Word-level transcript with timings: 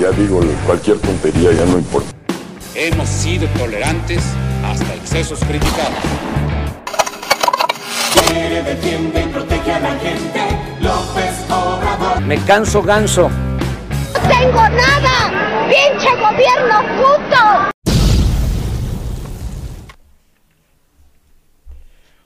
ya 0.00 0.10
digo, 0.12 0.40
cualquier 0.64 0.98
tontería 0.98 1.52
ya 1.52 1.66
no 1.66 1.76
importa. 1.76 2.10
Hemos 2.74 3.06
sido 3.06 3.46
tolerantes 3.58 4.22
hasta 4.64 4.94
excesos 4.94 5.38
criticados. 5.40 5.98
Quiere, 8.26 8.62
defiende 8.62 9.22
y 9.22 9.26
protege 9.26 9.72
a 9.72 9.80
la 9.80 9.90
gente. 9.98 10.40
López 10.80 11.44
Obrador. 11.50 12.22
Me 12.22 12.38
canso 12.44 12.82
ganso. 12.82 13.28
¡No 13.28 14.28
tengo 14.28 14.68
nada! 14.70 15.68
¡Pinche 15.68 16.08
gobierno 16.16 16.80
puto! 16.96 17.70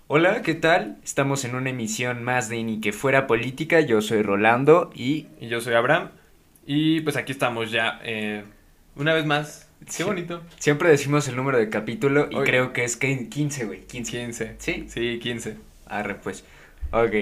Hola, 0.07 0.43
¿qué 0.43 0.55
tal? 0.55 0.99
Estamos 1.03 1.45
en 1.45 1.57
una 1.57 1.71
emisión 1.71 2.23
más 2.23 2.49
de 2.49 2.63
Ni 2.63 2.81
que 2.81 2.93
fuera 2.93 3.27
política. 3.27 3.81
Yo 3.81 4.01
soy 4.01 4.23
Rolando 4.23 4.91
y... 4.95 5.27
Y 5.41 5.49
yo 5.49 5.61
soy 5.61 5.75
Abraham. 5.75 6.11
Y 6.67 7.01
pues 7.03 7.17
aquí 7.17 7.33
estamos 7.33 7.71
ya, 7.71 8.01
eh, 8.05 8.45
una 8.97 9.13
vez 9.15 9.25
más. 9.27 9.69
Qué 9.85 9.93
Sí. 9.93 10.03
bonito. 10.03 10.43
Siempre 10.59 10.89
decimos 10.89 11.29
el 11.29 11.37
número 11.37 11.59
de 11.59 11.69
capítulo 11.69 12.29
y 12.31 12.37
Oye. 12.37 12.45
creo 12.47 12.73
que 12.73 12.85
es 12.85 12.97
que 12.97 13.29
15, 13.29 13.67
güey. 13.67 13.81
15. 13.87 14.11
15. 14.19 14.55
¿Sí? 14.59 14.87
Sí, 14.89 15.19
15. 15.21 15.57
Arre, 15.87 16.15
pues. 16.15 16.45
Ok. 16.91 17.13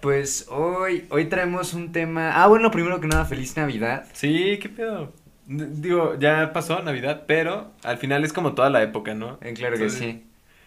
Pues 0.00 0.46
hoy, 0.50 1.06
hoy 1.10 1.26
traemos 1.26 1.72
un 1.72 1.92
tema... 1.92 2.32
Ah, 2.42 2.48
bueno, 2.48 2.70
primero 2.70 3.00
que 3.00 3.06
nada, 3.06 3.24
feliz 3.24 3.56
Navidad. 3.56 4.06
Sí, 4.12 4.58
qué 4.60 4.68
pedo. 4.68 5.12
D- 5.46 5.66
Digo, 5.70 6.18
ya 6.18 6.52
pasó 6.52 6.82
Navidad, 6.82 7.24
pero 7.28 7.70
al 7.84 7.96
final 7.98 8.24
es 8.24 8.32
como 8.32 8.54
toda 8.54 8.70
la 8.70 8.82
época, 8.82 9.14
¿no? 9.14 9.38
Eh, 9.40 9.54
claro 9.54 9.78
que 9.78 9.88
sí. 9.90 10.24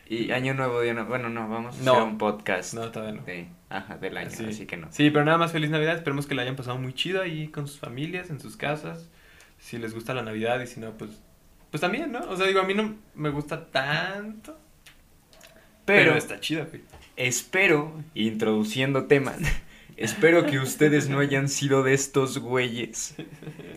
Y 0.09 0.31
año 0.31 0.53
nuevo, 0.53 0.81
día 0.81 0.93
nuevo. 0.93 1.09
Bueno, 1.09 1.29
no, 1.29 1.49
vamos 1.49 1.79
a 1.79 1.83
No. 1.83 1.91
hacer 1.93 2.03
un 2.03 2.17
podcast. 2.17 2.73
No, 2.73 2.89
todavía 2.91 3.19
no. 3.19 3.25
De, 3.25 3.49
ajá, 3.69 3.97
del 3.97 4.15
año, 4.17 4.29
Sí. 4.29 4.45
así 4.45 4.65
que 4.65 4.77
no. 4.77 4.87
Sí, 4.91 5.09
pero 5.09 5.25
nada 5.25 5.37
más 5.37 5.51
feliz 5.51 5.69
Navidad. 5.69 5.95
Esperemos 5.95 6.27
que 6.27 6.35
la 6.35 6.43
hayan 6.43 6.55
pasado 6.55 6.77
muy 6.77 6.93
chido 6.93 7.21
ahí 7.21 7.49
con 7.49 7.67
sus 7.67 7.79
familias, 7.79 8.29
en 8.29 8.39
sus 8.39 8.55
casas. 8.57 9.09
Si 9.59 9.77
les 9.77 9.93
gusta 9.93 10.13
la 10.13 10.21
Navidad 10.23 10.59
y 10.61 10.67
si 10.67 10.79
no, 10.79 10.91
pues. 10.91 11.11
Pues 11.71 11.81
también, 11.81 12.11
¿no? 12.11 12.19
O 12.29 12.37
sea, 12.37 12.47
digo, 12.47 12.61
a 12.61 12.63
mí 12.63 12.73
no 12.73 12.95
me 13.15 13.29
gusta 13.29 13.65
tanto. 13.67 14.57
Pero, 15.83 16.11
Pero, 16.11 16.17
está 16.17 16.39
chido, 16.39 16.65
güey. 16.69 16.81
espero, 17.17 17.93
introduciendo 18.13 19.05
temas, 19.05 19.37
espero 19.97 20.45
que 20.45 20.59
ustedes 20.59 21.07
no 21.09 21.19
hayan 21.19 21.47
sido 21.49 21.81
de 21.83 21.93
estos 21.93 22.37
güeyes 22.39 23.15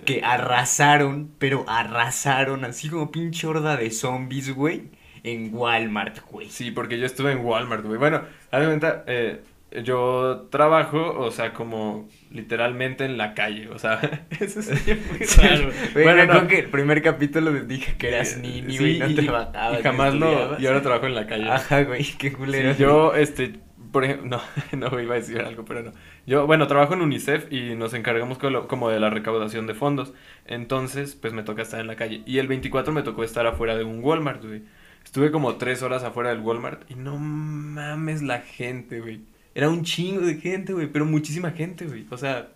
que 0.04 0.22
arrasaron, 0.24 1.30
pero 1.38 1.64
arrasaron 1.68 2.64
así 2.64 2.88
como 2.88 3.10
pinche 3.12 3.46
horda 3.46 3.76
de 3.76 3.90
zombies, 3.92 4.52
güey, 4.54 4.90
en 5.24 5.54
Walmart, 5.54 6.18
güey. 6.30 6.48
Sí, 6.48 6.70
porque 6.70 6.98
yo 6.98 7.06
estuve 7.06 7.32
en 7.32 7.38
Walmart, 7.44 7.84
güey. 7.84 7.98
Bueno, 7.98 8.22
haz 8.50 8.60
de 8.60 8.66
cuenta, 8.66 9.04
eh, 9.06 9.40
yo 9.84 10.48
trabajo, 10.50 11.16
o 11.18 11.30
sea, 11.30 11.52
como 11.52 12.08
literalmente 12.30 13.04
en 13.04 13.16
la 13.18 13.34
calle, 13.34 13.68
o 13.68 13.78
sea, 13.78 14.00
eso 14.40 14.60
es 14.60 14.68
muy 14.86 15.26
raro. 15.42 15.70
Bueno, 15.92 16.22
acuerdo 16.22 16.42
no. 16.42 16.48
que 16.48 16.58
el 16.60 16.70
primer 16.70 17.02
capítulo 17.02 17.52
les 17.52 17.68
dije 17.68 17.96
que 17.96 18.08
eras 18.08 18.36
niño, 18.38 18.70
sí, 18.70 18.78
güey, 18.78 18.98
no 18.98 19.08
y- 19.08 19.14
trabajabas. 19.14 19.80
Y 19.80 19.82
no 19.82 19.82
jamás 19.82 20.14
estudiabas. 20.14 20.60
Y 20.60 20.66
ahora 20.66 20.82
trabajo 20.82 21.06
en 21.06 21.14
la 21.14 21.26
calle. 21.26 21.48
Ajá, 21.50 21.82
güey, 21.84 22.04
qué 22.18 22.32
culero. 22.32 22.74
Sí, 22.74 22.82
yo, 22.82 23.14
este, 23.14 23.60
por 23.92 24.04
ejemplo, 24.04 24.40
no, 24.72 24.88
no 24.90 25.00
iba 25.00 25.14
a 25.14 25.18
decir 25.18 25.40
algo, 25.40 25.64
pero 25.64 25.82
no. 25.82 25.92
Yo, 26.26 26.46
bueno, 26.46 26.66
trabajo 26.66 26.94
en 26.94 27.02
UNICEF 27.02 27.52
y 27.52 27.74
nos 27.76 27.94
encargamos 27.94 28.38
como 28.38 28.88
de 28.90 29.00
la 29.00 29.10
recaudación 29.10 29.66
de 29.66 29.74
fondos. 29.74 30.12
Entonces, 30.46 31.14
pues 31.16 31.32
me 31.32 31.42
toca 31.42 31.62
estar 31.62 31.80
en 31.80 31.86
la 31.86 31.96
calle. 31.96 32.22
Y 32.26 32.38
el 32.38 32.48
24 32.48 32.92
me 32.92 33.02
tocó 33.02 33.24
estar 33.24 33.46
afuera 33.46 33.76
de 33.76 33.84
un 33.84 34.02
Walmart, 34.02 34.44
güey. 34.44 34.62
Estuve 35.04 35.30
como 35.30 35.56
tres 35.56 35.82
horas 35.82 36.04
afuera 36.04 36.30
del 36.30 36.40
Walmart 36.40 36.90
y 36.90 36.94
no 36.94 37.16
mames 37.18 38.22
la 38.22 38.40
gente, 38.40 39.00
güey. 39.00 39.20
Era 39.54 39.68
un 39.68 39.82
chingo 39.84 40.20
de 40.20 40.36
gente, 40.36 40.72
güey, 40.72 40.86
pero 40.86 41.04
muchísima 41.04 41.50
gente, 41.50 41.86
güey. 41.86 42.06
O 42.10 42.16
sea, 42.16 42.48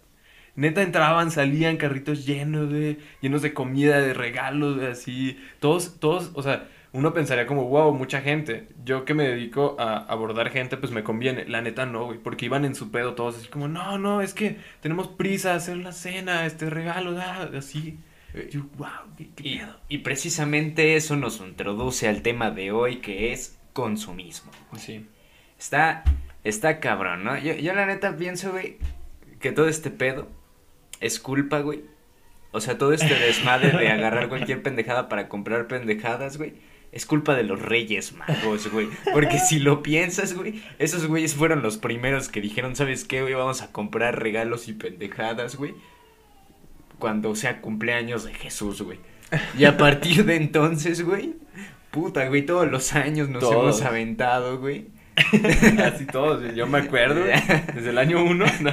neta 0.56 0.82
entraban, 0.82 1.30
salían 1.30 1.76
carritos 1.76 2.26
llenos, 2.26 2.68
güey, 2.70 2.98
llenos 3.20 3.42
de 3.42 3.52
comida, 3.54 4.00
de 4.00 4.14
regalos, 4.14 4.80
así. 4.82 5.38
Todos, 5.60 5.98
todos, 5.98 6.30
o 6.34 6.42
sea, 6.42 6.68
uno 6.92 7.12
pensaría 7.12 7.46
como, 7.46 7.64
wow, 7.68 7.92
mucha 7.92 8.20
gente. 8.20 8.68
Yo 8.84 9.04
que 9.04 9.14
me 9.14 9.26
dedico 9.28 9.76
a 9.80 9.96
abordar 9.98 10.50
gente, 10.50 10.76
pues 10.76 10.92
me 10.92 11.02
conviene. 11.02 11.44
La 11.46 11.60
neta 11.60 11.86
no, 11.86 12.06
güey, 12.06 12.18
porque 12.18 12.46
iban 12.46 12.64
en 12.64 12.76
su 12.76 12.90
pedo 12.92 13.14
todos 13.14 13.36
así 13.36 13.48
como, 13.48 13.66
no, 13.68 13.98
no, 13.98 14.20
es 14.22 14.32
que 14.32 14.58
tenemos 14.80 15.08
prisa 15.08 15.54
hacer 15.56 15.78
la 15.78 15.92
cena, 15.92 16.46
este 16.46 16.70
regalo, 16.70 17.18
ah", 17.20 17.50
así. 17.56 17.98
Yo, 18.50 18.62
wow, 18.76 18.88
qué, 19.16 19.30
qué 19.36 19.66
Y, 19.88 19.98
precisamente 19.98 20.96
eso 20.96 21.16
nos 21.16 21.40
introduce 21.40 22.08
al 22.08 22.22
tema 22.22 22.50
de 22.50 22.72
hoy 22.72 22.96
que 22.96 23.32
es 23.32 23.58
consumismo. 23.72 24.50
Sí. 24.76 25.06
Está, 25.58 26.02
está 26.42 26.80
cabrón, 26.80 27.22
¿no? 27.24 27.38
Yo, 27.38 27.54
yo 27.54 27.74
la 27.74 27.86
neta 27.86 28.16
pienso, 28.16 28.50
güey, 28.50 28.78
que 29.40 29.52
todo 29.52 29.68
este 29.68 29.90
pedo 29.90 30.28
es 31.00 31.20
culpa, 31.20 31.60
güey. 31.60 31.84
O 32.50 32.60
sea, 32.60 32.78
todo 32.78 32.92
este 32.92 33.14
desmadre 33.14 33.76
de 33.76 33.88
agarrar 33.88 34.28
cualquier 34.28 34.62
pendejada 34.64 35.08
para 35.08 35.28
comprar 35.28 35.68
pendejadas, 35.68 36.36
güey. 36.36 36.54
Es 36.92 37.06
culpa 37.06 37.34
de 37.34 37.42
los 37.42 37.60
reyes 37.60 38.12
magos, 38.12 38.70
güey. 38.70 38.88
Porque 39.12 39.40
si 39.40 39.58
lo 39.58 39.82
piensas, 39.82 40.34
güey, 40.34 40.62
esos 40.78 41.06
güeyes 41.06 41.34
fueron 41.34 41.62
los 41.62 41.76
primeros 41.76 42.28
que 42.28 42.40
dijeron, 42.40 42.76
¿sabes 42.76 43.04
qué, 43.04 43.22
güey? 43.22 43.34
Vamos 43.34 43.62
a 43.62 43.72
comprar 43.72 44.20
regalos 44.20 44.68
y 44.68 44.74
pendejadas, 44.74 45.56
güey. 45.56 45.74
Cuando 46.98 47.34
sea 47.34 47.60
cumpleaños 47.60 48.24
de 48.24 48.34
Jesús, 48.34 48.82
güey. 48.82 48.98
Y 49.58 49.64
a 49.64 49.76
partir 49.76 50.24
de 50.24 50.36
entonces, 50.36 51.04
güey, 51.04 51.34
puta, 51.90 52.26
güey, 52.28 52.46
todos 52.46 52.70
los 52.70 52.94
años 52.94 53.28
nos 53.28 53.40
Todos. 53.40 53.54
hemos 53.54 53.82
aventado, 53.82 54.58
güey. 54.58 54.88
Así 55.84 56.06
todos, 56.06 56.54
yo 56.54 56.66
me 56.66 56.78
acuerdo, 56.78 57.20
desde 57.74 57.90
el 57.90 57.98
año 57.98 58.22
uno. 58.24 58.46
No, 58.60 58.72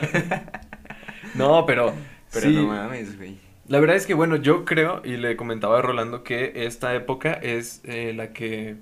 No, 1.35 1.65
pero, 1.65 1.93
Pero 2.33 2.47
sí, 2.49 2.55
no 2.55 2.67
mames, 2.67 3.17
güey. 3.17 3.37
La 3.67 3.79
verdad 3.79 3.95
es 3.95 4.05
que, 4.05 4.13
bueno, 4.13 4.35
yo 4.35 4.65
creo, 4.65 5.01
y 5.05 5.17
le 5.17 5.37
comentaba 5.37 5.79
a 5.79 5.81
Rolando, 5.81 6.23
que 6.23 6.65
esta 6.65 6.93
época 6.95 7.33
es 7.33 7.81
eh, 7.85 8.13
la 8.13 8.33
que 8.33 8.77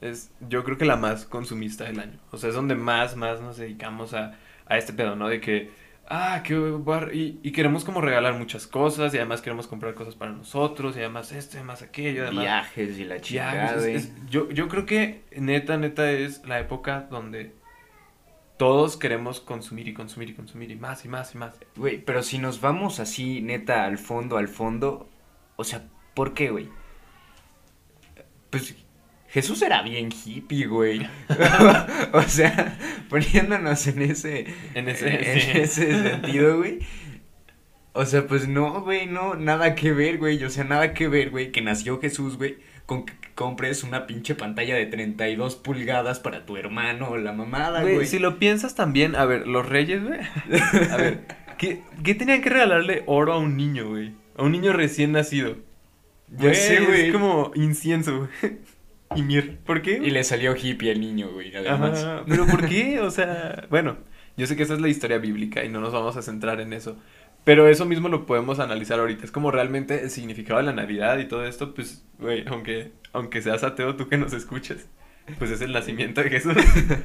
es, 0.00 0.32
yo 0.48 0.64
creo 0.64 0.78
que 0.78 0.84
la 0.84 0.96
más 0.96 1.26
consumista 1.26 1.84
del 1.84 2.00
año. 2.00 2.18
O 2.30 2.38
sea, 2.38 2.48
es 2.48 2.54
donde 2.54 2.74
más, 2.74 3.16
más 3.16 3.40
nos 3.40 3.56
dedicamos 3.56 4.14
a, 4.14 4.38
a 4.66 4.78
este 4.78 4.92
pedo, 4.92 5.16
¿no? 5.16 5.28
De 5.28 5.40
que, 5.40 5.70
ah, 6.08 6.42
voy 6.48 6.94
a- 6.96 7.12
y, 7.14 7.40
y 7.42 7.52
queremos 7.52 7.84
como 7.84 8.00
regalar 8.00 8.34
muchas 8.34 8.66
cosas, 8.66 9.12
y 9.14 9.16
además 9.18 9.42
queremos 9.42 9.66
comprar 9.66 9.94
cosas 9.94 10.14
para 10.14 10.32
nosotros, 10.32 10.96
y 10.96 11.00
además 11.00 11.32
esto, 11.32 11.56
y 11.56 11.58
además 11.58 11.82
aquello, 11.82 12.22
además... 12.24 12.44
Viajes 12.44 12.98
y 12.98 13.04
la 13.04 13.20
chingada, 13.20 13.74
es- 13.76 13.80
güey. 13.82 13.94
es- 13.96 14.12
yo, 14.28 14.50
yo 14.50 14.68
creo 14.68 14.86
que 14.86 15.24
neta, 15.36 15.76
neta 15.76 16.10
es 16.10 16.44
la 16.46 16.58
época 16.60 17.06
donde 17.10 17.54
todos 18.56 18.96
queremos 18.96 19.40
consumir 19.40 19.88
y 19.88 19.94
consumir 19.94 20.30
y 20.30 20.34
consumir, 20.34 20.70
y 20.70 20.76
más 20.76 21.04
y 21.04 21.08
más 21.08 21.34
y 21.34 21.38
más. 21.38 21.58
Güey, 21.76 21.98
pero 22.04 22.22
si 22.22 22.38
nos 22.38 22.60
vamos 22.60 23.00
así, 23.00 23.42
neta, 23.42 23.84
al 23.84 23.98
fondo, 23.98 24.38
al 24.38 24.48
fondo, 24.48 25.08
o 25.56 25.64
sea, 25.64 25.82
¿por 26.14 26.32
qué, 26.34 26.50
güey? 26.50 26.68
Pues 28.50 28.74
Jesús 29.36 29.60
era 29.60 29.82
bien 29.82 30.08
hippie, 30.10 30.64
güey. 30.66 31.06
o 32.12 32.22
sea, 32.22 32.78
poniéndonos 33.10 33.86
en 33.86 34.00
ese, 34.00 34.46
En 34.72 34.88
ese- 34.88 35.34
en 35.34 35.40
sí. 35.42 35.50
ese 35.58 36.02
sentido, 36.10 36.56
güey. 36.56 36.78
O 37.92 38.06
sea, 38.06 38.26
pues 38.26 38.48
no, 38.48 38.80
güey, 38.80 39.04
no, 39.06 39.34
nada 39.34 39.74
que 39.74 39.92
ver, 39.92 40.16
güey. 40.16 40.42
O 40.42 40.48
sea, 40.48 40.64
nada 40.64 40.94
que 40.94 41.06
ver, 41.08 41.28
güey, 41.28 41.52
que 41.52 41.60
nació 41.60 42.00
Jesús, 42.00 42.38
güey, 42.38 42.56
con 42.86 43.04
que 43.04 43.12
compres 43.34 43.82
una 43.84 44.06
pinche 44.06 44.34
pantalla 44.34 44.74
de 44.74 44.86
32 44.86 45.56
pulgadas 45.56 46.18
para 46.18 46.46
tu 46.46 46.56
hermano 46.56 47.10
o 47.10 47.18
la 47.18 47.32
mamada, 47.34 47.82
Güey, 47.82 47.94
güey. 47.96 48.06
si 48.06 48.18
lo 48.18 48.38
piensas 48.38 48.74
también, 48.74 49.16
a 49.16 49.26
ver, 49.26 49.46
los 49.46 49.68
reyes, 49.68 50.02
güey. 50.02 50.20
A 50.90 50.96
ver, 50.96 51.20
¿qué, 51.58 51.82
qué 52.02 52.14
tenían 52.14 52.40
que 52.40 52.48
regalarle 52.48 53.02
oro 53.04 53.34
a 53.34 53.38
un 53.38 53.54
niño, 53.58 53.90
güey? 53.90 54.12
A 54.38 54.44
un 54.44 54.52
niño 54.52 54.72
recién 54.72 55.12
nacido. 55.12 55.56
Ya 56.38 56.54
sé, 56.54 56.80
güey. 56.80 57.08
Es 57.08 57.12
como 57.12 57.52
incienso, 57.54 58.16
güey. 58.42 58.56
Y 59.16 59.22
mir. 59.22 59.58
¿Por 59.58 59.82
qué? 59.82 59.98
Y 60.02 60.10
le 60.10 60.24
salió 60.24 60.54
hippie 60.56 60.92
al 60.92 61.00
niño, 61.00 61.30
güey, 61.32 61.54
además. 61.54 62.04
Ajá, 62.04 62.24
Pero 62.26 62.46
¿por 62.46 62.68
qué? 62.68 63.00
O 63.00 63.10
sea, 63.10 63.66
bueno, 63.70 63.96
yo 64.36 64.46
sé 64.46 64.56
que 64.56 64.62
esa 64.62 64.74
es 64.74 64.80
la 64.80 64.88
historia 64.88 65.18
bíblica 65.18 65.64
y 65.64 65.68
no 65.68 65.80
nos 65.80 65.92
vamos 65.92 66.16
a 66.16 66.22
centrar 66.22 66.60
en 66.60 66.72
eso. 66.72 66.96
Pero 67.44 67.68
eso 67.68 67.84
mismo 67.84 68.08
lo 68.08 68.26
podemos 68.26 68.58
analizar 68.58 68.98
ahorita. 68.98 69.24
Es 69.24 69.30
como 69.30 69.50
realmente 69.50 70.02
el 70.02 70.10
significado 70.10 70.58
de 70.58 70.66
la 70.66 70.72
Navidad 70.72 71.18
y 71.18 71.26
todo 71.26 71.46
esto, 71.46 71.74
pues, 71.74 72.04
güey, 72.18 72.44
aunque, 72.48 72.92
aunque 73.12 73.40
seas 73.40 73.62
ateo, 73.62 73.94
tú 73.94 74.08
que 74.08 74.18
nos 74.18 74.32
escuches, 74.32 74.88
pues 75.38 75.52
es 75.52 75.60
el 75.60 75.72
nacimiento 75.72 76.22
de 76.22 76.30
Jesús. 76.30 76.56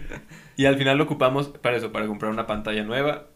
y 0.58 0.66
al 0.66 0.78
final 0.78 0.98
lo 0.98 1.04
ocupamos 1.04 1.50
para 1.50 1.78
eso, 1.78 1.92
para 1.92 2.08
comprar 2.08 2.32
una 2.32 2.48
pantalla 2.48 2.84
nueva, 2.84 3.28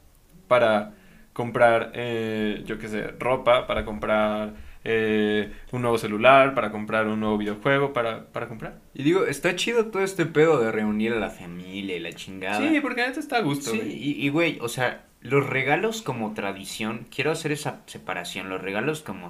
para 0.48 0.94
comprar, 1.32 1.92
eh, 1.94 2.64
yo 2.66 2.80
qué 2.80 2.88
sé, 2.88 3.08
ropa, 3.20 3.68
para 3.68 3.86
comprar 3.86 4.54
eh, 4.86 5.52
un 5.72 5.82
nuevo 5.82 5.98
celular, 5.98 6.54
para 6.54 6.72
comprar 6.72 7.08
un 7.08 7.20
nuevo 7.20 7.38
videojuego, 7.38 7.92
para, 7.92 8.28
para 8.28 8.48
comprar. 8.48 8.80
Y 8.94 9.04
digo, 9.04 9.26
está 9.26 9.56
chido 9.56 9.88
todo 9.88 10.04
este 10.04 10.26
pedo 10.26 10.60
de 10.62 10.72
reunir 10.72 11.12
a 11.14 11.20
la 11.20 11.30
familia 11.30 11.98
y 11.98 12.00
la 12.00 12.14
chingada. 12.14 12.60
Sí, 12.60 12.80
porque 12.80 13.02
a 13.02 13.08
veces 13.08 13.26
está 13.26 13.38
a 13.38 13.42
gusto, 13.42 13.72
Sí, 13.72 13.78
güey. 13.80 13.92
y, 13.92 14.26
y, 14.26 14.30
güey, 14.30 14.58
o 14.62 14.70
sea, 14.70 15.06
los 15.22 15.46
regalos 15.46 16.02
como 16.04 16.34
tradición, 16.34 17.08
quiero 17.14 17.32
hacer 17.32 17.52
esa 17.52 17.82
separación, 17.88 18.48
los 18.50 18.62
regalos 18.62 19.02
como 19.02 19.30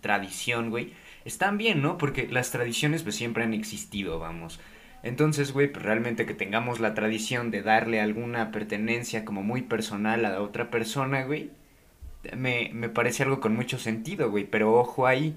tradición, 0.00 0.70
güey, 0.70 0.92
están 1.24 1.58
bien, 1.58 1.82
¿no? 1.82 1.98
Porque 1.98 2.28
las 2.28 2.50
tradiciones 2.50 3.02
pues 3.02 3.14
siempre 3.14 3.44
han 3.44 3.54
existido, 3.54 4.18
vamos. 4.18 4.60
Entonces, 5.02 5.52
güey, 5.52 5.70
pues 5.70 5.84
realmente 5.84 6.26
que 6.26 6.34
tengamos 6.34 6.80
la 6.80 6.94
tradición 6.94 7.50
de 7.52 7.62
darle 7.62 8.00
alguna 8.00 8.50
pertenencia 8.50 9.24
como 9.24 9.42
muy 9.44 9.62
personal 9.62 10.24
a 10.24 10.30
la 10.30 10.42
otra 10.42 10.70
persona, 10.70 11.22
güey, 11.22 11.50
me, 12.36 12.70
me 12.72 12.88
parece 12.88 13.22
algo 13.22 13.40
con 13.40 13.54
mucho 13.54 13.78
sentido, 13.78 14.30
güey. 14.30 14.44
Pero 14.44 14.74
ojo 14.74 15.06
ahí, 15.06 15.34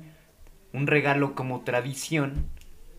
un 0.74 0.88
regalo 0.88 1.36
como 1.36 1.62
tradición 1.62 2.46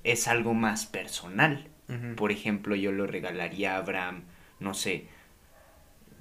es 0.04 0.28
algo 0.28 0.54
más 0.54 0.86
personal. 0.86 1.68
Por 2.16 2.32
ejemplo, 2.32 2.74
yo 2.74 2.90
lo 2.90 3.06
regalaría 3.06 3.74
a 3.74 3.78
Abraham, 3.78 4.22
no 4.60 4.72
sé, 4.72 5.04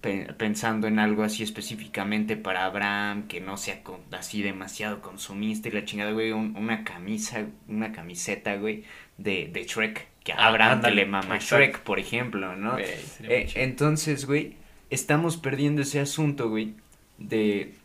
pe- 0.01 0.33
pensando 0.37 0.87
en 0.87 0.99
algo 0.99 1.23
así 1.23 1.43
específicamente 1.43 2.35
para 2.37 2.65
Abraham, 2.65 3.27
que 3.27 3.39
no 3.41 3.57
sea 3.57 3.83
con- 3.83 4.01
así 4.11 4.41
demasiado 4.41 5.01
consumista 5.01 5.69
y 5.69 5.71
la 5.71 5.85
chingada, 5.85 6.11
güey, 6.11 6.31
un- 6.31 6.55
una 6.57 6.83
camisa, 6.83 7.45
una 7.67 7.91
camiseta, 7.91 8.55
güey, 8.55 8.83
de, 9.17 9.49
de 9.53 9.63
Shrek, 9.63 10.07
que 10.23 10.33
a 10.33 10.37
Ah, 10.39 10.47
Abraham 10.49 10.81
que 10.81 10.91
le 10.91 11.05
mama. 11.05 11.37
Shrek, 11.39 11.79
por 11.79 11.99
ejemplo, 11.99 12.55
¿no? 12.55 12.73
Güey, 12.73 12.85
Eh, 13.23 13.49
entonces, 13.55 14.25
güey, 14.25 14.55
estamos 14.89 15.37
perdiendo 15.37 15.81
ese 15.83 15.99
asunto, 15.99 16.49
güey, 16.49 16.73
de 17.27 17.75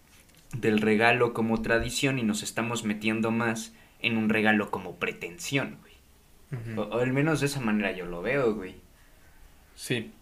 del 0.53 0.81
regalo 0.81 1.35
como 1.35 1.61
tradición 1.61 2.19
y 2.19 2.23
nos 2.23 2.43
estamos 2.43 2.85
metiendo 2.85 3.31
más 3.31 3.75
en 4.01 4.17
un 4.17 4.29
regalo 4.29 4.71
como 4.71 4.97
pretensión, 4.97 5.79
güey. 5.81 5.97
O 6.77 6.99
al 6.99 7.13
menos 7.13 7.41
de 7.41 7.47
esa 7.47 7.61
manera 7.61 7.93
yo 7.93 8.07
lo 8.07 8.23
veo, 8.23 8.55
güey. 8.55 8.77
Sí. 9.75 10.13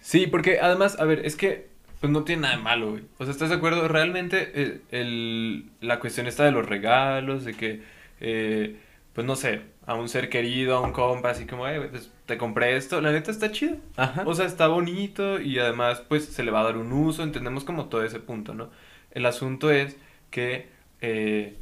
Sí, 0.00 0.26
porque 0.26 0.60
además, 0.60 1.00
a 1.00 1.04
ver, 1.04 1.24
es 1.24 1.36
que 1.36 1.68
pues 2.00 2.12
no 2.12 2.24
tiene 2.24 2.42
nada 2.42 2.56
de 2.56 2.62
malo, 2.62 2.90
güey. 2.90 3.04
O 3.16 3.24
sea, 3.24 3.32
¿estás 3.32 3.48
de 3.48 3.56
acuerdo? 3.56 3.88
Realmente 3.88 4.52
eh, 4.54 4.80
el, 4.90 5.70
la 5.80 6.00
cuestión 6.00 6.26
está 6.26 6.44
de 6.44 6.52
los 6.52 6.66
regalos, 6.66 7.46
de 7.46 7.54
que, 7.54 7.82
eh, 8.20 8.76
pues 9.14 9.26
no 9.26 9.36
sé, 9.36 9.62
a 9.86 9.94
un 9.94 10.08
ser 10.08 10.28
querido, 10.28 10.76
a 10.76 10.80
un 10.80 10.92
compa, 10.92 11.30
así 11.30 11.46
como, 11.46 11.66
eh, 11.68 11.88
pues 11.90 12.10
te 12.26 12.38
compré 12.38 12.76
esto, 12.76 13.00
la 13.00 13.12
neta 13.12 13.30
está 13.30 13.52
chido. 13.52 13.76
Ajá. 13.96 14.22
O 14.26 14.34
sea, 14.34 14.46
está 14.46 14.68
bonito 14.68 15.40
y 15.40 15.58
además, 15.58 16.02
pues 16.08 16.24
se 16.24 16.42
le 16.42 16.50
va 16.50 16.60
a 16.60 16.64
dar 16.64 16.76
un 16.76 16.92
uso, 16.92 17.22
entendemos 17.22 17.64
como 17.64 17.86
todo 17.86 18.02
ese 18.04 18.20
punto, 18.20 18.54
¿no? 18.54 18.70
El 19.10 19.26
asunto 19.26 19.70
es 19.70 19.96
que, 20.30 20.68
eh, 21.00 21.56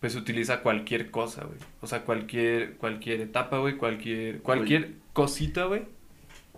pues 0.00 0.16
utiliza 0.16 0.60
cualquier 0.60 1.10
cosa, 1.10 1.44
güey. 1.44 1.58
O 1.80 1.86
sea, 1.86 2.02
cualquier, 2.02 2.76
cualquier 2.76 3.22
etapa, 3.22 3.58
güey, 3.58 3.76
cualquier, 3.76 4.40
cualquier 4.42 4.92
cosita, 5.12 5.64
güey, 5.64 5.82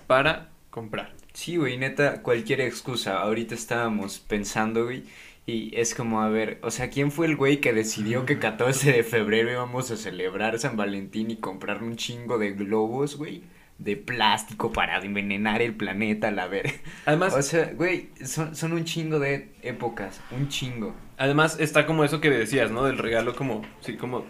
para 0.07 0.49
comprar. 0.71 1.15
Sí, 1.33 1.57
güey, 1.57 1.77
neta, 1.77 2.23
cualquier 2.23 2.61
excusa. 2.61 3.21
Ahorita 3.21 3.55
estábamos 3.55 4.19
pensando, 4.19 4.85
güey, 4.85 5.05
y 5.47 5.71
es 5.79 5.95
como, 5.95 6.23
a 6.23 6.29
ver, 6.29 6.59
o 6.63 6.73
sea, 6.73 6.91
¿quién 6.91 7.13
fue 7.13 7.27
el 7.27 7.37
güey 7.37 7.61
que 7.61 7.73
decidió 7.73 8.27
que 8.27 8.41
14 8.41 8.91
de 8.93 9.05
febrero 9.05 9.53
íbamos 9.53 9.93
a 9.93 9.97
celebrar 9.97 10.59
San 10.59 10.77
Valentín 10.77 11.31
y 11.31 11.37
comprar 11.37 11.85
un 11.85 11.95
chingo 11.95 12.37
de 12.39 12.51
globos, 12.51 13.17
güey? 13.17 13.45
De 13.79 13.97
plástico 13.97 14.73
para 14.73 14.99
envenenar 14.99 15.63
el 15.63 15.75
planeta, 15.77 16.33
la 16.33 16.49
ver. 16.49 16.81
Además, 17.05 17.33
O 17.35 17.43
sea, 17.43 17.73
güey, 17.75 18.11
son, 18.25 18.57
son 18.57 18.73
un 18.73 18.85
chingo 18.85 19.21
de 19.21 19.53
épocas, 19.63 20.21
un 20.33 20.49
chingo. 20.49 20.97
Además 21.17 21.61
está 21.61 21.87
como 21.87 22.03
eso 22.03 22.21
que 22.21 22.31
decías, 22.31 22.73
¿no? 22.73 22.85
Del 22.85 22.99
regalo 22.99 23.37
como, 23.37 23.63
sí, 23.81 23.97
como, 23.97 24.27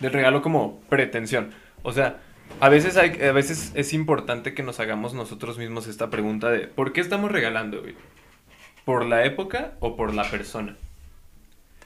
del 0.00 0.12
regalo 0.12 0.40
como 0.40 0.80
pretensión. 0.88 1.52
O 1.82 1.92
sea, 1.92 2.22
a 2.60 2.70
veces 2.70 2.96
hay, 2.96 3.20
a 3.20 3.32
veces 3.32 3.72
es 3.74 3.92
importante 3.92 4.54
que 4.54 4.62
nos 4.62 4.80
hagamos 4.80 5.12
nosotros 5.12 5.58
mismos 5.58 5.86
esta 5.86 6.08
pregunta 6.08 6.50
de, 6.50 6.66
¿por 6.66 6.94
qué 6.94 7.02
estamos 7.02 7.30
regalando, 7.30 7.82
güey? 7.82 7.94
¿Por 8.86 9.04
la 9.04 9.24
época 9.24 9.76
o 9.80 9.96
por 9.96 10.14
la 10.14 10.30
persona? 10.30 10.78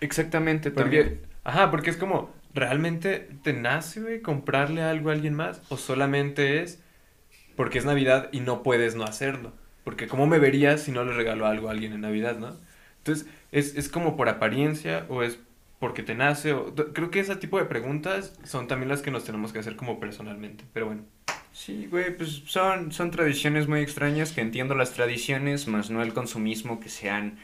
Exactamente, 0.00 0.70
Porque, 0.70 1.22
ajá, 1.44 1.70
porque 1.70 1.88
es 1.88 1.96
como, 1.96 2.30
¿realmente 2.52 3.20
te 3.42 3.54
nace, 3.54 4.02
güey, 4.02 4.20
comprarle 4.20 4.82
algo 4.82 5.08
a 5.08 5.14
alguien 5.14 5.34
más? 5.34 5.62
¿O 5.70 5.78
solamente 5.78 6.62
es 6.62 6.82
porque 7.56 7.78
es 7.78 7.86
Navidad 7.86 8.28
y 8.32 8.40
no 8.40 8.62
puedes 8.62 8.96
no 8.96 9.04
hacerlo? 9.04 9.54
Porque 9.82 10.08
¿cómo 10.08 10.26
me 10.26 10.38
verías 10.38 10.82
si 10.82 10.92
no 10.92 11.02
le 11.04 11.14
regalo 11.14 11.46
algo 11.46 11.68
a 11.68 11.72
alguien 11.72 11.94
en 11.94 12.02
Navidad, 12.02 12.38
no? 12.38 12.60
Entonces, 12.98 13.26
¿es, 13.50 13.76
es 13.76 13.88
como 13.88 14.14
por 14.14 14.28
apariencia 14.28 15.06
o 15.08 15.22
es 15.22 15.38
porque 15.78 16.02
te 16.02 16.14
nace? 16.14 16.52
O, 16.52 16.74
creo 16.74 17.10
que 17.10 17.20
ese 17.20 17.36
tipo 17.36 17.58
de 17.58 17.64
preguntas 17.64 18.38
son 18.44 18.68
también 18.68 18.90
las 18.90 19.00
que 19.00 19.10
nos 19.10 19.24
tenemos 19.24 19.54
que 19.54 19.60
hacer 19.60 19.76
como 19.76 20.00
personalmente. 20.00 20.64
Pero 20.74 20.86
bueno, 20.86 21.04
Sí, 21.52 21.86
güey, 21.86 22.16
pues 22.16 22.42
son, 22.46 22.92
son 22.92 23.10
tradiciones 23.10 23.66
muy 23.68 23.80
extrañas 23.80 24.32
que 24.32 24.40
entiendo 24.40 24.74
las 24.76 24.92
tradiciones, 24.92 25.66
más 25.66 25.90
no 25.90 26.02
el 26.02 26.14
consumismo 26.14 26.78
que 26.80 26.88
se 26.88 27.10
han 27.10 27.38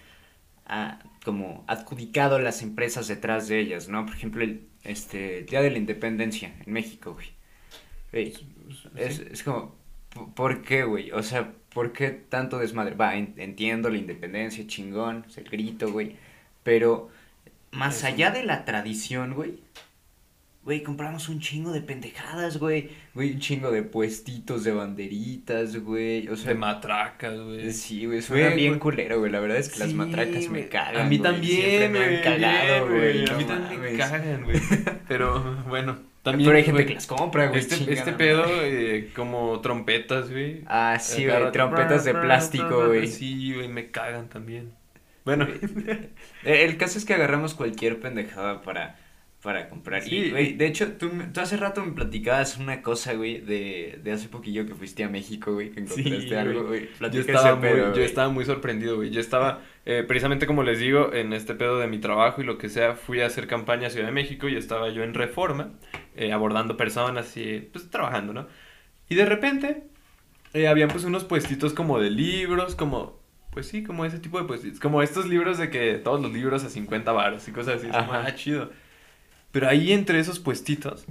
ah, 0.67 1.01
como 1.25 1.65
adjudicado 1.69 2.39
las 2.41 2.63
empresas 2.63 3.09
detrás 3.09 3.49
de 3.49 3.61
ellas, 3.61 3.89
¿no? 3.89 4.07
Por 4.07 4.15
ejemplo, 4.17 4.45
el 4.45 4.69
este, 4.85 5.41
el 5.41 5.47
Día 5.47 5.63
de 5.63 5.71
la 5.73 5.79
Independencia 5.79 6.55
en 6.67 6.73
México, 6.73 7.15
güey. 7.15 7.29
Güey, 8.13 8.35
es, 8.97 9.21
es 9.21 9.43
como, 9.45 9.77
¿por- 10.11 10.35
¿por 10.35 10.63
qué, 10.63 10.85
güey? 10.85 11.13
O 11.13 11.23
sea, 11.23 11.53
¿por 11.75 11.93
qué 11.93 12.11
tanto 12.11 12.59
desmadre? 12.59 12.95
Va, 12.97 13.17
en- 13.17 13.35
entiendo 13.39 13.91
la 13.91 13.99
independencia, 13.99 14.67
chingón, 14.67 15.27
el 15.37 15.45
grito, 15.51 15.93
güey, 15.93 16.17
pero 16.65 17.11
más 17.73 18.05
allá 18.05 18.31
de 18.31 18.45
la 18.45 18.65
tradición, 18.65 19.35
güey, 19.35 19.61
Güey, 20.67 20.83
compramos 20.83 21.29
un 21.29 21.39
chingo 21.39 21.71
de 21.71 21.81
pendejadas, 21.81 22.59
güey. 22.59 22.91
Güey, 23.15 23.35
un 23.35 23.39
chingo 23.39 23.71
de 23.71 23.85
puestitos 23.85 24.65
de 24.65 24.73
banderitas, 24.73 25.77
güey. 25.77 26.27
O 26.29 26.35
sea, 26.37 26.49
de 26.49 26.59
matracas, 26.59 27.39
güey. 27.39 27.73
sí, 27.73 28.05
güey, 28.05 28.21
suena 28.21 28.47
Güey, 28.47 28.57
bien 28.57 28.69
güey. 28.73 28.81
culero, 28.81 29.21
güey. 29.21 29.31
La 29.31 29.39
verdad 29.39 29.59
es 29.59 29.69
que 29.69 29.79
las 29.79 29.93
matracas 29.95 30.49
me 30.49 30.67
cagan. 30.69 31.07
A 31.07 31.09
mí 31.09 31.21
también, 31.21 31.63
siempre 31.63 31.89
me 31.89 32.17
han 32.17 32.23
cagado, 32.23 32.89
güey. 32.89 33.23
A 33.25 33.33
no 33.33 33.39
mí 33.39 33.45
también 33.45 33.81
me 33.81 33.97
cagan, 33.97 34.43
güey. 34.45 34.61
Pero 35.09 35.63
bueno, 35.69 35.99
también. 36.25 36.49
Pero 36.49 36.59
hay 36.59 36.65
gente 36.65 36.83
güey, 36.83 36.87
que 36.89 36.95
las 36.95 37.07
compra, 37.07 37.47
güey. 37.47 37.61
Este, 37.61 37.93
este 37.93 38.13
pedo, 38.15 38.45
eh, 38.65 39.13
como 39.15 39.61
trompetas, 39.61 40.33
güey. 40.33 40.63
Ah, 40.67 40.99
sí, 41.01 41.27
güey. 41.27 41.53
Trompetas 41.53 42.05
de 42.05 42.13
plástico, 42.13 42.89
güey. 42.89 43.07
Sí, 43.07 43.55
güey, 43.55 43.69
me 43.69 43.93
cagan 43.93 44.29
también. 44.29 44.73
Bueno, 45.25 45.47
Eh, 45.47 46.11
El 46.65 46.77
caso 46.77 46.99
es 46.99 47.05
que 47.05 47.15
agarramos 47.15 47.55
cualquier 47.55 48.01
pendejada 48.01 48.63
para, 48.63 48.99
para 49.47 49.69
comprar. 49.71 50.03
Sí. 50.03 50.17
Y, 50.17 50.31
güey, 50.31 50.53
de 50.55 50.67
hecho, 50.67 50.93
tú, 50.99 51.11
tú 51.33 51.41
hace 51.41 51.57
rato 51.57 51.85
me 51.85 51.93
platicabas 51.93 52.59
una 52.59 52.83
cosa, 52.83 53.15
güey, 53.15 53.41
de, 53.41 54.01
de 54.03 54.13
hace 54.13 54.29
poquillo 54.29 54.67
que 54.67 54.75
fuiste 54.75 55.05
a 55.05 55.09
México, 55.09 55.55
güey, 55.55 55.71
que 55.71 55.81
encontraste 55.81 56.29
Sí, 56.29 56.35
algo, 56.35 56.65
güey. 56.67 56.89
yo 57.13 57.21
estaba, 57.21 57.55
muy, 57.57 57.63
pedo, 57.71 57.87
yo 57.87 57.93
güey. 57.93 58.05
estaba 58.05 58.29
muy 58.29 58.45
sorprendido, 58.45 58.97
güey. 58.97 59.11
Yo 59.11 59.21
estaba, 59.21 59.63
eh, 59.87 60.05
precisamente 60.07 60.47
como 60.47 60.63
les 60.65 60.79
digo, 60.81 61.13
en 61.15 61.33
este 61.33 61.55
pedo 61.55 61.79
de 61.79 61.87
mi 61.87 61.99
trabajo 61.99 62.43
y 62.43 62.45
lo 62.45 62.59
que 62.59 62.69
sea, 62.69 62.95
fui 62.95 63.21
a 63.23 63.27
hacer 63.27 63.47
campaña 63.47 63.87
a 63.87 63.91
Ciudad 63.91 64.07
de 64.07 64.13
México 64.13 64.49
y 64.49 64.57
estaba 64.57 64.91
yo 64.91 65.03
en 65.05 65.15
Reforma, 65.15 65.73
eh, 66.17 66.33
abordando 66.33 66.77
personas 66.77 67.37
y 67.37 67.61
pues 67.73 67.89
trabajando, 67.91 68.33
¿no? 68.35 68.49
Y 69.09 69.15
de 69.15 69.25
repente, 69.27 69.85
eh, 70.55 70.69
habían 70.69 70.89
pues 70.91 71.05
unos 71.05 71.25
puestitos 71.25 71.75
como 71.75 71.99
de 72.01 72.11
libros, 72.11 72.75
como, 72.77 73.21
pues 73.51 73.69
sí, 73.69 73.83
como 73.85 74.05
ese 74.05 74.19
tipo 74.19 74.39
de 74.41 74.47
puestitos, 74.47 74.81
como 74.81 75.03
estos 75.03 75.27
libros 75.29 75.59
de 75.59 75.71
que 75.71 75.95
todos 75.99 76.21
los 76.21 76.33
libros 76.33 76.65
a 76.65 76.71
50 76.71 77.13
baros 77.13 77.47
y 77.49 77.53
cosas 77.53 77.77
así, 77.77 77.89
es 77.89 77.95
Ajá. 77.95 78.25
ah, 78.27 78.35
chido. 78.35 78.71
Pero 79.53 79.69
ahí 79.69 79.93
entre 79.93 80.19
esos 80.19 80.39
puestitos 80.39 81.07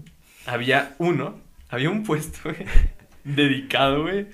había 0.45 0.95
uno, 0.99 1.39
había 1.69 1.89
un 1.89 2.03
puesto, 2.03 2.39
güey, 2.43 2.57
dedicado, 3.23 4.03
güey, 4.03 4.27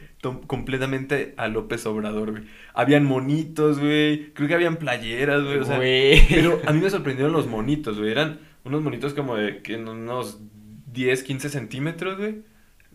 completamente 0.47 1.33
a 1.37 1.47
López 1.47 1.85
Obrador, 1.85 2.31
güey. 2.31 2.43
Habían 2.73 3.05
monitos, 3.05 3.79
güey, 3.79 4.31
creo 4.33 4.47
que 4.47 4.55
habían 4.55 4.75
playeras, 4.77 5.43
güey, 5.43 5.57
o 5.59 5.63
sea, 5.63 5.77
Güey. 5.77 6.21
pero 6.29 6.61
a 6.65 6.73
mí 6.73 6.79
me 6.81 6.89
sorprendieron 6.89 7.33
los 7.33 7.47
monitos, 7.47 7.97
güey, 7.97 8.11
eran 8.11 8.39
unos 8.63 8.81
monitos 8.81 9.13
como 9.13 9.35
de 9.35 9.61
que 9.61 9.77
unos 9.77 10.39
10, 10.93 11.23
15 11.23 11.49
centímetros, 11.49 12.17
güey, 12.17 12.41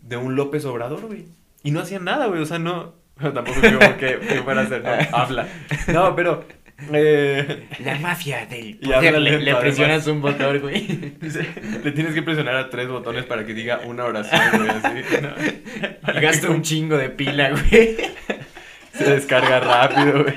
de 0.01 0.17
un 0.17 0.35
López 0.35 0.65
Obrador, 0.65 1.07
güey. 1.07 1.25
Y 1.63 1.71
no 1.71 1.79
hacían 1.81 2.05
nada, 2.05 2.27
güey, 2.27 2.41
o 2.41 2.45
sea, 2.45 2.59
no, 2.59 2.93
tampoco 3.19 3.59
creo 3.59 3.79
que, 3.97 4.19
que 4.19 4.41
fuera 4.43 4.61
a 4.61 4.63
hacer, 4.65 4.83
no, 4.83 5.17
habla. 5.17 5.47
No, 5.91 6.15
pero, 6.15 6.45
eh, 6.93 7.67
La 7.83 7.97
mafia 7.99 8.45
del 8.45 8.77
poder. 8.83 9.19
Le, 9.19 9.39
le 9.39 9.55
presionas 9.55 10.05
un 10.07 10.21
botón, 10.21 10.59
güey. 10.59 10.87
Le 11.83 11.91
tienes 11.91 12.13
que 12.13 12.21
presionar 12.21 12.55
a 12.55 12.69
tres 12.69 12.87
botones 12.87 13.25
para 13.25 13.45
que 13.45 13.53
diga 13.53 13.81
una 13.85 14.05
oración, 14.05 14.41
güey, 14.57 14.69
así. 14.69 15.21
¿no? 15.21 16.13
Y 16.17 16.21
gasta 16.21 16.49
un 16.49 16.61
chingo 16.61 16.97
de 16.97 17.09
pila, 17.09 17.51
güey. 17.51 17.97
Se 18.93 19.03
descarga 19.03 19.59
rápido, 19.59 20.23
güey. 20.23 20.35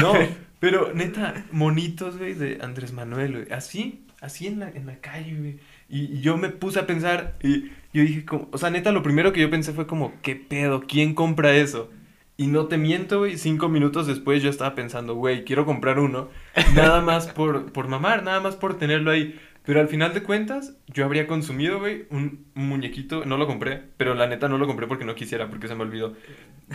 No, 0.00 0.14
pero 0.60 0.92
neta, 0.94 1.44
monitos, 1.52 2.18
güey, 2.18 2.34
de 2.34 2.58
Andrés 2.60 2.92
Manuel, 2.92 3.32
güey. 3.32 3.52
Así, 3.52 4.04
así 4.20 4.46
en 4.46 4.60
la, 4.60 4.68
en 4.70 4.86
la 4.86 4.96
calle, 4.96 5.34
güey. 5.34 5.58
Y, 5.88 6.16
y 6.16 6.20
yo 6.20 6.36
me 6.36 6.48
puse 6.48 6.80
a 6.80 6.86
pensar 6.86 7.34
y 7.42 7.70
yo 7.92 8.02
dije, 8.02 8.24
como, 8.24 8.48
o 8.50 8.58
sea, 8.58 8.70
neta, 8.70 8.90
lo 8.90 9.02
primero 9.02 9.32
que 9.32 9.40
yo 9.40 9.50
pensé 9.50 9.72
fue 9.72 9.86
como, 9.86 10.14
¿qué 10.22 10.34
pedo? 10.34 10.80
¿Quién 10.88 11.14
compra 11.14 11.52
eso? 11.54 11.90
Y 12.36 12.48
no 12.48 12.66
te 12.66 12.78
miento, 12.78 13.20
güey, 13.20 13.38
cinco 13.38 13.68
minutos 13.68 14.06
después 14.08 14.42
yo 14.42 14.50
estaba 14.50 14.74
pensando, 14.74 15.14
güey, 15.14 15.44
quiero 15.44 15.64
comprar 15.64 16.00
uno, 16.00 16.30
nada 16.74 17.00
más 17.00 17.28
por, 17.28 17.70
por 17.72 17.86
mamar, 17.86 18.24
nada 18.24 18.40
más 18.40 18.56
por 18.56 18.76
tenerlo 18.76 19.10
ahí. 19.12 19.38
Pero 19.64 19.80
al 19.80 19.88
final 19.88 20.12
de 20.12 20.22
cuentas, 20.22 20.76
yo 20.88 21.04
habría 21.06 21.26
consumido, 21.26 21.78
güey, 21.78 22.04
un, 22.10 22.44
muñequito, 22.54 23.24
no 23.24 23.38
lo 23.38 23.46
compré, 23.46 23.82
pero 23.96 24.14
la 24.14 24.26
neta 24.26 24.46
no 24.48 24.58
lo 24.58 24.66
compré 24.66 24.86
porque 24.86 25.06
no 25.06 25.14
quisiera, 25.14 25.48
porque 25.48 25.68
se 25.68 25.74
me 25.74 25.82
olvidó. 25.82 26.14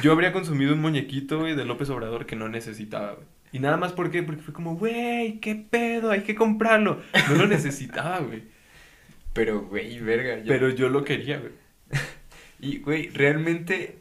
Yo 0.01 0.11
habría 0.11 0.31
consumido 0.31 0.73
un 0.73 0.81
muñequito, 0.81 1.39
güey, 1.39 1.55
de 1.55 1.65
López 1.65 1.89
Obrador 1.91 2.25
que 2.25 2.35
no 2.35 2.49
necesitaba, 2.49 3.13
güey. 3.13 3.27
Y 3.51 3.59
nada 3.59 3.77
más 3.77 3.93
¿por 3.93 4.11
qué? 4.11 4.23
porque 4.23 4.41
fue 4.41 4.53
como, 4.53 4.75
güey, 4.75 5.39
qué 5.39 5.55
pedo, 5.55 6.09
hay 6.11 6.21
que 6.21 6.35
comprarlo. 6.35 7.01
No 7.29 7.35
lo 7.35 7.47
necesitaba, 7.47 8.19
güey. 8.19 8.43
Pero, 9.33 9.61
güey, 9.61 9.99
verga. 9.99 10.37
yo- 10.39 10.47
Pero 10.47 10.69
yo 10.69 10.89
lo 10.89 11.03
quería, 11.03 11.39
güey. 11.39 11.51
Y, 12.61 12.79
güey, 12.79 13.09
realmente, 13.09 13.99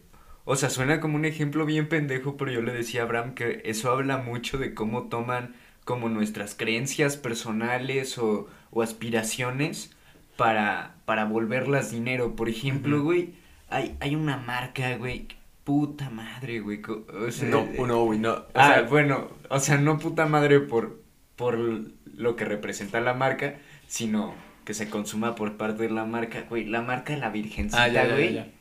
O 0.51 0.57
sea, 0.57 0.71
suena 0.71 0.99
como 0.99 1.17
un 1.17 1.27
ejemplo 1.27 1.67
bien 1.67 1.91
pendejo, 1.91 2.39
pero 2.39 2.51
yo 2.51 2.63
le 2.63 2.73
decía 2.73 3.03
a 3.03 3.05
Abraham 3.05 3.35
que 3.35 3.61
eso 3.67 3.91
habla 3.91 4.17
mucho 4.17 4.57
de 4.57 4.73
cómo 4.73 5.03
toman 5.11 5.55
como 5.85 6.09
nuestras 6.09 6.55
creencias 6.55 7.19
personales 7.19 8.17
o, 8.17 8.49
o 8.71 8.81
aspiraciones 8.81 9.95
para, 10.39 10.95
para 11.05 11.27
volverlas 11.27 11.91
dinero. 11.91 12.35
Por 12.35 12.49
ejemplo, 12.49 13.03
güey, 13.03 13.35
hay, 13.69 13.95
hay 14.01 14.17
una 14.17 14.39
marca, 14.39 14.97
güey, 14.97 15.29
puta 15.65 16.09
madre, 16.09 16.61
güey. 16.61 16.81
O 16.87 17.31
sea, 17.31 17.51
No, 17.51 17.69
no, 17.87 18.05
güey, 18.07 18.19
no. 18.19 18.33
O 18.33 18.47
ah, 18.55 18.69
sea, 18.69 18.83
bueno, 18.85 19.29
o 19.51 19.61
sea, 19.61 19.77
no 19.77 19.99
puta 19.99 20.25
madre 20.25 20.61
por, 20.61 21.03
por 21.37 21.59
lo 21.59 22.37
que 22.37 22.47
representa 22.47 23.01
la 23.01 23.13
marca, 23.13 23.57
sino 23.87 24.35
que 24.65 24.73
se 24.73 24.89
consuma 24.89 25.35
por 25.35 25.59
parte 25.59 25.83
de 25.83 25.91
la 25.91 26.07
marca, 26.07 26.47
güey. 26.49 26.65
La 26.65 26.81
marca 26.81 27.13
de 27.13 27.19
la 27.19 27.29
virgencita, 27.29 27.83
ah, 27.83 27.89
ya, 27.89 28.07
ya, 28.07 28.15
güey. 28.15 28.33
ya, 28.33 28.47
ya. 28.47 28.58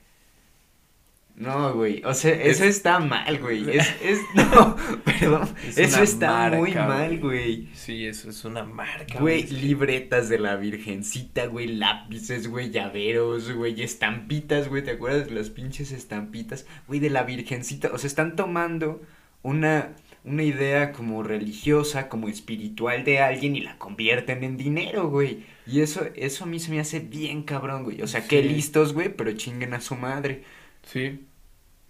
No, 1.37 1.71
güey, 1.75 2.01
o 2.03 2.15
sea, 2.15 2.33
eso 2.33 2.63
Es- 2.63 2.77
está 2.77 2.99
mal, 2.99 3.37
güey. 3.39 3.69
Es, 3.77 3.87
es, 4.01 4.19
no, 4.33 4.75
perdón, 5.05 5.47
Es 5.67 5.77
eso 5.77 6.01
está 6.01 6.31
marca, 6.31 6.57
muy 6.57 6.71
mal, 6.73 7.19
güey. 7.19 7.19
güey. 7.19 7.69
Sí, 7.75 8.07
eso 8.07 8.31
es 8.31 8.43
una 8.43 8.63
marca. 8.63 9.19
Güey, 9.19 9.45
que- 9.45 9.53
libretas 9.53 10.29
de 10.29 10.39
la 10.39 10.55
virgencita, 10.55 11.45
güey, 11.45 11.67
lápices, 11.67 12.47
güey, 12.47 12.71
llaveros, 12.71 13.51
güey, 13.51 13.79
estampitas, 13.83 14.67
güey, 14.67 14.83
¿te 14.83 14.91
acuerdas 14.91 15.27
de 15.27 15.35
las 15.35 15.51
pinches 15.51 15.91
estampitas? 15.91 16.65
Güey, 16.87 16.99
de 16.99 17.11
la 17.11 17.21
virgencita, 17.21 17.91
o 17.93 17.99
sea, 17.99 18.07
están 18.07 18.35
tomando 18.35 19.03
una, 19.43 19.93
una 20.23 20.41
idea 20.41 20.91
como 20.91 21.21
religiosa, 21.21 22.09
como 22.09 22.29
espiritual 22.29 23.03
de 23.03 23.19
alguien 23.19 23.55
y 23.55 23.61
la 23.61 23.77
convierten 23.77 24.43
en 24.43 24.57
dinero, 24.57 25.07
güey. 25.09 25.43
Y 25.67 25.81
eso, 25.81 26.01
eso 26.15 26.45
a 26.45 26.47
mí 26.47 26.59
se 26.59 26.71
me 26.71 26.79
hace 26.79 26.99
bien 26.99 27.43
cabrón, 27.43 27.83
güey. 27.83 28.01
O 28.01 28.07
sea, 28.07 28.27
qué 28.27 28.41
listos, 28.41 28.93
güey, 28.93 29.09
pero 29.15 29.31
chinguen 29.33 29.75
a 29.75 29.81
su 29.81 29.95
madre. 29.95 30.43
Sí, 30.83 31.26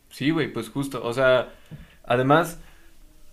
sí, 0.09 0.31
güey, 0.31 0.51
pues 0.51 0.69
justo, 0.69 1.03
o 1.03 1.13
sea, 1.13 1.53
además, 2.03 2.59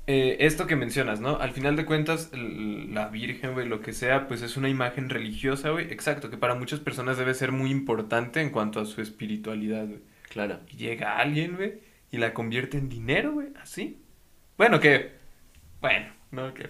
eh, 0.06 0.36
esto 0.40 0.66
que 0.66 0.76
mencionas, 0.76 1.20
¿no? 1.20 1.38
Al 1.38 1.52
final 1.52 1.76
de 1.76 1.86
cuentas, 1.86 2.30
la 2.32 3.08
Virgen, 3.08 3.54
güey, 3.54 3.66
lo 3.66 3.80
que 3.80 3.92
sea, 3.92 4.28
pues 4.28 4.42
es 4.42 4.56
una 4.56 4.68
imagen 4.68 5.08
religiosa, 5.08 5.70
güey, 5.70 5.90
exacto, 5.92 6.30
que 6.30 6.36
para 6.36 6.54
muchas 6.54 6.80
personas 6.80 7.16
debe 7.16 7.34
ser 7.34 7.52
muy 7.52 7.70
importante 7.70 8.40
en 8.40 8.50
cuanto 8.50 8.80
a 8.80 8.84
su 8.84 9.00
espiritualidad, 9.00 9.86
güey. 9.86 10.00
Claro. 10.28 10.60
Y 10.70 10.76
llega 10.76 11.18
alguien, 11.18 11.56
güey, 11.56 11.80
y 12.10 12.18
la 12.18 12.34
convierte 12.34 12.76
en 12.78 12.88
dinero, 12.88 13.32
güey, 13.32 13.48
así. 13.60 14.00
Bueno, 14.58 14.80
que, 14.80 15.12
bueno, 15.80 16.06
no, 16.30 16.52
que, 16.52 16.68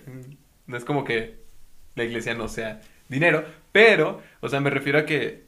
no 0.67 0.77
es 0.77 0.85
como 0.85 1.05
que 1.05 1.43
la 1.95 2.05
iglesia 2.05 2.35
no 2.35 2.49
sea 2.49 2.81
dinero, 3.09 3.45
pero, 3.73 4.23
o 4.41 4.49
sea, 4.49 4.61
me 4.61 4.71
refiero 4.71 5.01
a 5.01 5.07
que 5.07 5.44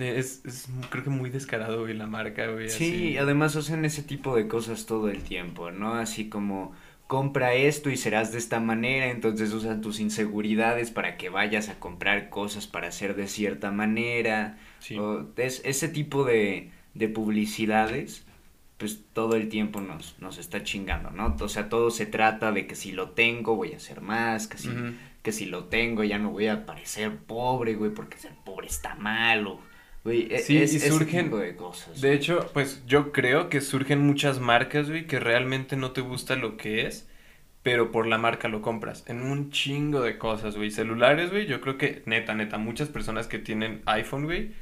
es, 0.00 0.44
es 0.44 0.68
creo 0.90 1.04
que 1.04 1.10
muy 1.10 1.30
descarado, 1.30 1.80
güey, 1.80 1.94
la 1.94 2.06
marca, 2.06 2.46
güey. 2.48 2.68
Sí, 2.68 2.84
así. 2.84 3.18
además 3.18 3.56
hacen 3.56 3.84
ese 3.84 4.02
tipo 4.02 4.34
de 4.36 4.48
cosas 4.48 4.86
todo 4.86 5.08
el 5.08 5.22
tiempo, 5.22 5.70
¿no? 5.70 5.94
Así 5.94 6.28
como 6.28 6.72
compra 7.10 7.54
esto 7.54 7.90
y 7.90 7.96
serás 7.96 8.30
de 8.30 8.38
esta 8.38 8.60
manera, 8.60 9.10
entonces 9.10 9.52
usan 9.52 9.80
tus 9.80 9.98
inseguridades 9.98 10.92
para 10.92 11.16
que 11.16 11.28
vayas 11.28 11.68
a 11.68 11.80
comprar 11.80 12.30
cosas 12.30 12.68
para 12.68 12.92
ser 12.92 13.16
de 13.16 13.26
cierta 13.26 13.72
manera. 13.72 14.58
Sí. 14.78 14.96
O 14.96 15.26
es, 15.36 15.60
ese 15.64 15.88
tipo 15.88 16.24
de, 16.24 16.70
de 16.94 17.08
publicidades, 17.08 18.24
pues 18.78 19.00
todo 19.12 19.34
el 19.34 19.48
tiempo 19.48 19.80
nos, 19.80 20.16
nos 20.20 20.38
está 20.38 20.62
chingando, 20.62 21.10
¿no? 21.10 21.36
O 21.40 21.48
sea, 21.48 21.68
todo 21.68 21.90
se 21.90 22.06
trata 22.06 22.52
de 22.52 22.66
que 22.68 22.76
si 22.76 22.92
lo 22.92 23.10
tengo 23.10 23.56
voy 23.56 23.72
a 23.72 23.78
hacer 23.78 24.00
más, 24.00 24.46
que 24.46 24.58
si, 24.58 24.70
que 25.22 25.32
si 25.32 25.46
lo 25.46 25.64
tengo 25.64 26.04
ya 26.04 26.18
no 26.18 26.30
voy 26.30 26.46
a 26.46 26.64
parecer 26.64 27.16
pobre, 27.16 27.74
güey, 27.74 27.90
porque 27.92 28.18
ser 28.18 28.32
pobre 28.44 28.68
está 28.68 28.94
malo. 28.94 29.58
Güey, 30.04 30.28
e- 30.34 30.38
Sí, 30.38 30.56
es, 30.58 30.74
y 30.74 30.78
surgen- 30.78 31.24
tipo 31.24 31.38
de 31.38 31.56
cosas. 31.56 32.00
De 32.00 32.14
hecho, 32.14 32.50
pues 32.54 32.82
yo 32.86 33.12
creo 33.12 33.48
que 33.50 33.60
surgen 33.60 34.00
muchas 34.00 34.40
marcas, 34.40 34.88
güey, 34.88 35.06
que 35.06 35.20
realmente 35.20 35.76
no 35.76 35.92
te 35.92 36.00
gusta 36.00 36.36
lo 36.36 36.56
que 36.56 36.86
es, 36.86 37.08
pero 37.62 37.92
por 37.92 38.06
la 38.06 38.16
marca 38.18 38.48
lo 38.48 38.62
compras. 38.62 39.04
En 39.08 39.22
un 39.22 39.50
chingo 39.50 40.00
de 40.00 40.16
cosas, 40.18 40.56
güey. 40.56 40.70
Celulares, 40.70 41.30
güey, 41.30 41.46
yo 41.46 41.60
creo 41.60 41.76
que, 41.78 42.02
neta, 42.06 42.34
neta, 42.34 42.56
muchas 42.58 42.88
personas 42.88 43.26
que 43.28 43.38
tienen 43.38 43.82
iPhone, 43.86 44.24
güey, 44.24 44.52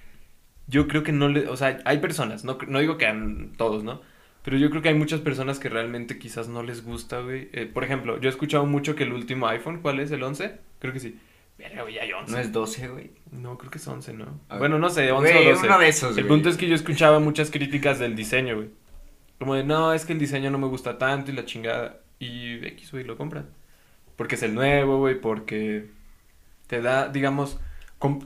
yo 0.66 0.88
creo 0.88 1.02
que 1.02 1.12
no 1.12 1.28
le, 1.28 1.48
o 1.48 1.56
sea, 1.56 1.78
hay 1.84 1.98
personas, 1.98 2.44
no, 2.44 2.58
no 2.68 2.80
digo 2.80 2.98
que 2.98 3.06
a 3.06 3.16
todos, 3.56 3.84
¿no? 3.84 4.02
Pero 4.44 4.56
yo 4.58 4.70
creo 4.70 4.82
que 4.82 4.88
hay 4.90 4.94
muchas 4.94 5.20
personas 5.20 5.58
que 5.58 5.68
realmente 5.68 6.18
quizás 6.18 6.48
no 6.48 6.62
les 6.62 6.84
gusta, 6.84 7.20
güey. 7.20 7.48
Eh, 7.52 7.66
por 7.66 7.84
ejemplo, 7.84 8.20
yo 8.20 8.28
he 8.28 8.32
escuchado 8.32 8.66
mucho 8.66 8.94
que 8.96 9.04
el 9.04 9.12
último 9.12 9.46
iPhone, 9.48 9.80
¿cuál 9.82 10.00
es? 10.00 10.10
¿El 10.10 10.22
11? 10.22 10.58
Creo 10.80 10.92
que 10.92 11.00
sí. 11.00 11.18
Verga, 11.58 11.82
güey, 11.82 11.98
hay 11.98 12.12
11. 12.12 12.32
No 12.32 12.38
es 12.38 12.52
12, 12.52 12.88
güey. 12.88 13.10
No, 13.32 13.58
creo 13.58 13.70
que 13.70 13.78
es 13.78 13.86
11, 13.88 14.12
¿no? 14.14 14.40
Bueno, 14.58 14.78
no 14.78 14.88
sé, 14.90 15.10
11 15.10 15.32
güey, 15.32 15.46
o 15.48 15.50
12. 15.54 15.66
uno 15.66 15.78
de 15.78 15.88
esos, 15.88 16.16
El 16.16 16.24
güey. 16.24 16.28
punto 16.36 16.48
es 16.48 16.56
que 16.56 16.68
yo 16.68 16.74
escuchaba 16.74 17.18
muchas 17.18 17.50
críticas 17.50 17.98
del 17.98 18.14
diseño, 18.14 18.56
güey. 18.56 18.70
Como 19.38 19.54
de, 19.54 19.64
no, 19.64 19.92
es 19.92 20.04
que 20.04 20.12
el 20.12 20.18
diseño 20.18 20.50
no 20.50 20.58
me 20.58 20.66
gusta 20.68 20.98
tanto 20.98 21.30
y 21.30 21.34
la 21.34 21.44
chingada. 21.44 22.00
Y 22.20 22.64
X, 22.66 22.92
güey, 22.92 23.04
lo 23.04 23.16
compran. 23.16 23.48
Porque 24.16 24.34
es 24.36 24.42
el 24.42 24.54
nuevo, 24.54 24.98
güey, 24.98 25.20
porque 25.20 25.90
te 26.66 26.80
da, 26.80 27.08
digamos, 27.08 27.58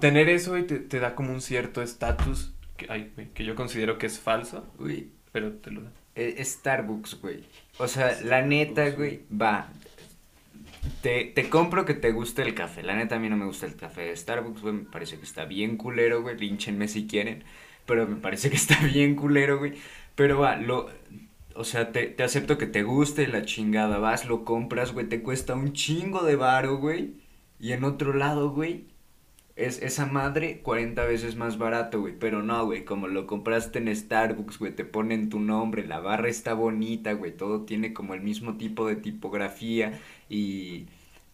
tener 0.01 0.29
eso, 0.29 0.51
güey, 0.53 0.67
te, 0.67 0.79
te 0.79 1.01
da 1.01 1.15
como 1.15 1.33
un 1.33 1.41
cierto 1.41 1.83
estatus 1.83 2.53
que, 2.77 2.87
ay, 2.91 3.13
güey, 3.15 3.29
que 3.29 3.45
yo 3.45 3.55
considero 3.55 3.99
que 3.99 4.07
es 4.07 4.19
falso, 4.19 4.67
Güey, 4.79 5.09
pero 5.33 5.53
te 5.53 5.71
lo 5.71 5.83
da. 5.83 5.91
e- 6.15 6.43
Starbucks, 6.45 7.21
güey. 7.21 7.45
O 7.79 7.87
sea, 7.89 8.19
la 8.25 8.41
neta, 8.43 8.89
güey, 8.91 9.23
va. 9.31 9.69
Te, 11.01 11.25
te 11.27 11.49
compro 11.49 11.85
que 11.85 11.95
te 11.95 12.13
guste 12.13 12.43
el 12.43 12.55
café. 12.55 12.83
La 12.83 12.95
neta, 12.97 13.17
a 13.17 13.19
mí 13.19 13.29
no 13.29 13.37
me 13.37 13.45
gusta 13.47 13.67
el 13.67 13.77
café 13.77 14.03
de 14.03 14.17
Starbucks, 14.17 14.63
güey. 14.63 14.75
Me 14.75 14.85
parece 14.85 15.19
que 15.19 15.25
está 15.25 15.45
bien 15.45 15.77
culero, 15.77 16.23
güey. 16.23 16.37
Línchenme 16.37 16.89
si 16.89 17.07
quieren. 17.07 17.45
Pero 17.87 18.07
me 18.07 18.17
parece 18.17 18.51
que 18.51 18.57
está 18.57 18.79
bien 18.93 19.15
culero, 19.15 19.59
güey. 19.59 19.75
Pero 20.15 20.39
va, 20.41 20.57
lo. 20.57 20.89
O 21.55 21.65
sea, 21.65 21.93
te, 21.93 22.07
te 22.07 22.23
acepto 22.23 22.59
que 22.59 22.67
te 22.67 22.83
guste 22.83 23.27
la 23.29 23.45
chingada. 23.45 23.99
Vas, 23.99 24.27
lo 24.27 24.45
compras, 24.45 24.93
güey. 24.93 25.09
Te 25.09 25.23
cuesta 25.23 25.55
un 25.55 25.73
chingo 25.73 26.23
de 26.25 26.37
varo, 26.37 26.79
güey. 26.79 27.15
Y 27.61 27.73
en 27.73 27.85
otro 27.85 28.13
lado, 28.15 28.51
güey, 28.51 28.87
es 29.57 29.83
esa 29.83 30.07
madre 30.07 30.61
40 30.63 31.05
veces 31.05 31.37
más 31.37 31.59
barato, 31.59 32.01
güey. 32.01 32.19
Pero 32.19 32.43
no, 32.43 32.65
güey, 32.67 32.85
como 32.85 33.09
lo 33.09 33.27
compraste 33.27 33.79
en 33.79 33.95
Starbucks, 33.95 34.59
güey, 34.59 34.75
te 34.75 34.85
ponen 34.85 35.29
tu 35.29 35.41
nombre, 35.41 35.87
la 35.87 36.01
barra 36.01 36.29
está 36.29 36.55
bonita, 36.55 37.13
güey, 37.13 37.37
todo 37.37 37.63
tiene 37.65 37.93
como 37.93 38.15
el 38.15 38.21
mismo 38.23 38.57
tipo 38.57 38.87
de 38.87 38.97
tipografía 38.97 40.01
y 40.29 40.87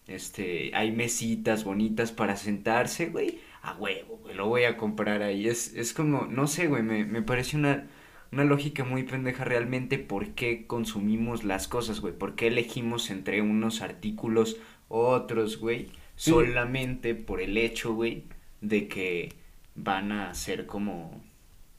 este, 0.07 0.71
hay 0.75 0.91
mesitas 0.91 1.63
bonitas 1.63 2.11
para 2.11 2.35
sentarse, 2.35 3.07
güey. 3.07 3.39
A 3.61 3.73
huevo, 3.75 4.17
güey, 4.23 4.35
lo 4.35 4.47
voy 4.47 4.63
a 4.63 4.77
comprar 4.77 5.21
ahí. 5.21 5.47
Es, 5.47 5.73
es 5.75 5.93
como, 5.93 6.25
no 6.25 6.47
sé, 6.47 6.67
güey, 6.67 6.83
me, 6.83 7.05
me 7.05 7.21
parece 7.21 7.57
una, 7.57 7.87
una 8.31 8.43
lógica 8.43 8.83
muy 8.83 9.03
pendeja 9.03 9.43
realmente 9.43 9.97
por 9.99 10.29
qué 10.29 10.65
consumimos 10.67 11.43
las 11.43 11.67
cosas, 11.67 11.99
güey. 12.01 12.13
¿Por 12.13 12.35
qué 12.35 12.47
elegimos 12.47 13.09
entre 13.09 13.41
unos 13.41 13.81
artículos 13.81 14.57
otros, 14.87 15.57
güey? 15.59 15.89
Sí. 16.19 16.31
Solamente 16.31 17.15
por 17.15 17.39
el 17.39 17.57
hecho, 17.57 17.93
güey, 17.93 18.25
de 18.59 18.89
que 18.89 19.29
van 19.73 20.11
a 20.11 20.33
ser 20.33 20.65
como, 20.65 21.23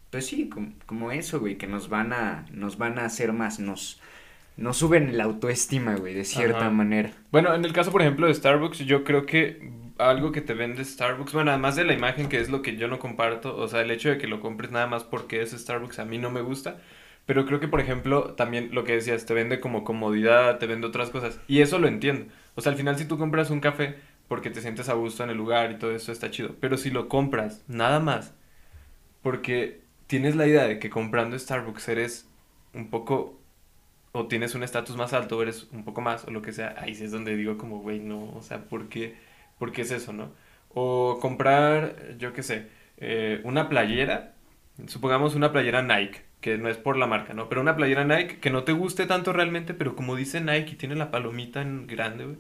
pues 0.08 0.24
sí, 0.28 0.48
como, 0.48 0.72
como 0.86 1.12
eso, 1.12 1.40
güey, 1.40 1.58
que 1.58 1.66
nos 1.66 1.90
van 1.90 2.14
a, 2.14 2.46
nos 2.50 2.78
van 2.78 2.98
a 2.98 3.04
hacer 3.04 3.34
más, 3.34 3.60
nos, 3.60 4.00
nos 4.56 4.78
suben 4.78 5.18
la 5.18 5.24
autoestima, 5.24 5.94
güey, 5.96 6.14
de 6.14 6.24
cierta 6.24 6.60
Ajá. 6.60 6.70
manera. 6.70 7.12
Bueno, 7.30 7.54
en 7.54 7.66
el 7.66 7.74
caso, 7.74 7.92
por 7.92 8.00
ejemplo, 8.00 8.28
de 8.28 8.34
Starbucks, 8.34 8.78
yo 8.78 9.04
creo 9.04 9.26
que 9.26 9.72
algo 9.98 10.32
que 10.32 10.40
te 10.40 10.54
vende 10.54 10.86
Starbucks, 10.86 11.34
bueno, 11.34 11.50
además 11.50 11.76
de 11.76 11.84
la 11.84 11.92
imagen, 11.92 12.30
que 12.30 12.40
es 12.40 12.48
lo 12.48 12.62
que 12.62 12.76
yo 12.78 12.88
no 12.88 12.98
comparto, 12.98 13.54
o 13.54 13.68
sea, 13.68 13.82
el 13.82 13.90
hecho 13.90 14.08
de 14.08 14.16
que 14.16 14.26
lo 14.26 14.40
compres 14.40 14.70
nada 14.70 14.86
más 14.86 15.04
porque 15.04 15.42
es 15.42 15.50
Starbucks 15.50 15.98
a 15.98 16.06
mí 16.06 16.16
no 16.16 16.30
me 16.30 16.40
gusta, 16.40 16.78
pero 17.26 17.44
creo 17.44 17.60
que, 17.60 17.68
por 17.68 17.80
ejemplo, 17.80 18.32
también 18.36 18.70
lo 18.72 18.84
que 18.84 18.94
decías, 18.94 19.26
te 19.26 19.34
vende 19.34 19.60
como 19.60 19.84
comodidad, 19.84 20.56
te 20.58 20.66
vende 20.66 20.86
otras 20.86 21.10
cosas, 21.10 21.38
y 21.46 21.60
eso 21.60 21.78
lo 21.78 21.88
entiendo. 21.88 22.32
O 22.54 22.62
sea, 22.62 22.72
al 22.72 22.78
final 22.78 22.96
si 22.96 23.04
tú 23.04 23.18
compras 23.18 23.50
un 23.50 23.60
café 23.60 23.96
porque 24.30 24.50
te 24.50 24.62
sientes 24.62 24.88
a 24.88 24.94
gusto 24.94 25.24
en 25.24 25.30
el 25.30 25.36
lugar 25.36 25.72
y 25.72 25.78
todo 25.78 25.90
eso 25.90 26.12
está 26.12 26.30
chido, 26.30 26.54
pero 26.60 26.76
si 26.76 26.90
lo 26.90 27.08
compras 27.08 27.64
nada 27.66 27.98
más 27.98 28.32
porque 29.22 29.80
tienes 30.06 30.36
la 30.36 30.46
idea 30.46 30.68
de 30.68 30.78
que 30.78 30.88
comprando 30.88 31.36
Starbucks 31.36 31.88
eres 31.88 32.28
un 32.72 32.90
poco 32.90 33.40
o 34.12 34.28
tienes 34.28 34.54
un 34.54 34.62
estatus 34.62 34.96
más 34.96 35.12
alto, 35.14 35.36
o 35.36 35.42
eres 35.42 35.68
un 35.72 35.84
poco 35.84 36.00
más, 36.00 36.26
o 36.26 36.30
lo 36.30 36.42
que 36.42 36.52
sea, 36.52 36.76
ahí 36.78 36.94
sí 36.94 37.04
es 37.04 37.10
donde 37.10 37.36
digo 37.36 37.58
como, 37.58 37.80
güey, 37.80 37.98
no, 37.98 38.30
o 38.36 38.40
sea, 38.42 38.64
¿por 38.66 38.88
qué, 38.88 39.16
es 39.76 39.90
eso, 39.90 40.12
no? 40.12 40.30
O 40.68 41.18
comprar, 41.20 42.16
yo 42.18 42.32
qué 42.32 42.44
sé, 42.44 42.68
eh, 42.98 43.40
una 43.42 43.68
playera, 43.68 44.34
supongamos 44.86 45.34
una 45.34 45.50
playera 45.50 45.82
Nike, 45.82 46.22
que 46.40 46.56
no 46.56 46.68
es 46.68 46.76
por 46.76 46.96
la 46.96 47.08
marca, 47.08 47.34
¿no? 47.34 47.48
Pero 47.48 47.62
una 47.62 47.76
playera 47.76 48.04
Nike 48.04 48.38
que 48.38 48.50
no 48.50 48.62
te 48.62 48.72
guste 48.72 49.06
tanto 49.06 49.32
realmente, 49.32 49.74
pero 49.74 49.96
como 49.96 50.14
dice 50.14 50.40
Nike 50.40 50.72
y 50.72 50.76
tiene 50.76 50.94
la 50.94 51.10
palomita 51.10 51.62
en 51.62 51.88
grande, 51.88 52.26
güey, 52.26 52.38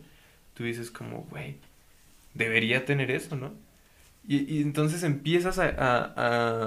tú 0.54 0.64
dices 0.64 0.90
como, 0.92 1.22
güey, 1.30 1.58
debería 2.34 2.84
tener 2.84 3.10
eso, 3.10 3.36
¿no? 3.36 3.54
Y, 4.28 4.54
y 4.58 4.62
entonces 4.62 5.02
empiezas 5.04 5.58
a, 5.58 5.68
a- 5.70 6.14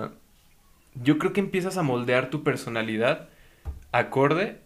a- 0.05 0.13
Yo 0.96 1.17
creo 1.20 1.34
que 1.34 1.41
empiezas 1.41 1.77
a 1.77 1.84
moldear 1.84 2.29
tu 2.32 2.43
personalidad 2.43 3.29
acorde 3.91 4.62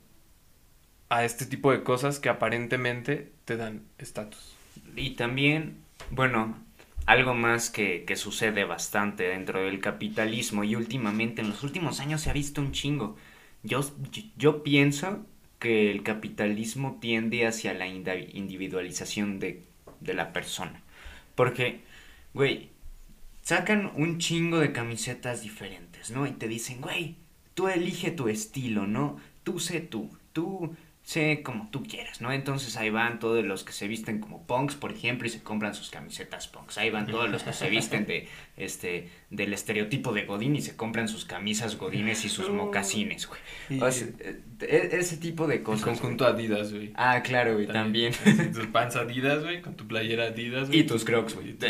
a 1.10 1.24
este 1.24 1.46
tipo 1.46 1.72
de 1.72 1.84
cosas 1.84 2.20
que 2.20 2.30
aparentemente 2.30 3.32
te 3.46 3.58
dan 3.58 3.84
estatus. 3.98 4.56
Y 4.96 5.12
también, 5.12 5.78
bueno, 6.12 6.58
algo 7.06 7.34
más 7.34 7.70
que, 7.70 8.04
que 8.06 8.16
sucede 8.16 8.66
bastante 8.66 9.24
dentro 9.24 9.62
del 9.62 9.80
capitalismo 9.80 10.64
y 10.64 10.76
últimamente, 10.76 11.42
en 11.42 11.50
los 11.50 11.64
últimos 11.64 12.00
años 12.00 12.22
se 12.22 12.30
ha 12.30 12.34
visto 12.34 12.62
un 12.62 12.72
chingo. 12.74 13.16
yo, 13.64 13.82
yo 14.38 14.64
pienso 14.64 15.26
que 15.60 15.92
el 15.92 16.04
capitalismo 16.04 16.98
tiende 17.02 17.48
hacia 17.48 17.74
la 17.74 17.88
individualización 17.88 19.40
de, 19.40 19.64
de 20.02 20.14
la 20.14 20.34
persona. 20.34 20.82
Porque, 21.38 21.84
güey, 22.34 22.72
sacan 23.44 23.92
un 23.96 24.18
chingo 24.18 24.58
de 24.58 24.74
camisetas 24.74 25.44
diferentes, 25.44 26.10
¿no? 26.10 26.26
Y 26.26 26.32
te 26.32 26.48
dicen, 26.48 26.82
güey, 26.82 27.16
tú 27.54 27.68
elige 27.68 28.10
tu 28.10 28.28
estilo, 28.28 28.88
¿no? 28.88 29.18
Tú 29.44 29.60
sé 29.60 29.80
tú, 29.80 30.10
tú 30.34 30.76
sé 31.08 31.42
como 31.42 31.70
tú 31.72 31.84
quieras, 31.84 32.20
¿no? 32.20 32.34
Entonces 32.34 32.76
ahí 32.76 32.90
van 32.90 33.20
todos 33.20 33.46
los 33.46 33.64
que 33.64 33.72
se 33.72 33.88
visten 33.88 34.20
como 34.20 34.46
punks, 34.46 34.76
por 34.76 34.92
ejemplo, 34.92 35.26
y 35.26 35.30
se 35.30 35.42
compran 35.42 35.74
sus 35.74 35.90
camisetas 35.90 36.50
punks. 36.50 36.78
Ahí 36.78 36.90
van 36.90 37.08
todos 37.08 37.30
los 37.30 37.44
que 37.44 37.54
se 37.54 37.70
visten 37.70 38.06
de, 38.06 38.28
este, 38.58 39.08
del 39.30 39.54
estereotipo 39.54 40.12
de 40.12 40.26
Godín 40.26 40.58
y 40.58 40.62
se 40.62 40.76
compran 40.76 41.08
sus 41.08 41.24
camisas 41.24 41.78
Godines 41.78 42.26
y 42.26 42.30
sus 42.30 42.50
mocasines, 42.50 43.26
güey. 43.26 43.40
Y- 43.70 43.82
O 43.82 43.90
sea, 43.90 44.06
e- 44.60 44.90
ese 45.00 45.16
tipo 45.16 45.48
de 45.48 45.56
El 45.56 45.64
cosas. 45.64 45.86
conjunto 45.86 46.26
güey. 46.26 46.36
Adidas, 46.46 46.74
güey. 46.74 46.92
Ah, 46.96 47.22
claro, 47.24 47.54
güey, 47.54 47.68
también. 47.68 48.12
Así, 48.26 48.52
Tus 48.52 48.68
pants 48.68 48.98
Adidas, 48.98 49.44
güey, 49.44 49.62
con 49.62 49.76
tu 49.78 49.88
playera 49.88 50.26
Adidas, 50.26 50.68
güey. 50.68 50.82
Y 50.82 50.84
tus 50.84 51.06
Crocs, 51.06 51.36
güey. 51.36 51.56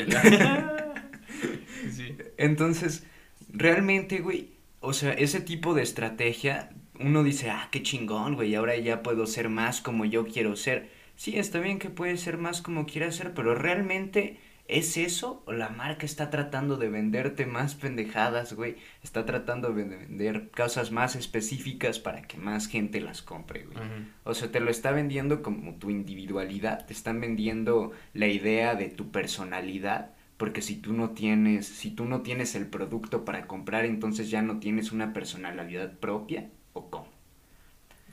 Sí. 1.95 2.15
Entonces, 2.37 3.03
realmente, 3.49 4.19
güey, 4.19 4.49
o 4.79 4.93
sea, 4.93 5.13
ese 5.13 5.39
tipo 5.41 5.73
de 5.73 5.83
estrategia, 5.83 6.69
uno 6.99 7.23
dice, 7.23 7.49
ah, 7.49 7.69
qué 7.71 7.83
chingón, 7.83 8.35
güey, 8.35 8.55
ahora 8.55 8.75
ya 8.77 9.03
puedo 9.03 9.27
ser 9.27 9.49
más 9.49 9.81
como 9.81 10.05
yo 10.05 10.25
quiero 10.25 10.55
ser. 10.55 10.89
Sí, 11.15 11.37
está 11.37 11.59
bien 11.59 11.79
que 11.79 11.89
puedes 11.89 12.21
ser 12.21 12.37
más 12.37 12.61
como 12.61 12.85
quieras 12.85 13.15
ser, 13.15 13.33
pero 13.33 13.55
realmente 13.55 14.39
¿es 14.67 14.97
eso? 14.97 15.43
¿O 15.45 15.53
la 15.53 15.69
marca 15.69 16.05
está 16.05 16.29
tratando 16.29 16.77
de 16.77 16.89
venderte 16.89 17.45
más 17.45 17.75
pendejadas, 17.75 18.53
güey? 18.53 18.75
Está 19.03 19.25
tratando 19.25 19.73
de 19.73 19.85
vender 19.85 20.49
cosas 20.51 20.91
más 20.91 21.15
específicas 21.15 21.99
para 21.99 22.21
que 22.23 22.37
más 22.37 22.67
gente 22.67 22.99
las 22.99 23.21
compre, 23.21 23.65
güey. 23.65 23.77
O 24.23 24.33
sea, 24.33 24.51
te 24.51 24.59
lo 24.59 24.69
está 24.69 24.91
vendiendo 24.91 25.41
como 25.41 25.75
tu 25.75 25.89
individualidad, 25.89 26.85
te 26.85 26.93
están 26.93 27.21
vendiendo 27.21 27.91
la 28.13 28.27
idea 28.27 28.75
de 28.75 28.89
tu 28.89 29.11
personalidad, 29.11 30.11
porque 30.37 30.61
si 30.61 30.75
tú 30.75 30.93
no 30.93 31.11
tienes, 31.11 31.65
si 31.65 31.91
tú 31.91 32.05
no 32.05 32.21
tienes 32.21 32.53
el 32.55 32.67
producto 32.67 33.25
para 33.25 33.47
comprar, 33.47 33.85
entonces 33.85 34.29
ya 34.29 34.41
no 34.41 34.59
tienes 34.59 34.91
una 34.91 35.13
personalidad 35.13 35.97
propia, 35.97 36.49
¿o 36.77 36.89
cómo? 36.89 37.07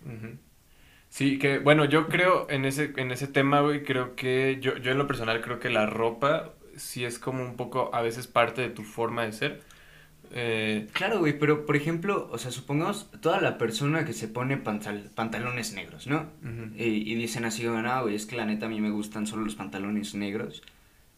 Ujú. 0.04 0.36
Sí, 1.08 1.38
que 1.38 1.58
bueno, 1.58 1.84
yo 1.84 2.08
creo 2.08 2.48
en 2.50 2.64
ese, 2.64 2.92
en 2.96 3.10
ese 3.12 3.28
tema, 3.28 3.60
güey, 3.60 3.84
creo 3.84 4.16
que 4.16 4.58
yo, 4.60 4.76
yo 4.78 4.92
en 4.92 4.98
lo 4.98 5.06
personal 5.06 5.40
creo 5.42 5.60
que 5.60 5.70
la 5.70 5.86
ropa 5.86 6.50
sí 6.76 7.04
es 7.04 7.18
como 7.18 7.42
un 7.44 7.56
poco 7.56 7.94
a 7.94 8.02
veces 8.02 8.26
parte 8.26 8.62
de 8.62 8.70
tu 8.70 8.82
forma 8.82 9.24
de 9.24 9.32
ser. 9.32 9.62
Eh, 10.32 10.88
Claro, 10.92 11.20
güey, 11.20 11.38
pero 11.38 11.66
por 11.66 11.76
ejemplo, 11.76 12.28
o 12.32 12.38
sea, 12.38 12.50
supongamos 12.50 13.10
toda 13.20 13.40
la 13.40 13.58
persona 13.58 14.04
que 14.04 14.12
se 14.12 14.28
pone 14.28 14.56
pantal- 14.58 15.10
pantalones 15.14 15.72
negros, 15.74 16.06
¿no? 16.08 16.26
Y, 16.76 16.84
y 17.12 17.14
dicen 17.14 17.44
así, 17.44 17.64
no, 17.64 18.02
güey, 18.02 18.16
es 18.16 18.26
que 18.26 18.36
la 18.36 18.46
neta 18.46 18.66
a 18.66 18.68
mí 18.68 18.80
me 18.80 18.90
gustan 18.90 19.26
solo 19.26 19.44
los 19.44 19.54
pantalones 19.54 20.14
negros. 20.14 20.62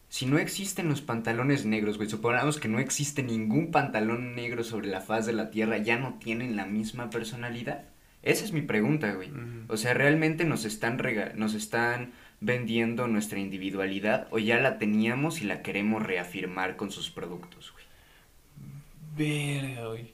Si 0.09 0.25
no 0.25 0.37
existen 0.37 0.87
los 0.89 1.01
pantalones 1.01 1.65
negros, 1.65 1.97
güey, 1.97 2.09
supongamos 2.09 2.59
que 2.59 2.67
no 2.69 2.79
existe 2.79 3.23
ningún 3.23 3.71
pantalón 3.71 4.35
negro 4.35 4.63
sobre 4.63 4.87
la 4.87 5.01
faz 5.01 5.25
de 5.25 5.33
la 5.33 5.49
tierra, 5.51 5.77
¿ya 5.77 5.97
no 5.97 6.15
tienen 6.15 6.55
la 6.55 6.65
misma 6.65 7.09
personalidad? 7.09 7.83
Esa 8.23 8.45
es 8.45 8.51
mi 8.51 8.61
pregunta, 8.61 9.13
güey. 9.13 9.31
O 9.67 9.77
sea, 9.77 9.93
¿realmente 9.93 10.43
nos 10.45 10.65
están, 10.65 10.97
rega- 10.99 11.33
nos 11.35 11.53
están 11.53 12.13
vendiendo 12.39 13.07
nuestra 13.07 13.39
individualidad 13.39 14.27
o 14.31 14.39
ya 14.39 14.59
la 14.59 14.77
teníamos 14.79 15.41
y 15.41 15.45
la 15.45 15.61
queremos 15.61 16.03
reafirmar 16.03 16.75
con 16.77 16.91
sus 16.91 17.09
productos, 17.09 17.71
güey? 17.73 17.85
Verga, 19.17 19.87
güey. 19.87 20.13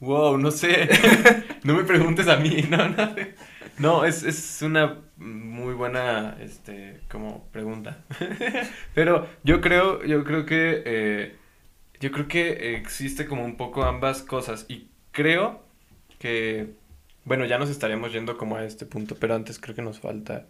Wow, 0.00 0.38
no 0.38 0.50
sé. 0.50 0.88
no 1.64 1.74
me 1.76 1.84
preguntes 1.84 2.26
a 2.28 2.36
mí, 2.36 2.64
no, 2.70 2.88
no. 2.88 3.14
No, 3.80 4.04
es, 4.04 4.22
es 4.24 4.60
una 4.60 4.98
muy 5.16 5.72
buena, 5.72 6.36
este, 6.40 7.00
como 7.10 7.44
pregunta. 7.50 8.04
Pero 8.94 9.26
yo 9.42 9.62
creo, 9.62 10.04
yo 10.04 10.22
creo 10.22 10.44
que, 10.44 10.82
eh, 10.84 11.36
yo 11.98 12.12
creo 12.12 12.28
que 12.28 12.76
existe 12.76 13.26
como 13.26 13.42
un 13.42 13.56
poco 13.56 13.84
ambas 13.84 14.20
cosas 14.22 14.66
y 14.68 14.88
creo 15.12 15.62
que, 16.18 16.74
bueno, 17.24 17.46
ya 17.46 17.58
nos 17.58 17.70
estaríamos 17.70 18.12
yendo 18.12 18.36
como 18.36 18.56
a 18.56 18.64
este 18.64 18.84
punto, 18.84 19.16
pero 19.18 19.34
antes 19.34 19.58
creo 19.58 19.74
que 19.74 19.82
nos 19.82 19.98
falta. 19.98 20.46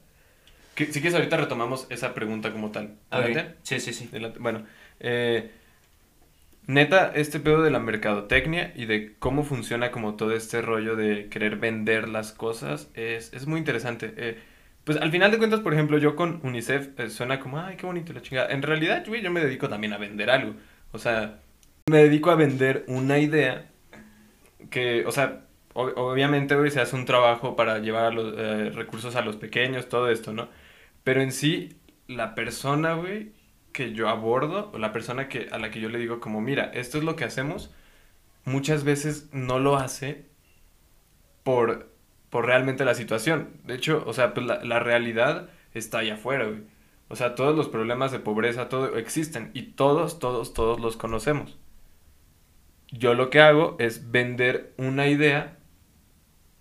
Que, 0.74 0.86
si 0.86 1.00
quieres 1.00 1.14
ahorita 1.14 1.36
retomamos 1.36 1.86
esa 1.88 2.14
pregunta 2.14 2.52
como 2.52 2.72
tal. 2.72 2.96
¿Adelante? 3.10 3.54
Sí, 3.62 3.78
sí, 3.78 3.92
sí. 3.92 4.10
Bueno, 4.40 4.66
eh, 4.98 5.52
neta, 6.72 7.12
este 7.14 7.40
pedo 7.40 7.62
de 7.62 7.70
la 7.70 7.78
mercadotecnia 7.80 8.72
y 8.76 8.86
de 8.86 9.16
cómo 9.18 9.44
funciona 9.44 9.90
como 9.90 10.16
todo 10.16 10.32
este 10.32 10.62
rollo 10.62 10.96
de 10.96 11.28
querer 11.28 11.56
vender 11.56 12.08
las 12.08 12.32
cosas 12.32 12.90
es, 12.94 13.32
es 13.32 13.46
muy 13.46 13.58
interesante. 13.58 14.14
Eh, 14.16 14.38
pues 14.84 14.98
al 14.98 15.10
final 15.10 15.30
de 15.30 15.38
cuentas, 15.38 15.60
por 15.60 15.74
ejemplo, 15.74 15.98
yo 15.98 16.16
con 16.16 16.40
UNICEF 16.42 16.98
eh, 16.98 17.10
suena 17.10 17.40
como, 17.40 17.58
ay, 17.60 17.76
qué 17.76 17.86
bonito 17.86 18.12
la 18.12 18.22
chingada. 18.22 18.50
En 18.50 18.62
realidad, 18.62 19.04
güey, 19.06 19.22
yo 19.22 19.30
me 19.30 19.40
dedico 19.40 19.68
también 19.68 19.92
a 19.92 19.98
vender 19.98 20.30
algo. 20.30 20.54
O 20.92 20.98
sea, 20.98 21.40
me 21.90 21.98
dedico 21.98 22.30
a 22.30 22.36
vender 22.36 22.84
una 22.88 23.18
idea 23.18 23.66
que, 24.70 25.04
o 25.06 25.12
sea, 25.12 25.46
ob- 25.74 25.92
obviamente, 25.96 26.56
güey, 26.56 26.70
se 26.70 26.80
hace 26.80 26.96
un 26.96 27.04
trabajo 27.06 27.56
para 27.56 27.78
llevar 27.78 28.14
los 28.14 28.34
eh, 28.38 28.70
recursos 28.70 29.16
a 29.16 29.22
los 29.22 29.36
pequeños, 29.36 29.88
todo 29.88 30.10
esto, 30.10 30.32
¿no? 30.32 30.48
Pero 31.04 31.22
en 31.22 31.32
sí, 31.32 31.80
la 32.08 32.34
persona, 32.34 32.94
güey, 32.94 33.32
que 33.72 33.92
yo 33.92 34.08
abordo, 34.08 34.70
o 34.72 34.78
la 34.78 34.92
persona 34.92 35.28
que, 35.28 35.48
a 35.52 35.58
la 35.58 35.70
que 35.70 35.80
yo 35.80 35.88
le 35.88 35.98
digo 35.98 36.20
como, 36.20 36.40
mira, 36.40 36.70
esto 36.74 36.98
es 36.98 37.04
lo 37.04 37.16
que 37.16 37.24
hacemos, 37.24 37.72
muchas 38.44 38.84
veces 38.84 39.28
no 39.32 39.58
lo 39.58 39.76
hace 39.76 40.26
por, 41.42 41.90
por 42.30 42.46
realmente 42.46 42.84
la 42.84 42.94
situación. 42.94 43.50
De 43.64 43.74
hecho, 43.74 44.02
o 44.06 44.12
sea, 44.12 44.34
pues 44.34 44.46
la, 44.46 44.64
la 44.64 44.80
realidad 44.80 45.50
está 45.74 45.98
allá 45.98 46.14
afuera, 46.14 46.46
güey. 46.46 46.62
O 47.08 47.16
sea, 47.16 47.34
todos 47.34 47.56
los 47.56 47.68
problemas 47.68 48.12
de 48.12 48.20
pobreza, 48.20 48.68
todo 48.68 48.96
existen 48.96 49.50
y 49.54 49.62
todos, 49.72 50.18
todos, 50.20 50.54
todos 50.54 50.80
los 50.80 50.96
conocemos. 50.96 51.58
Yo 52.92 53.14
lo 53.14 53.30
que 53.30 53.40
hago 53.40 53.76
es 53.78 54.10
vender 54.10 54.72
una 54.76 55.06
idea 55.08 55.58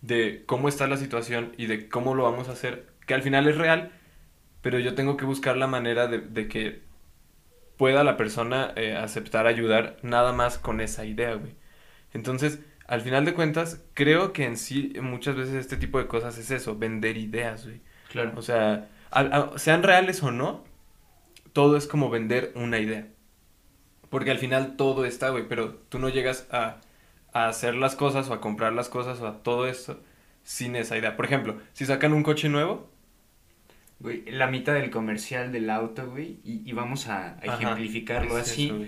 de 0.01 0.43
cómo 0.45 0.69
está 0.69 0.87
la 0.87 0.97
situación 0.97 1.53
y 1.57 1.65
de 1.67 1.89
cómo 1.89 2.15
lo 2.15 2.23
vamos 2.23 2.49
a 2.49 2.53
hacer, 2.53 2.87
que 3.05 3.13
al 3.13 3.21
final 3.23 3.47
es 3.47 3.57
real, 3.57 3.91
pero 4.61 4.79
yo 4.79 4.95
tengo 4.95 5.17
que 5.17 5.25
buscar 5.25 5.57
la 5.57 5.67
manera 5.67 6.07
de, 6.07 6.19
de 6.19 6.47
que 6.47 6.81
pueda 7.79 8.05
la 8.05 8.17
persona 8.17 8.73
eh, 8.77 8.95
aceptar 8.95 9.47
ayudar 9.47 9.97
nada 10.03 10.33
más 10.33 10.59
con 10.59 10.81
esa 10.81 11.05
idea, 11.07 11.35
güey. 11.35 11.55
Entonces, 12.13 12.59
al 12.87 13.01
final 13.01 13.25
de 13.25 13.33
cuentas, 13.33 13.83
creo 13.95 14.33
que 14.33 14.45
en 14.45 14.57
sí 14.57 14.93
muchas 15.01 15.35
veces 15.37 15.55
este 15.55 15.77
tipo 15.77 15.99
de 15.99 16.07
cosas 16.07 16.37
es 16.37 16.51
eso, 16.51 16.77
vender 16.77 17.17
ideas, 17.17 17.65
güey. 17.65 17.81
Claro. 18.11 18.33
O 18.37 18.43
sea, 18.43 18.89
a- 19.11 19.51
sean 19.57 19.83
reales 19.83 20.23
o 20.23 20.31
no, 20.31 20.65
todo 21.53 21.77
es 21.77 21.87
como 21.87 22.11
vender 22.11 22.51
una 22.55 22.79
idea. 22.79 23.07
Porque 24.09 24.31
al 24.31 24.39
final 24.39 24.75
todo 24.75 25.05
está, 25.05 25.29
güey, 25.29 25.47
pero 25.47 25.75
tú 25.89 25.99
no 25.99 26.09
llegas 26.09 26.47
a, 26.51 26.77
a 27.33 27.47
hacer 27.47 27.75
las 27.75 27.95
cosas 27.95 28.29
o 28.29 28.33
a 28.33 28.41
comprar 28.41 28.73
las 28.73 28.89
cosas 28.89 29.21
o 29.21 29.27
a 29.27 29.43
todo 29.43 29.67
eso 29.67 29.99
sin 30.43 30.75
esa 30.75 30.97
idea. 30.97 31.15
Por 31.15 31.25
ejemplo, 31.25 31.59
si 31.73 31.85
sacan 31.85 32.13
un 32.13 32.23
coche 32.23 32.49
nuevo, 32.49 32.89
Güey, 33.99 34.23
la 34.31 34.47
mitad 34.47 34.73
del 34.73 34.89
comercial 34.91 35.51
del 35.51 35.69
auto, 35.69 36.09
güey, 36.09 36.39
y, 36.43 36.61
y 36.69 36.71
vamos 36.73 37.07
a 37.07 37.37
ejemplificarlo 37.41 38.37
es 38.37 38.49
así. 38.51 38.67
eso. 38.67 38.85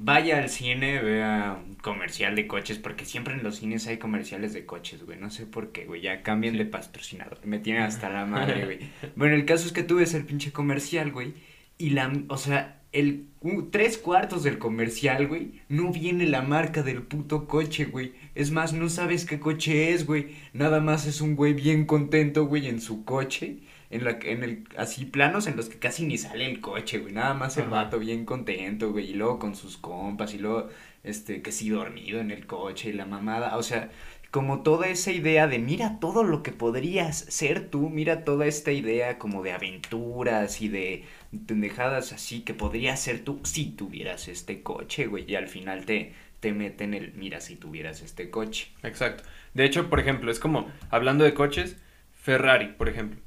Vaya 0.00 0.38
al 0.38 0.48
cine, 0.48 1.02
vea 1.02 1.60
un 1.66 1.74
comercial 1.74 2.36
de 2.36 2.46
coches, 2.46 2.78
porque 2.78 3.04
siempre 3.04 3.34
en 3.34 3.42
los 3.42 3.56
cines 3.56 3.84
hay 3.88 3.98
comerciales 3.98 4.52
de 4.52 4.64
coches, 4.64 5.04
güey. 5.04 5.18
No 5.18 5.28
sé 5.28 5.44
por 5.44 5.72
qué, 5.72 5.86
güey. 5.86 6.00
Ya 6.02 6.22
cambian 6.22 6.52
Sí. 6.54 6.58
de 6.58 6.66
patrocinador. 6.66 7.44
Me 7.44 7.58
tienen 7.58 7.82
hasta 7.82 8.08
la 8.08 8.24
madre, 8.26 8.64
güey. 8.64 8.78
Bueno, 9.16 9.34
el 9.34 9.44
caso 9.44 9.66
es 9.66 9.72
que 9.72 9.82
tú 9.82 9.96
ves 9.96 10.14
el 10.14 10.24
pinche 10.24 10.52
comercial, 10.52 11.10
güey. 11.10 11.34
Y 11.78 11.90
la, 11.90 12.12
o 12.28 12.36
sea, 12.36 12.77
el 12.92 13.26
tres 13.70 13.98
cuartos 13.98 14.42
del 14.42 14.58
comercial, 14.58 15.26
güey, 15.28 15.52
no 15.68 15.92
viene 15.92 16.26
la 16.26 16.42
marca 16.42 16.82
del 16.82 17.02
puto 17.02 17.46
coche, 17.46 17.84
güey. 17.86 18.12
Es 18.34 18.50
más, 18.50 18.72
no 18.72 18.88
sabes 18.88 19.24
qué 19.26 19.38
coche 19.38 19.92
es, 19.92 20.06
güey. 20.06 20.28
Nada 20.52 20.80
más 20.80 21.06
es 21.06 21.20
un 21.20 21.36
güey 21.36 21.52
bien 21.54 21.84
contento, 21.86 22.46
güey, 22.46 22.66
en 22.68 22.80
su 22.80 23.04
coche. 23.04 23.58
En 23.90 24.04
la, 24.04 24.18
que- 24.18 24.32
en 24.32 24.42
el, 24.44 24.64
así 24.76 25.04
planos 25.06 25.46
en 25.46 25.56
los 25.56 25.68
que 25.68 25.78
casi 25.78 26.04
ni 26.06 26.18
sale 26.18 26.44
el 26.50 26.60
coche, 26.60 26.98
güey. 26.98 27.12
Nada 27.14 27.34
más 27.34 27.56
el 27.56 27.64
Ajá. 27.64 27.70
vato 27.84 27.98
bien 27.98 28.24
contento, 28.24 28.92
güey. 28.92 29.10
Y 29.10 29.14
luego 29.14 29.38
con 29.38 29.54
sus 29.54 29.76
compas. 29.78 30.34
Y 30.34 30.38
luego, 30.38 30.68
este, 31.04 31.40
que 31.42 31.52
sí 31.52 31.68
dormido 31.70 32.20
en 32.20 32.30
el 32.30 32.46
coche 32.46 32.90
y 32.90 32.92
la 32.92 33.06
mamada. 33.06 33.56
O 33.56 33.62
sea, 33.62 33.90
como 34.30 34.62
toda 34.62 34.88
esa 34.88 35.10
idea 35.10 35.46
de 35.46 35.58
mira 35.58 35.98
todo 36.00 36.22
lo 36.22 36.42
que 36.42 36.52
podrías 36.52 37.18
ser 37.18 37.70
tú. 37.70 37.88
Mira 37.88 38.24
toda 38.24 38.44
esta 38.46 38.72
idea 38.72 39.18
como 39.18 39.42
de 39.42 39.52
aventuras 39.52 40.60
y 40.60 40.68
de 40.68 41.04
pendejadas 41.46 42.12
así 42.12 42.40
que 42.40 42.54
podrías 42.54 43.00
ser 43.00 43.24
tú 43.24 43.40
si 43.44 43.66
tuvieras 43.66 44.28
este 44.28 44.62
coche, 44.62 45.06
güey. 45.06 45.24
Y 45.30 45.34
al 45.34 45.48
final 45.48 45.84
te, 45.84 46.12
te 46.40 46.52
meten 46.52 46.94
el 46.94 47.12
mira 47.14 47.40
si 47.40 47.56
tuvieras 47.56 48.02
este 48.02 48.30
coche. 48.30 48.68
Exacto. 48.82 49.24
De 49.54 49.64
hecho, 49.64 49.90
por 49.90 50.00
ejemplo, 50.00 50.30
es 50.30 50.40
como, 50.40 50.70
hablando 50.90 51.24
de 51.24 51.34
coches, 51.34 51.76
Ferrari, 52.12 52.68
por 52.68 52.88
ejemplo. 52.88 53.20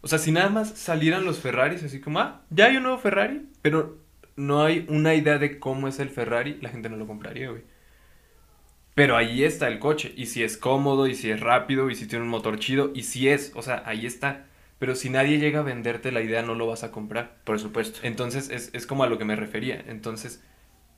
O 0.00 0.08
sea, 0.08 0.18
si 0.18 0.32
nada 0.32 0.50
más 0.50 0.70
salieran 0.70 1.24
los 1.24 1.38
Ferraris, 1.38 1.82
así 1.82 2.00
como, 2.00 2.20
ah, 2.20 2.42
ya 2.50 2.66
hay 2.66 2.76
un 2.76 2.82
nuevo 2.82 2.98
Ferrari, 2.98 3.46
pero 3.62 3.98
no 4.36 4.62
hay 4.62 4.84
una 4.88 5.14
idea 5.14 5.38
de 5.38 5.58
cómo 5.58 5.88
es 5.88 5.98
el 5.98 6.10
Ferrari, 6.10 6.58
la 6.60 6.68
gente 6.68 6.90
no 6.90 6.96
lo 6.96 7.06
compraría, 7.06 7.50
güey. 7.50 7.62
Pero 8.94 9.16
ahí 9.16 9.44
está 9.44 9.68
el 9.68 9.78
coche. 9.78 10.12
Y 10.16 10.26
si 10.26 10.42
es 10.42 10.56
cómodo, 10.56 11.06
y 11.06 11.14
si 11.14 11.30
es 11.30 11.40
rápido, 11.40 11.90
y 11.90 11.94
si 11.94 12.06
tiene 12.06 12.24
un 12.24 12.30
motor 12.30 12.58
chido, 12.58 12.92
y 12.94 13.02
si 13.04 13.28
es, 13.28 13.52
o 13.54 13.62
sea, 13.62 13.82
ahí 13.86 14.06
está. 14.06 14.46
Pero 14.84 14.96
si 14.96 15.08
nadie 15.08 15.38
llega 15.38 15.60
a 15.60 15.62
venderte 15.62 16.12
la 16.12 16.20
idea, 16.20 16.42
no 16.42 16.54
lo 16.54 16.66
vas 16.66 16.84
a 16.84 16.92
comprar. 16.92 17.38
Por 17.44 17.58
supuesto. 17.58 18.00
Entonces, 18.02 18.50
es, 18.50 18.68
es 18.74 18.86
como 18.86 19.02
a 19.04 19.06
lo 19.08 19.16
que 19.16 19.24
me 19.24 19.34
refería. 19.34 19.82
Entonces, 19.88 20.42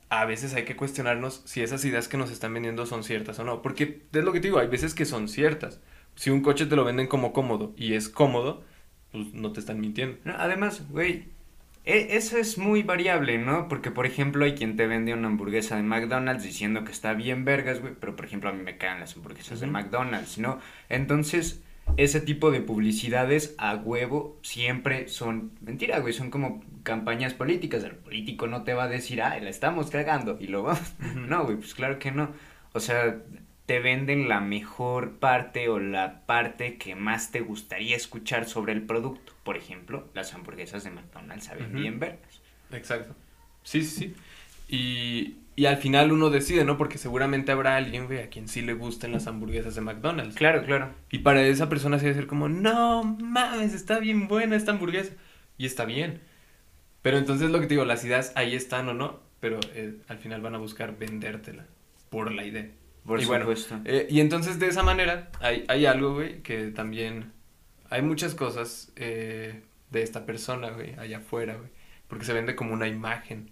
a 0.09 0.25
veces 0.25 0.53
hay 0.55 0.65
que 0.65 0.75
cuestionarnos 0.75 1.41
si 1.45 1.61
esas 1.63 1.85
ideas 1.85 2.07
que 2.09 2.17
nos 2.17 2.31
están 2.31 2.53
vendiendo 2.53 2.85
son 2.85 3.03
ciertas 3.03 3.39
o 3.39 3.45
no. 3.45 3.61
Porque 3.61 4.03
es 4.13 4.23
lo 4.23 4.33
que 4.33 4.41
te 4.41 4.47
digo, 4.49 4.59
hay 4.59 4.67
veces 4.67 4.93
que 4.93 5.05
son 5.05 5.29
ciertas. 5.29 5.81
Si 6.15 6.29
un 6.31 6.41
coche 6.41 6.65
te 6.65 6.75
lo 6.75 6.85
venden 6.85 7.07
como 7.07 7.33
cómodo 7.33 7.73
y 7.77 7.93
es 7.93 8.09
cómodo, 8.09 8.63
pues 9.11 9.33
no 9.33 9.53
te 9.53 9.59
están 9.61 9.79
mintiendo. 9.79 10.17
No, 10.25 10.33
además, 10.37 10.83
güey, 10.89 11.25
e- 11.85 12.17
eso 12.17 12.37
es 12.37 12.57
muy 12.57 12.83
variable, 12.83 13.37
¿no? 13.37 13.67
Porque, 13.69 13.91
por 13.91 14.05
ejemplo, 14.05 14.45
hay 14.45 14.55
quien 14.55 14.75
te 14.77 14.87
vende 14.87 15.13
una 15.13 15.27
hamburguesa 15.27 15.77
de 15.77 15.83
McDonald's 15.83 16.43
diciendo 16.43 16.83
que 16.83 16.91
está 16.91 17.13
bien 17.13 17.45
vergas, 17.45 17.79
güey, 17.81 17.93
pero, 17.99 18.15
por 18.15 18.25
ejemplo, 18.25 18.49
a 18.49 18.53
mí 18.53 18.63
me 18.63 18.77
caen 18.77 18.99
las 18.99 19.15
hamburguesas 19.15 19.59
de. 19.61 19.67
McDonald's, 19.67 20.37
¿no? 20.37 20.59
Entonces, 20.89 21.63
ese 21.97 22.21
tipo 22.21 22.51
de 22.51 22.61
publicidades 22.61 23.55
a 23.57 23.75
huevo 23.75 24.39
siempre 24.43 25.07
son 25.07 25.51
mentira, 25.61 25.99
güey, 25.99 26.13
son 26.13 26.29
como 26.29 26.63
campañas 26.83 27.33
políticas. 27.33 27.83
El 27.83 27.95
político 27.95 28.47
no 28.47 28.63
te 28.63 28.73
va 28.73 28.83
a 28.83 28.87
decir, 28.87 29.21
ah, 29.21 29.37
la 29.39 29.49
estamos 29.49 29.89
cagando 29.89 30.37
y 30.39 30.47
lo 30.47 30.63
vamos. 30.63 30.93
No, 31.15 31.43
güey, 31.43 31.57
pues 31.57 31.73
claro 31.73 31.99
que 31.99 32.11
no. 32.11 32.29
O 32.73 32.79
sea, 32.79 33.17
te 33.65 33.79
venden 33.79 34.29
la 34.29 34.39
mejor 34.39 35.17
parte 35.17 35.67
o 35.69 35.79
la 35.79 36.25
parte 36.25 36.77
que 36.77 36.95
más 36.95 37.31
te 37.31 37.41
gustaría 37.41 37.95
escuchar 37.95 38.45
sobre 38.45 38.73
el 38.73 38.83
producto. 38.83 39.33
Por 39.43 39.57
ejemplo, 39.57 40.07
las 40.13 40.33
hamburguesas 40.33 40.83
de 40.83 40.91
McDonald's 40.91 41.45
saben 41.45 41.73
bien 41.73 41.99
vergas. 41.99 42.41
Exacto. 42.71 43.15
Sí, 43.63 43.81
sí, 43.81 43.97
sí. 43.97 44.15
Y, 44.69 45.37
y 45.57 45.65
al 45.65 45.77
final 45.77 46.11
uno 46.11 46.29
decide, 46.29 46.63
¿no? 46.65 46.77
Porque 46.77 46.99
seguramente 46.99 47.51
habrá 47.51 47.77
alguien, 47.77 48.05
güey, 48.05 48.19
a 48.19 48.29
quien 48.29 48.47
sí 48.47 48.61
le 48.61 48.73
gusten 48.73 49.11
las 49.11 49.25
hamburguesas 49.25 49.73
de 49.73 49.81
McDonald's. 49.81 50.35
Claro, 50.35 50.63
claro. 50.63 50.93
Y 51.09 51.17
para 51.19 51.41
esa 51.41 51.67
persona 51.67 51.97
sí 51.97 52.07
a 52.07 52.13
ser 52.13 52.27
como, 52.27 52.47
no 52.47 53.03
mames, 53.03 53.73
está 53.73 53.97
bien 53.97 54.27
buena 54.27 54.55
esta 54.55 54.71
hamburguesa. 54.71 55.13
Y 55.57 55.65
está 55.65 55.85
bien. 55.85 56.21
Pero 57.01 57.17
entonces 57.17 57.49
lo 57.49 57.59
que 57.59 57.65
te 57.65 57.73
digo, 57.73 57.85
las 57.85 58.05
ideas 58.05 58.33
ahí 58.35 58.53
están 58.53 58.87
o 58.87 58.93
no, 58.93 59.19
pero 59.39 59.59
eh, 59.73 59.97
al 60.07 60.19
final 60.19 60.41
van 60.41 60.53
a 60.53 60.59
buscar 60.59 60.95
vendértela 60.99 61.65
por 62.11 62.31
la 62.31 62.45
idea. 62.45 62.69
Por 63.03 63.19
y 63.19 63.25
bueno, 63.25 63.45
supuesto. 63.45 63.79
eh, 63.85 64.05
y 64.11 64.19
entonces 64.19 64.59
de 64.59 64.67
esa 64.67 64.83
manera 64.83 65.31
hay, 65.39 65.65
hay 65.69 65.87
algo, 65.87 66.13
güey, 66.13 66.43
que 66.43 66.67
también... 66.67 67.31
Hay 67.89 68.03
muchas 68.03 68.35
cosas 68.35 68.91
eh, 68.95 69.61
de 69.89 70.03
esta 70.03 70.25
persona, 70.25 70.69
güey, 70.69 70.93
allá 70.99 71.17
afuera, 71.17 71.55
güey. 71.55 71.69
Porque 72.07 72.25
se 72.25 72.33
vende 72.33 72.55
como 72.55 72.73
una 72.73 72.87
imagen. 72.87 73.49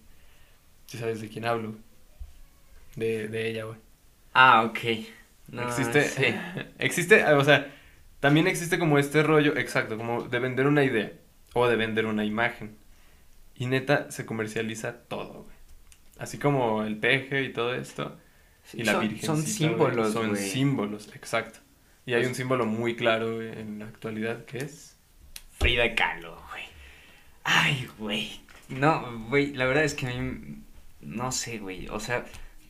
Si 0.86 0.98
sabes 0.98 1.20
de 1.20 1.28
quién 1.28 1.46
hablo. 1.46 1.74
De, 2.96 3.28
de 3.28 3.48
ella, 3.48 3.64
güey. 3.64 3.78
Ah, 4.32 4.64
ok. 4.64 4.78
No, 5.48 5.62
existe, 5.68 6.02
sí. 6.02 6.24
existe, 6.78 7.24
o 7.32 7.44
sea, 7.44 7.72
también 8.20 8.46
existe 8.48 8.78
como 8.78 8.98
este 8.98 9.22
rollo, 9.22 9.56
exacto, 9.56 9.96
como 9.96 10.22
de 10.22 10.38
vender 10.40 10.66
una 10.66 10.82
idea 10.82 11.12
o 11.54 11.68
de 11.68 11.76
vender 11.76 12.06
una 12.06 12.24
imagen. 12.24 12.76
Y 13.54 13.66
neta, 13.66 14.10
se 14.10 14.26
comercializa 14.26 15.04
todo, 15.04 15.44
güey. 15.44 15.56
Así 16.18 16.38
como 16.38 16.82
el 16.82 16.96
peje 16.98 17.44
y 17.44 17.52
todo 17.52 17.74
esto. 17.74 18.18
Y 18.72 18.82
la 18.82 18.92
son, 18.92 19.00
virgencita, 19.02 19.26
son 19.26 19.40
güey, 19.42 19.46
símbolos, 19.52 20.12
Son 20.12 20.28
güey. 20.30 20.42
símbolos, 20.50 21.14
exacto. 21.14 21.60
Y 22.04 22.12
hay 22.14 22.20
Pues- 22.20 22.28
un 22.30 22.34
símbolo 22.34 22.66
muy 22.66 22.96
claro 22.96 23.36
güey, 23.36 23.48
en 23.58 23.78
la 23.78 23.86
actualidad 23.86 24.44
que 24.44 24.58
es... 24.58 24.96
Frida 25.58 25.94
Kahlo, 25.94 26.38
güey. 26.50 26.64
Ay, 27.44 27.88
güey. 27.98 28.40
No, 28.68 29.26
güey, 29.28 29.54
la 29.54 29.64
verdad 29.66 29.84
es 29.84 29.94
que 29.94 30.06
a 30.06 30.10
mí 30.10 30.58
no 31.00 31.32
sé, 31.32 31.58
güey. 31.58 31.88
O 31.88 32.00
sea, 32.00 32.24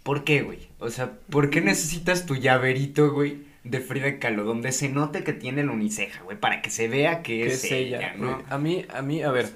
¿por 0.06 0.24
qué, 0.24 0.40
güey? 0.42 0.68
O 0.78 0.88
sea, 0.88 1.12
¿por 1.30 1.50
qué 1.50 1.60
necesitas 1.60 2.24
tu 2.24 2.36
llaverito, 2.36 3.10
güey, 3.12 3.42
de 3.64 3.80
Frida 3.80 4.18
Kahlo 4.20 4.44
donde 4.44 4.70
se 4.72 4.88
note 4.88 5.24
que 5.24 5.32
tiene 5.34 5.64
la 5.64 5.72
uniceja, 5.72 6.22
güey, 6.22 6.38
para 6.38 6.62
que 6.62 6.70
se 6.70 6.86
vea 6.88 7.22
que, 7.22 7.40
que 7.40 7.46
es, 7.48 7.64
ella, 7.70 8.14
¿no? 8.16 8.34
güey. 8.36 8.44
A 8.48 8.58
mí, 8.58 8.86
a 8.88 9.02
mí, 9.02 9.22
a 9.22 9.30
ver, 9.32 9.46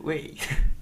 Güey. 0.00 0.34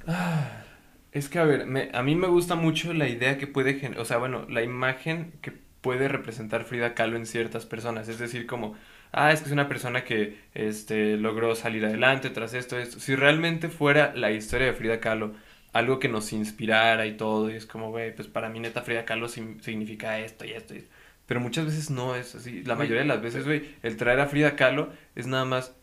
Es 1.12 1.28
que, 1.28 1.38
a 1.38 1.44
ver, 1.44 1.66
me- 1.66 1.90
a 1.92 2.02
mí 2.02 2.16
me 2.16 2.26
gusta 2.26 2.54
mucho 2.54 2.94
la 2.94 3.06
idea 3.06 3.36
que 3.36 3.46
puede, 3.46 3.78
o 3.98 4.04
sea, 4.06 4.16
bueno, 4.16 4.46
la 4.48 4.62
imagen 4.62 5.32
que 5.42 5.52
puede 5.82 6.08
representar 6.08 6.64
Frida 6.64 6.94
Kahlo 6.94 7.16
en 7.18 7.26
ciertas 7.26 7.66
personas. 7.66 8.08
Es 8.08 8.18
decir, 8.18 8.46
como, 8.46 8.74
ah, 9.12 9.30
es 9.30 9.40
que 9.40 9.46
es 9.46 9.52
una 9.52 9.68
persona 9.68 10.04
que, 10.04 10.38
este, 10.54 11.18
logró 11.18 11.54
salir 11.54 11.84
adelante 11.84 12.30
tras 12.30 12.54
esto, 12.54 12.78
esto. 12.78 12.98
Si 12.98 13.14
realmente 13.14 13.68
fuera 13.68 14.14
la 14.16 14.30
historia 14.30 14.68
de 14.68 14.72
Frida 14.72 15.00
Kahlo 15.00 15.34
algo 15.72 15.98
que 15.98 16.08
nos 16.08 16.32
inspirara 16.32 17.06
y 17.06 17.16
todo, 17.16 17.50
y 17.50 17.54
es 17.54 17.66
como, 17.66 17.90
güey, 17.90 18.14
pues 18.14 18.28
para 18.28 18.48
mí 18.48 18.60
neta 18.60 18.82
Frida 18.82 19.04
Kahlo 19.04 19.28
significa 19.28 20.18
esto 20.20 20.44
y 20.44 20.50
esto 20.52 20.74
y 20.74 20.78
esto. 20.78 20.90
Pero 21.26 21.40
muchas 21.40 21.64
veces 21.66 21.88
no 21.90 22.14
es 22.14 22.34
así. 22.34 22.62
La 22.64 22.74
mayoría 22.74 23.02
de 23.02 23.08
las 23.08 23.22
veces, 23.22 23.44
güey, 23.44 23.70
el 23.82 23.96
traer 23.96 24.20
a 24.20 24.26
Frida 24.26 24.54
Kahlo 24.56 24.90
es 25.14 25.26
nada 25.26 25.44
más 25.44 25.74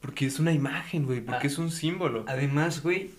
porque 0.00 0.26
es 0.26 0.38
una 0.38 0.52
imagen, 0.52 1.06
güey, 1.06 1.20
porque 1.20 1.46
Ah. 1.46 1.50
es 1.50 1.58
un 1.58 1.70
símbolo. 1.70 2.24
Además, 2.28 2.82
güey, 2.82 3.10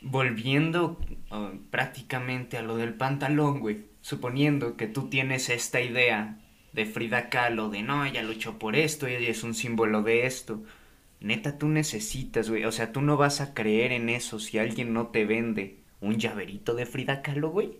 volviendo 0.00 0.98
uh, 1.30 1.56
prácticamente 1.70 2.56
a 2.56 2.62
lo 2.62 2.76
del 2.76 2.94
pantalón, 2.94 3.60
güey, 3.60 3.78
suponiendo 4.00 4.76
que 4.76 4.86
tú 4.86 5.08
tienes 5.08 5.48
esta 5.48 5.80
idea 5.80 6.38
de 6.72 6.86
Frida 6.86 7.30
Kahlo, 7.30 7.68
de 7.70 7.82
no, 7.82 8.04
ella 8.04 8.22
luchó 8.22 8.58
por 8.58 8.76
esto, 8.76 9.06
ella 9.06 9.28
es 9.28 9.42
un 9.42 9.54
símbolo 9.54 10.02
de 10.02 10.26
esto. 10.26 10.62
Neta, 11.20 11.58
tú 11.58 11.68
necesitas, 11.68 12.48
güey, 12.48 12.64
o 12.64 12.72
sea, 12.72 12.92
tú 12.92 13.00
no 13.00 13.16
vas 13.16 13.40
a 13.40 13.54
creer 13.54 13.92
en 13.92 14.08
eso 14.08 14.38
si 14.38 14.58
alguien 14.58 14.92
no 14.92 15.08
te 15.08 15.24
vende 15.24 15.80
un 16.00 16.18
llaverito 16.18 16.74
de 16.74 16.86
Frida 16.86 17.22
Kahlo, 17.22 17.50
güey. 17.50 17.78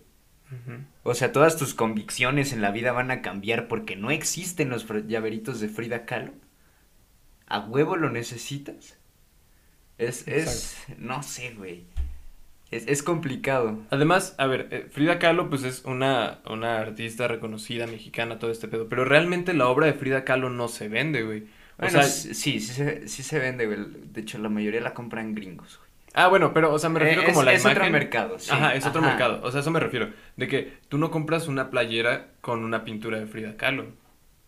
O 1.03 1.13
sea, 1.13 1.31
todas 1.31 1.57
tus 1.57 1.75
convicciones 1.75 2.53
en 2.53 2.61
la 2.61 2.71
vida 2.71 2.91
van 2.91 3.11
a 3.11 3.21
cambiar 3.21 3.67
porque 3.67 3.95
no 3.95 4.09
existen 4.09 4.69
los 4.69 4.87
llaveritos 5.07 5.59
de 5.59 5.69
Frida 5.69 6.05
Kahlo. 6.05 6.33
¿A 7.45 7.59
huevo 7.59 7.95
lo 7.95 8.09
necesitas? 8.09 8.97
Es, 9.99 10.27
es, 10.27 10.77
no 10.97 11.21
sé, 11.23 11.53
güey. 11.53 11.85
Es, 12.71 12.87
es 12.87 13.03
complicado. 13.03 13.79
Además, 13.89 14.35
a 14.37 14.47
ver, 14.47 14.67
eh, 14.71 14.87
Frida 14.89 15.19
Kahlo 15.19 15.49
pues 15.49 15.63
es 15.63 15.85
una, 15.85 16.39
una 16.45 16.79
artista 16.79 17.27
reconocida 17.27 17.85
mexicana, 17.87 18.39
todo 18.39 18.51
este 18.51 18.67
pedo, 18.67 18.89
pero 18.89 19.05
realmente 19.05 19.53
la 19.53 19.67
obra 19.67 19.87
de 19.87 19.93
Frida 19.93 20.23
Kahlo 20.23 20.49
no 20.49 20.67
se 20.67 20.87
vende, 20.87 21.23
güey. 21.23 21.47
O 21.81 21.89
sea, 21.89 22.03
sí, 22.03 22.33
sí 22.35 22.59
se, 22.59 23.07
sí 23.07 23.23
se 23.23 23.39
vende, 23.39 23.65
güey. 23.65 23.79
De 24.11 24.21
hecho, 24.21 24.37
la 24.37 24.49
mayoría 24.49 24.81
la 24.81 24.93
compran 24.93 25.33
gringos, 25.35 25.77
güey. 25.77 25.89
ah, 26.13 26.27
bueno, 26.27 26.53
pero, 26.53 26.73
o 26.73 26.79
sea, 26.79 26.89
me 26.89 26.99
refiero 26.99 27.21
Eh, 27.21 27.25
como 27.25 27.39
es- 27.41 27.45
la 27.45 27.53
es 27.53 27.61
imagen. 27.61 27.81
otro 27.81 27.91
mercado, 27.91 28.39
sí. 28.39 28.51
Ajá, 28.51 28.75
es 28.75 28.85
otro 28.85 29.01
mercado. 29.01 29.39
O 29.43 29.51
sea, 29.51 29.61
eso 29.61 29.71
me 29.71 29.79
refiero. 29.79 30.09
De 30.37 30.47
que 30.47 30.73
tú 30.89 30.97
no 30.97 31.09
compras 31.11 31.47
una 31.47 31.69
playera 31.69 32.27
con 32.41 32.63
una 32.63 32.83
pintura 32.83 33.19
de 33.19 33.27
Frida 33.27 33.55
Kahlo. 33.57 33.87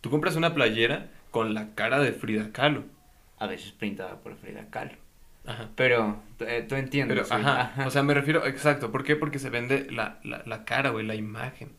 Tú 0.00 0.10
compras 0.10 0.36
una 0.36 0.54
playera 0.54 1.08
con 1.30 1.54
la 1.54 1.74
cara 1.74 2.00
de 2.00 2.12
Frida 2.12 2.50
Kahlo. 2.52 2.84
A 3.38 3.46
veces 3.46 3.72
pintada 3.72 4.16
por 4.20 4.36
Frida 4.36 4.66
Kahlo. 4.70 4.92
Ajá. 5.46 5.70
Pero, 5.74 6.22
eh, 6.40 6.64
tú 6.68 6.74
entiendes, 6.76 7.26
Pero, 7.28 7.40
ajá, 7.42 7.84
o 7.86 7.90
sea, 7.90 8.02
me 8.04 8.14
refiero, 8.14 8.46
exacto, 8.46 8.92
¿por 8.92 9.02
qué? 9.02 9.16
Porque 9.16 9.38
se 9.40 9.50
vende 9.50 9.88
la, 9.90 10.18
la, 10.22 10.42
la 10.46 10.64
cara, 10.64 10.90
güey, 10.90 11.04
la 11.06 11.14
imagen. 11.16 11.70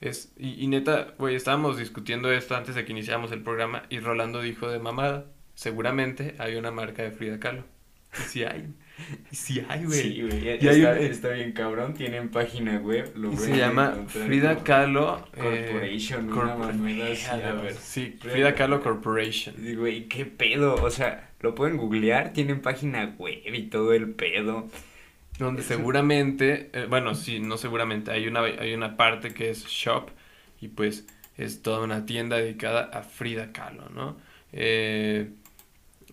Es, 0.00 0.32
y, 0.36 0.62
y 0.62 0.66
neta, 0.68 1.14
güey, 1.18 1.34
estábamos 1.36 1.78
discutiendo 1.78 2.30
esto 2.30 2.54
antes 2.56 2.74
de 2.74 2.84
que 2.84 2.92
iniciáramos 2.92 3.32
el 3.32 3.42
programa 3.42 3.84
y 3.88 3.98
Rolando 4.00 4.42
dijo 4.42 4.68
de 4.68 4.78
mamada, 4.78 5.26
seguramente 5.54 6.34
hay 6.38 6.56
una 6.56 6.70
marca 6.70 7.02
de 7.02 7.10
Frida 7.12 7.40
Kahlo. 7.40 7.64
Y 8.18 8.22
sí 8.28 8.44
hay, 8.44 8.72
y 9.30 9.36
sí 9.36 9.62
hay, 9.68 9.84
güey. 9.84 10.00
Sí, 10.00 10.22
güey. 10.22 10.48
Está, 10.48 10.70
un- 10.92 10.98
está 10.98 11.28
bien 11.30 11.52
cabrón. 11.52 11.94
Tienen 11.94 12.30
página 12.30 12.78
web. 12.78 13.12
Lo 13.14 13.32
Y 13.32 13.36
se 13.36 13.56
llama 13.56 13.94
Frida 14.08 14.62
Kahlo 14.62 15.26
eh, 15.34 15.68
Corporation, 15.70 16.32
una 16.32 16.54
a 17.50 17.52
ver. 17.54 17.74
Sí, 17.74 18.16
Frida 18.20 18.54
Kahlo. 18.54 18.82
Corporation. 18.82 19.54
Güey, 19.76 20.08
¿qué 20.08 20.24
pedo? 20.24 20.76
O 20.76 20.90
sea, 20.90 21.30
lo 21.40 21.54
pueden 21.54 21.76
googlear, 21.76 22.32
tienen 22.32 22.62
página 22.62 23.14
web 23.18 23.42
y 23.54 23.62
todo 23.64 23.92
el 23.92 24.10
pedo. 24.10 24.68
Donde 25.38 25.62
seguramente, 25.62 26.70
eh, 26.72 26.86
bueno, 26.88 27.14
sí, 27.14 27.40
no 27.40 27.56
seguramente, 27.58 28.10
hay 28.10 28.26
una, 28.26 28.40
hay 28.40 28.72
una 28.72 28.96
parte 28.96 29.34
que 29.34 29.50
es 29.50 29.66
shop 29.66 30.10
y 30.60 30.68
pues 30.68 31.06
es 31.36 31.60
toda 31.62 31.80
una 31.84 32.06
tienda 32.06 32.36
dedicada 32.36 32.84
a 32.84 33.02
Frida 33.02 33.52
Kahlo, 33.52 33.90
¿no? 33.90 34.16
Eh, 34.52 35.28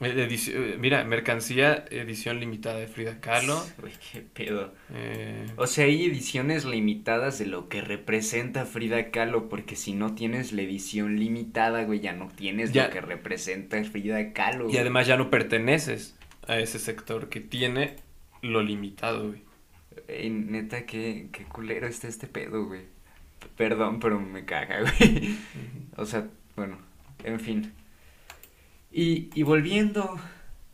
edici- 0.02 0.52
eh, 0.54 0.76
mira, 0.78 1.04
mercancía, 1.06 1.86
edición 1.90 2.40
limitada 2.42 2.80
de 2.80 2.88
Frida 2.88 3.22
Kahlo. 3.22 3.64
Güey, 3.80 3.94
qué 4.12 4.22
pedo. 4.22 4.74
eh, 4.94 5.46
O 5.56 5.68
sea, 5.68 5.86
hay 5.86 6.04
ediciones 6.06 6.66
limitadas 6.66 7.40
de 7.40 7.46
lo 7.46 7.70
que 7.70 7.80
representa 7.82 8.66
Frida 8.66 9.12
Kahlo, 9.12 9.48
porque 9.48 9.78
si 9.78 9.94
no 9.94 10.16
tienes 10.16 10.52
la 10.52 10.64
edición 10.64 11.18
limitada, 11.20 11.84
güey, 11.84 12.02
ya 12.02 12.12
no 12.12 12.28
tienes 12.28 12.74
Ya. 12.74 12.88
lo 12.88 12.90
que 12.94 13.00
representa 13.02 13.82
Frida 13.86 14.34
Kahlo. 14.34 14.70
y 14.70 14.78
además 14.78 15.08
ya 15.08 15.16
no 15.16 15.30
perteneces 15.30 16.18
a 16.46 16.60
ese 16.60 16.80
sector 16.80 17.30
que 17.30 17.40
tiene 17.40 17.96
lo 18.44 18.62
limitado, 18.64 19.30
güey. 19.30 19.44
Ey, 20.08 20.30
neta, 20.30 20.86
qué, 20.86 21.30
qué 21.32 21.46
culero 21.46 21.88
está 21.88 22.08
este 22.08 22.28
pedo, 22.28 22.66
güey. 22.66 22.84
Perdón, 23.58 24.00
pero 24.00 24.20
me 24.20 24.46
caga, 24.46 24.82
güey. 25.00 25.38
O 25.98 26.06
sea, 26.06 26.30
bueno, 26.56 26.78
en 27.24 27.40
fin. 27.40 27.74
Y, 28.92 29.30
y 29.34 29.44
volviendo 29.44 30.20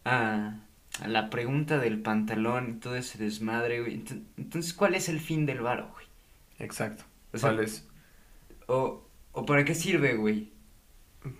a, 0.05 0.60
a 1.01 1.08
la 1.08 1.29
pregunta 1.29 1.77
del 1.79 2.01
pantalón 2.01 2.69
y 2.71 2.73
todo 2.79 2.95
ese 2.95 3.17
desmadre, 3.17 3.82
güey. 3.82 4.03
ent- 4.03 4.23
Entonces, 4.38 4.73
¿cuál 4.73 4.95
es 4.95 5.10
el 5.10 5.19
fin 5.19 5.45
del 5.45 5.62
varo, 5.62 5.89
güey? 5.93 6.05
Exacto. 6.60 7.05
O 7.34 7.38
sea, 7.38 7.53
¿Cuál 7.53 7.60
es? 7.62 7.88
¿O, 8.67 9.08
o 9.34 9.45
para 9.45 9.65
qué 9.65 9.75
sirve, 9.75 10.15
güey? 10.15 10.51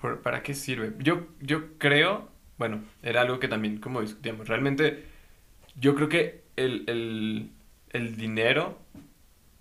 ¿Por- 0.01 0.21
¿Para 0.21 0.43
qué 0.43 0.53
sirve? 0.53 0.93
Yo, 0.99 1.27
yo 1.41 1.77
creo, 1.77 2.29
bueno, 2.57 2.83
era 3.03 3.21
algo 3.21 3.39
que 3.39 3.47
también 3.47 3.79
como 3.79 4.01
discutíamos, 4.01 4.47
realmente 4.47 5.05
yo 5.75 5.95
creo 5.95 6.10
que 6.10 6.43
el, 6.55 6.84
el, 6.88 7.51
el 7.91 8.17
dinero 8.17 8.79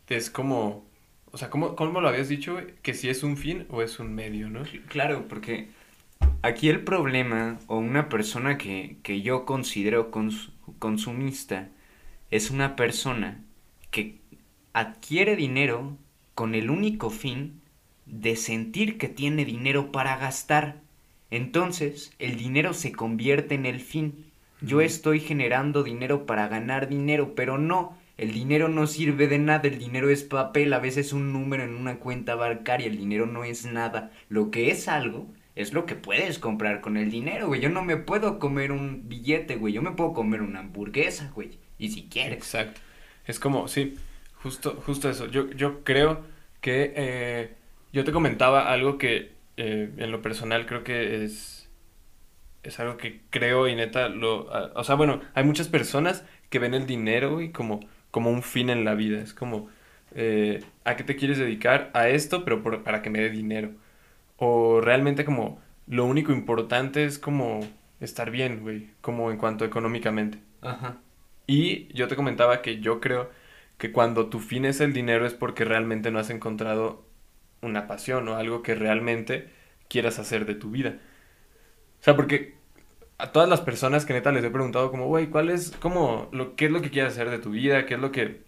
es 0.08 0.30
como, 0.30 0.86
o 1.32 1.38
sea, 1.38 1.50
¿cómo, 1.50 1.76
cómo 1.76 2.00
lo 2.00 2.08
habías 2.08 2.28
dicho? 2.28 2.58
Que 2.82 2.94
si 2.94 3.08
es 3.08 3.22
un 3.22 3.36
fin 3.36 3.66
o 3.70 3.82
es 3.82 4.00
un 4.00 4.14
medio, 4.14 4.50
¿no? 4.50 4.62
Claro, 4.88 5.26
porque 5.28 5.68
aquí 6.42 6.68
el 6.68 6.82
problema, 6.84 7.58
o 7.68 7.78
una 7.78 8.08
persona 8.08 8.58
que, 8.58 8.98
que 9.02 9.22
yo 9.22 9.44
considero 9.46 10.10
cons- 10.10 10.50
consumista, 10.78 11.68
es 12.30 12.50
una 12.50 12.76
persona 12.76 13.44
que 13.90 14.20
adquiere 14.72 15.36
dinero 15.36 15.96
con 16.34 16.54
el 16.54 16.70
único 16.70 17.10
fin 17.10 17.60
de 18.06 18.36
sentir 18.36 18.98
que 18.98 19.08
tiene 19.08 19.44
dinero 19.44 19.92
para 19.92 20.16
gastar. 20.16 20.80
Entonces, 21.30 22.12
el 22.18 22.36
dinero 22.38 22.72
se 22.74 22.92
convierte 22.92 23.54
en 23.54 23.66
el 23.66 23.80
fin. 23.80 24.27
Yo 24.60 24.80
estoy 24.80 25.20
generando 25.20 25.82
dinero 25.82 26.26
para 26.26 26.48
ganar 26.48 26.88
dinero, 26.88 27.34
pero 27.34 27.58
no. 27.58 27.96
El 28.16 28.32
dinero 28.32 28.68
no 28.68 28.86
sirve 28.86 29.28
de 29.28 29.38
nada, 29.38 29.68
el 29.68 29.78
dinero 29.78 30.10
es 30.10 30.24
papel, 30.24 30.72
a 30.72 30.80
veces 30.80 31.12
un 31.12 31.32
número 31.32 31.62
en 31.62 31.74
una 31.74 31.98
cuenta 31.98 32.34
bancaria, 32.34 32.88
el 32.88 32.96
dinero 32.96 33.26
no 33.26 33.44
es 33.44 33.64
nada. 33.64 34.10
Lo 34.28 34.50
que 34.50 34.70
es 34.70 34.88
algo 34.88 35.26
es 35.54 35.72
lo 35.72 35.86
que 35.86 35.94
puedes 35.94 36.38
comprar 36.38 36.80
con 36.80 36.96
el 36.96 37.10
dinero, 37.10 37.48
güey. 37.48 37.60
Yo 37.60 37.68
no 37.68 37.82
me 37.82 37.96
puedo 37.96 38.38
comer 38.38 38.70
un 38.72 39.08
billete, 39.08 39.56
güey. 39.56 39.72
Yo 39.72 39.82
me 39.82 39.92
puedo 39.92 40.12
comer 40.12 40.42
una 40.42 40.60
hamburguesa, 40.60 41.32
güey. 41.34 41.58
Y 41.78 41.90
si 41.90 42.04
quieres. 42.04 42.38
Exacto. 42.38 42.80
Es 43.26 43.40
como, 43.40 43.66
sí, 43.66 43.96
justo, 44.42 44.80
justo 44.86 45.10
eso. 45.10 45.26
Yo, 45.26 45.50
yo 45.50 45.82
creo 45.84 46.22
que 46.60 46.92
eh, 46.96 47.54
yo 47.92 48.04
te 48.04 48.12
comentaba 48.12 48.72
algo 48.72 48.98
que 48.98 49.32
eh, 49.56 49.90
en 49.96 50.10
lo 50.12 50.22
personal 50.22 50.66
creo 50.66 50.84
que 50.84 51.24
es, 51.24 51.57
es 52.68 52.80
algo 52.80 52.96
que 52.96 53.22
creo 53.30 53.68
y 53.68 53.74
neta 53.76 54.08
lo... 54.08 54.52
a- 54.54 54.72
o 54.74 54.84
sea, 54.84 54.94
bueno, 54.96 55.20
hay 55.34 55.44
muchas 55.44 55.68
personas 55.68 56.24
que 56.50 56.58
ven 56.58 56.74
el 56.74 56.86
dinero 56.86 57.34
güey, 57.34 57.52
como, 57.52 57.80
como 58.10 58.30
un 58.30 58.42
fin 58.42 58.70
en 58.70 58.84
la 58.84 58.94
vida. 58.94 59.20
Es 59.20 59.34
como, 59.34 59.68
eh, 60.14 60.62
¿a 60.84 60.96
qué 60.96 61.04
te 61.04 61.16
quieres 61.16 61.38
dedicar? 61.38 61.90
A 61.94 62.08
esto, 62.08 62.44
pero 62.44 62.62
por- 62.62 62.82
para 62.84 63.02
que 63.02 63.10
me 63.10 63.20
dé 63.20 63.30
dinero. 63.30 63.72
O 64.38 64.80
realmente 64.80 65.24
como 65.24 65.60
lo 65.86 66.04
único 66.06 66.32
importante 66.32 67.04
es 67.04 67.18
como 67.18 67.60
estar 68.00 68.30
bien, 68.30 68.60
güey, 68.60 68.90
como 69.00 69.30
en 69.30 69.38
cuanto 69.38 69.64
económicamente. 69.64 70.38
Ajá. 70.62 70.98
Y 71.46 71.92
yo 71.94 72.08
te 72.08 72.16
comentaba 72.16 72.62
que 72.62 72.80
yo 72.80 73.00
creo 73.00 73.30
que 73.78 73.92
cuando 73.92 74.28
tu 74.28 74.40
fin 74.40 74.64
es 74.64 74.80
el 74.80 74.92
dinero 74.92 75.26
es 75.26 75.34
porque 75.34 75.64
realmente 75.64 76.10
no 76.10 76.18
has 76.18 76.30
encontrado 76.30 77.04
una 77.62 77.86
pasión 77.86 78.28
o 78.28 78.36
algo 78.36 78.62
que 78.62 78.74
realmente 78.74 79.50
quieras 79.88 80.18
hacer 80.18 80.46
de 80.46 80.54
tu 80.54 80.70
vida. 80.70 80.98
O 82.00 82.02
sea, 82.04 82.16
porque 82.16 82.54
a 83.18 83.32
todas 83.32 83.48
las 83.48 83.60
personas 83.60 84.06
que 84.06 84.12
neta 84.14 84.32
les 84.32 84.44
he 84.44 84.50
preguntado 84.50 84.90
como, 84.90 85.06
güey, 85.06 85.28
¿cuál 85.28 85.50
es, 85.50 85.72
como, 85.80 86.28
lo, 86.32 86.54
qué 86.56 86.66
es 86.66 86.70
lo 86.70 86.80
que 86.80 86.90
quieres 86.90 87.12
hacer 87.12 87.30
de 87.30 87.38
tu 87.38 87.50
vida? 87.50 87.84
¿Qué 87.86 87.94
es 87.94 88.00
lo 88.00 88.12
que... 88.12 88.46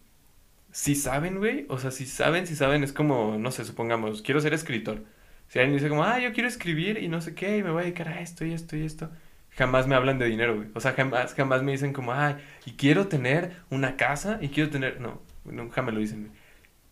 Si 0.72 0.94
saben, 0.94 1.38
güey, 1.38 1.66
o 1.68 1.78
sea, 1.78 1.90
si 1.90 2.06
saben, 2.06 2.46
si 2.46 2.54
saben, 2.54 2.84
es 2.84 2.92
como, 2.92 3.36
no 3.38 3.50
sé, 3.50 3.64
supongamos, 3.64 4.22
quiero 4.22 4.40
ser 4.40 4.54
escritor. 4.54 5.04
Si 5.48 5.58
alguien 5.58 5.76
dice 5.76 5.88
como, 5.88 6.04
ah, 6.04 6.20
yo 6.20 6.32
quiero 6.32 6.48
escribir 6.48 6.98
y 7.02 7.08
no 7.08 7.20
sé 7.20 7.34
qué, 7.34 7.58
y 7.58 7.62
me 7.64 7.70
voy 7.72 7.80
a 7.82 7.84
dedicar 7.86 8.08
a 8.08 8.20
esto 8.20 8.44
y 8.44 8.52
esto 8.52 8.76
y 8.76 8.84
esto. 8.84 9.10
Jamás 9.50 9.88
me 9.88 9.96
hablan 9.96 10.18
de 10.20 10.26
dinero, 10.26 10.54
güey. 10.54 10.68
O 10.74 10.80
sea, 10.80 10.92
jamás, 10.92 11.34
jamás 11.34 11.64
me 11.64 11.72
dicen 11.72 11.92
como, 11.92 12.12
ay, 12.12 12.36
y 12.66 12.72
quiero 12.74 13.08
tener 13.08 13.56
una 13.70 13.96
casa 13.96 14.38
y 14.40 14.50
quiero 14.50 14.70
tener... 14.70 15.00
No, 15.00 15.20
nunca 15.44 15.82
me 15.82 15.90
lo 15.90 15.98
dicen. 15.98 16.30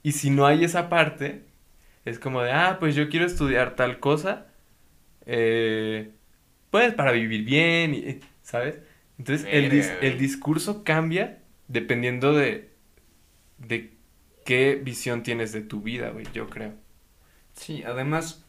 Y 0.03 0.13
si 0.13 0.31
no 0.31 0.47
hay 0.47 0.65
esa 0.65 0.89
parte, 0.89 1.45
es 2.05 2.19
como 2.19 2.43
de, 2.43 2.51
ah, 2.53 2.79
pues 2.81 2.97
yo 2.97 3.09
quiero 3.09 3.27
estudiar 3.27 3.77
tal 3.77 4.01
cosa, 4.01 4.49
eh, 5.27 6.11
pues 6.71 6.95
para 6.95 7.13
vivir 7.13 7.45
bien, 7.45 7.95
y, 7.95 8.21
¿sabes? 8.43 8.79
Entonces 9.19 9.49
el, 9.51 9.71
dis- 9.71 9.97
el 10.01 10.19
discurso 10.19 10.85
cambia 10.85 11.43
dependiendo 11.69 12.33
de, 12.35 12.71
de 13.59 13.97
qué 14.45 14.77
visión 14.83 15.23
tienes 15.23 15.53
de 15.53 15.63
tu 15.63 15.83
vida, 15.83 16.11
güey, 16.11 16.27
yo 16.33 16.49
creo. 16.51 16.75
Sí, 17.55 17.83
además, 17.85 18.45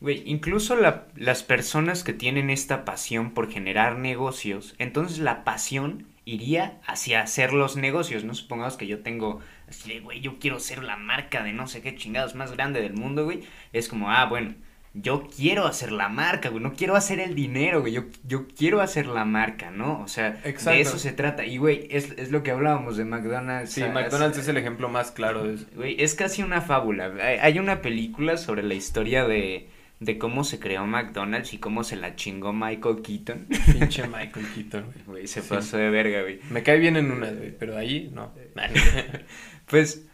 güey, 0.00 0.22
incluso 0.26 0.76
la- 0.76 1.08
las 1.16 1.42
personas 1.42 2.04
que 2.04 2.12
tienen 2.12 2.50
esta 2.50 2.84
pasión 2.84 3.32
por 3.34 3.50
generar 3.50 3.98
negocios, 3.98 4.74
entonces 4.78 5.18
la 5.18 5.44
pasión 5.44 6.06
iría 6.24 6.80
hacia 6.86 7.22
hacer 7.22 7.52
los 7.52 7.76
negocios, 7.76 8.24
¿no? 8.24 8.34
Supongamos 8.34 8.76
que 8.76 8.86
yo 8.86 9.00
tengo, 9.02 9.40
así 9.68 9.92
de, 9.94 10.00
güey, 10.00 10.20
yo 10.20 10.38
quiero 10.38 10.60
ser 10.60 10.82
la 10.82 10.96
marca 10.96 11.42
de 11.42 11.52
no 11.52 11.66
sé 11.66 11.82
qué 11.82 11.96
chingados 11.96 12.34
más 12.34 12.52
grande 12.52 12.80
del 12.80 12.94
mundo, 12.94 13.24
güey. 13.24 13.42
Es 13.72 13.88
como, 13.88 14.10
ah, 14.10 14.24
bueno, 14.26 14.54
yo 14.96 15.28
quiero 15.34 15.66
hacer 15.66 15.90
la 15.90 16.08
marca, 16.08 16.50
güey, 16.50 16.62
no 16.62 16.72
quiero 16.74 16.94
hacer 16.94 17.18
el 17.18 17.34
dinero, 17.34 17.80
güey, 17.80 17.92
yo, 17.94 18.04
yo 18.26 18.46
quiero 18.46 18.80
hacer 18.80 19.06
la 19.06 19.24
marca, 19.24 19.70
¿no? 19.72 20.00
O 20.00 20.06
sea, 20.08 20.40
Exacto. 20.44 20.70
de 20.70 20.80
eso 20.80 20.98
se 20.98 21.12
trata. 21.12 21.44
Y, 21.44 21.56
güey, 21.58 21.88
es, 21.90 22.12
es 22.16 22.30
lo 22.30 22.42
que 22.44 22.52
hablábamos 22.52 22.96
de 22.96 23.04
McDonald's. 23.04 23.72
Sí, 23.72 23.82
McDonald's 23.82 24.38
es 24.38 24.46
el 24.48 24.56
ejemplo 24.56 24.88
más 24.88 25.10
claro 25.10 25.44
de 25.44 25.54
eso. 25.54 25.66
Güey, 25.74 25.96
es 26.02 26.14
casi 26.14 26.42
una 26.44 26.60
fábula. 26.60 27.12
Hay, 27.20 27.38
hay 27.40 27.58
una 27.58 27.82
película 27.82 28.36
sobre 28.36 28.62
la 28.62 28.74
historia 28.74 29.26
de, 29.26 29.68
de 29.98 30.16
cómo 30.18 30.44
se 30.44 30.60
creó 30.60 30.86
McDonald's 30.86 31.52
y 31.54 31.58
cómo 31.58 31.82
se 31.82 31.96
la 31.96 32.14
chingó 32.14 32.52
Michael 32.52 33.02
Keaton. 33.02 33.46
Pinche 33.72 34.06
Michael 34.06 34.46
Keaton, 34.54 34.84
güey. 34.84 35.04
Güey, 35.06 35.26
se 35.26 35.42
Sí. 35.42 35.48
pasó 35.48 35.76
de 35.76 35.90
verga, 35.90 36.22
güey. 36.22 36.38
Me 36.50 36.62
cae 36.62 36.78
bien 36.78 36.96
en 36.96 37.10
una, 37.10 37.30
güey, 37.32 37.50
pero 37.58 37.76
ahí 37.76 38.10
no. 38.14 38.32
Pues, 39.66 40.06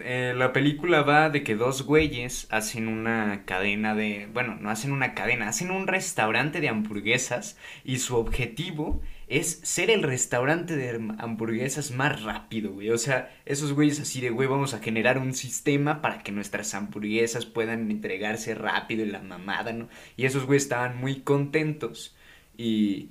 eh, 0.00 0.34
la 0.36 0.52
película 0.52 1.02
va 1.02 1.30
de 1.30 1.44
que 1.44 1.54
dos 1.54 1.82
güeyes 1.82 2.48
hacen 2.50 2.88
una 2.88 3.44
cadena 3.44 3.94
de... 3.94 4.28
Bueno, 4.32 4.56
no 4.60 4.68
hacen 4.70 4.90
una 4.92 5.14
cadena, 5.14 5.48
hacen 5.48 5.70
un 5.70 5.86
restaurante 5.86 6.60
de 6.60 6.68
hamburguesas 6.68 7.56
y 7.84 7.98
su 7.98 8.16
objetivo 8.16 9.00
es 9.28 9.60
ser 9.62 9.90
el 9.90 10.02
restaurante 10.02 10.76
de 10.76 10.98
ham- 10.98 11.16
hamburguesas 11.20 11.92
más 11.92 12.22
rápido, 12.22 12.72
güey. 12.72 12.90
O 12.90 12.98
sea, 12.98 13.32
esos 13.46 13.72
güeyes 13.72 14.00
así 14.00 14.20
de, 14.20 14.30
güey, 14.30 14.48
vamos 14.48 14.74
a 14.74 14.80
generar 14.80 15.18
un 15.18 15.32
sistema 15.34 16.02
para 16.02 16.18
que 16.24 16.32
nuestras 16.32 16.74
hamburguesas 16.74 17.46
puedan 17.46 17.90
entregarse 17.92 18.54
rápido 18.56 19.04
y 19.04 19.10
la 19.10 19.22
mamada, 19.22 19.72
¿no? 19.72 19.88
Y 20.16 20.24
esos 20.26 20.46
güeyes 20.46 20.64
estaban 20.64 20.96
muy 20.98 21.20
contentos. 21.20 22.16
Y, 22.56 23.10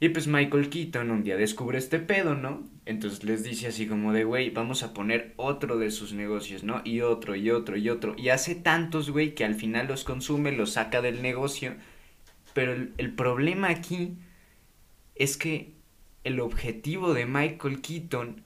y 0.00 0.08
pues 0.10 0.26
Michael 0.26 0.70
Keaton 0.70 1.10
un 1.10 1.22
día 1.22 1.36
descubre 1.36 1.78
este 1.78 1.98
pedo, 2.00 2.34
¿no? 2.34 2.64
Entonces 2.86 3.24
les 3.24 3.42
dice 3.44 3.68
así 3.68 3.86
como 3.86 4.12
de, 4.12 4.24
güey, 4.24 4.50
vamos 4.50 4.82
a 4.82 4.92
poner 4.92 5.32
otro 5.36 5.78
de 5.78 5.90
sus 5.90 6.12
negocios, 6.12 6.64
¿no? 6.64 6.82
Y 6.84 7.00
otro, 7.00 7.34
y 7.34 7.50
otro, 7.50 7.76
y 7.76 7.88
otro. 7.88 8.14
Y 8.18 8.28
hace 8.28 8.54
tantos, 8.54 9.10
güey, 9.10 9.34
que 9.34 9.44
al 9.44 9.54
final 9.54 9.88
los 9.88 10.04
consume, 10.04 10.52
los 10.52 10.72
saca 10.72 11.00
del 11.00 11.22
negocio. 11.22 11.74
Pero 12.52 12.72
el, 12.72 12.92
el 12.98 13.12
problema 13.14 13.70
aquí 13.70 14.18
es 15.14 15.36
que 15.36 15.72
el 16.24 16.40
objetivo 16.40 17.14
de 17.14 17.26
Michael 17.26 17.80
Keaton 17.80 18.42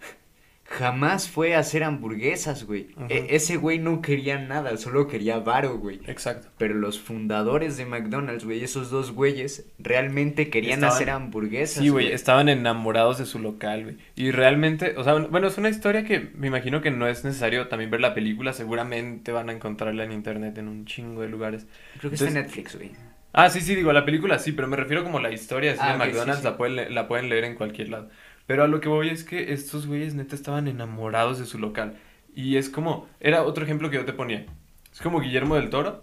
jamás 0.70 1.28
fue 1.30 1.54
hacer 1.54 1.82
hamburguesas, 1.82 2.64
güey. 2.64 2.88
E- 3.08 3.28
ese 3.30 3.56
güey 3.56 3.78
no 3.78 4.02
quería 4.02 4.38
nada, 4.38 4.76
solo 4.76 5.08
quería 5.08 5.38
varo, 5.38 5.78
güey. 5.78 6.00
Exacto. 6.06 6.48
Pero 6.58 6.74
los 6.74 7.00
fundadores 7.00 7.78
de 7.78 7.86
McDonald's, 7.86 8.44
güey, 8.44 8.62
esos 8.62 8.90
dos 8.90 9.12
güeyes, 9.12 9.66
realmente 9.78 10.50
querían 10.50 10.80
Estaban- 10.80 10.94
hacer 10.94 11.10
hamburguesas. 11.10 11.82
Sí, 11.82 11.88
güey, 11.88 12.12
estaban 12.12 12.50
enamorados 12.50 13.18
de 13.18 13.24
su 13.24 13.38
local, 13.38 13.84
güey. 13.84 13.96
Y 14.14 14.30
realmente, 14.30 14.94
o 14.98 15.04
sea, 15.04 15.14
bueno, 15.14 15.46
es 15.48 15.56
una 15.56 15.70
historia 15.70 16.04
que 16.04 16.28
me 16.34 16.48
imagino 16.48 16.82
que 16.82 16.90
no 16.90 17.08
es 17.08 17.24
necesario 17.24 17.68
también 17.68 17.90
ver 17.90 18.00
la 18.02 18.12
película, 18.14 18.52
seguramente 18.52 19.32
van 19.32 19.48
a 19.48 19.52
encontrarla 19.54 20.04
en 20.04 20.12
internet 20.12 20.58
en 20.58 20.68
un 20.68 20.84
chingo 20.84 21.22
de 21.22 21.28
lugares. 21.28 21.66
Creo 21.98 22.10
que 22.10 22.16
está 22.16 22.26
en 22.28 22.36
Entonces- 22.36 22.56
Netflix, 22.56 22.76
güey. 22.76 22.92
Ah, 23.32 23.50
sí, 23.50 23.60
sí, 23.60 23.74
digo, 23.74 23.92
la 23.92 24.04
película 24.06 24.38
sí, 24.38 24.52
pero 24.52 24.68
me 24.68 24.76
refiero 24.76 25.04
como 25.04 25.20
la 25.20 25.30
historia 25.30 25.72
así 25.72 25.80
Ah, 25.82 25.92
de 25.92 25.98
McDonald's, 25.98 26.38
sí. 26.40 26.44
La, 26.44 26.56
pueden, 26.56 26.76
le- 26.76 26.90
la 26.90 27.06
pueden 27.08 27.28
leer 27.28 27.44
en 27.44 27.54
cualquier 27.56 27.90
lado. 27.90 28.08
Pero 28.48 28.64
a 28.64 28.66
lo 28.66 28.80
que 28.80 28.88
voy 28.88 29.10
es 29.10 29.22
que 29.22 29.52
estos 29.52 29.86
güeyes 29.86 30.14
neta 30.14 30.34
estaban 30.34 30.66
enamorados 30.66 31.38
de 31.38 31.46
su 31.46 31.58
local. 31.60 31.96
Y 32.34 32.56
es 32.56 32.68
como, 32.68 33.06
era 33.20 33.44
otro 33.44 33.62
ejemplo 33.62 33.90
que 33.90 33.96
yo 33.98 34.04
te 34.04 34.12
ponía. 34.12 34.46
Es 34.92 35.00
como 35.00 35.20
Guillermo 35.20 35.54
del 35.54 35.70
Toro. 35.70 36.02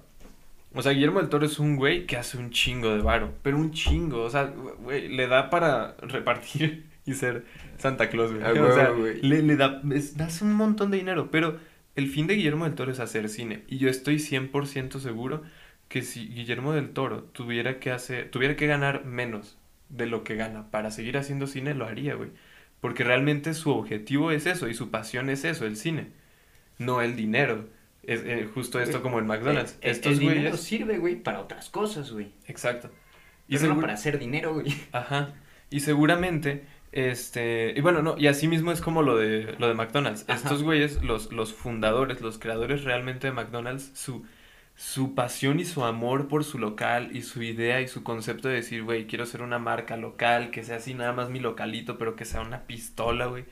O 0.73 0.81
sea, 0.81 0.91
Guillermo 0.93 1.19
del 1.19 1.29
Toro 1.29 1.45
es 1.45 1.59
un 1.59 1.75
güey 1.75 2.05
que 2.05 2.15
hace 2.17 2.37
un 2.37 2.51
chingo 2.51 2.89
de 2.95 3.01
varo, 3.01 3.33
pero 3.41 3.57
un 3.57 3.71
chingo, 3.71 4.21
o 4.21 4.29
sea, 4.29 4.43
güey, 4.79 5.07
le 5.09 5.27
da 5.27 5.49
para 5.49 5.95
repartir 6.01 6.85
y 7.05 7.13
ser 7.13 7.45
Santa 7.77 8.09
Claus, 8.09 8.31
güey. 8.31 8.43
Ah, 8.45 8.51
o 8.61 8.73
sea, 8.73 8.89
güey. 8.89 9.21
le, 9.21 9.41
le 9.41 9.55
da, 9.57 9.81
es- 9.93 10.15
das 10.17 10.41
un 10.41 10.53
montón 10.53 10.91
de 10.91 10.97
dinero, 10.97 11.29
pero 11.31 11.57
el 11.95 12.07
fin 12.09 12.27
de 12.27 12.35
Guillermo 12.35 12.65
del 12.65 12.75
Toro 12.75 12.91
es 12.91 12.99
hacer 12.99 13.27
cine. 13.29 13.63
Y 13.67 13.77
yo 13.79 13.89
estoy 13.89 14.17
100% 14.17 14.99
seguro 14.99 15.41
que 15.87 16.01
si 16.01 16.27
Guillermo 16.27 16.73
del 16.73 16.89
Toro 16.89 17.23
tuviera 17.23 17.79
que 17.79 17.91
hacer, 17.91 18.29
tuviera 18.29 18.55
que 18.55 18.67
ganar 18.67 19.05
menos 19.05 19.57
de 19.89 20.05
lo 20.07 20.23
que 20.23 20.35
gana 20.35 20.71
para 20.71 20.91
seguir 20.91 21.17
haciendo 21.17 21.47
cine, 21.47 21.73
lo 21.73 21.85
haría, 21.85 22.15
güey. 22.15 22.31
Porque 22.81 23.03
realmente 23.03 23.53
su 23.53 23.71
objetivo 23.71 24.31
es 24.31 24.45
eso 24.45 24.67
y 24.69 24.73
su 24.73 24.91
pasión 24.91 25.29
es 25.29 25.45
eso, 25.45 25.65
el 25.65 25.77
cine, 25.77 26.13
no 26.77 27.01
el 27.01 27.15
dinero. 27.15 27.69
Es 28.03 28.21
eh, 28.25 28.49
justo 28.53 28.79
esto 28.79 29.01
como 29.01 29.19
en 29.19 29.27
McDonald's. 29.27 29.79
Eh, 29.81 29.91
eh, 29.91 29.91
Estos 29.91 30.13
el 30.13 30.19
dinero 30.19 30.57
güeyes. 30.57 30.59
sirve, 30.59 30.97
güey, 30.99 31.15
para 31.21 31.41
otras 31.41 31.69
cosas, 31.69 32.11
güey. 32.11 32.33
Exacto. 32.45 32.91
Y 33.47 33.57
no 33.57 33.79
para 33.79 33.93
hacer 33.93 34.19
dinero, 34.19 34.53
güey. 34.53 34.67
Ajá. 34.91 35.33
Y 35.69 35.81
seguramente 35.81 36.67
Este, 36.91 37.73
y 37.75 37.81
bueno, 37.81 38.01
no, 38.01 38.15
y 38.17 38.27
así 38.27 38.47
mismo 38.47 38.71
es 38.71 38.81
como 38.81 39.01
lo 39.01 39.17
de 39.17 39.55
lo 39.59 39.67
de 39.67 39.73
McDonald's. 39.73 40.25
Ajá. 40.27 40.35
Estos 40.39 40.63
güeyes, 40.63 41.01
los, 41.03 41.31
los 41.33 41.53
fundadores, 41.53 42.21
los 42.21 42.39
creadores 42.39 42.83
realmente 42.83 43.27
de 43.27 43.33
McDonald's, 43.33 43.91
su, 43.93 44.25
su 44.75 45.15
pasión 45.15 45.59
y 45.59 45.65
su 45.65 45.83
amor 45.85 46.27
por 46.27 46.43
su 46.43 46.59
local 46.59 47.15
y 47.15 47.21
su 47.23 47.41
idea 47.43 47.81
y 47.81 47.87
su 47.87 48.03
concepto 48.03 48.47
de 48.49 48.55
decir, 48.55 48.83
güey, 48.83 49.07
quiero 49.07 49.25
ser 49.25 49.41
una 49.41 49.59
marca 49.59 49.97
local, 49.97 50.51
que 50.51 50.63
sea 50.63 50.77
así 50.77 50.93
nada 50.93 51.13
más 51.13 51.29
mi 51.29 51.39
localito, 51.39 51.97
pero 51.97 52.15
que 52.15 52.25
sea 52.25 52.41
una 52.41 52.67
pistola, 52.67 53.27
güey. 53.27 53.45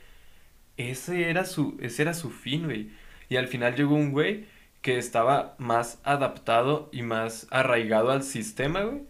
Ese 0.77 1.29
era 1.29 1.45
su, 1.45 1.77
ese 1.81 2.01
era 2.03 2.13
su 2.13 2.31
fin, 2.31 2.65
güey. 2.65 2.91
Y 3.29 3.37
al 3.37 3.47
final 3.47 3.75
llegó 3.75 3.95
un 3.95 4.11
güey 4.11 4.45
que 4.81 4.97
estaba 4.97 5.55
más 5.59 5.99
adaptado 6.03 6.89
y 6.91 7.03
más 7.03 7.47
arraigado 7.51 8.11
al 8.11 8.23
sistema, 8.23 8.83
güey. 8.83 9.03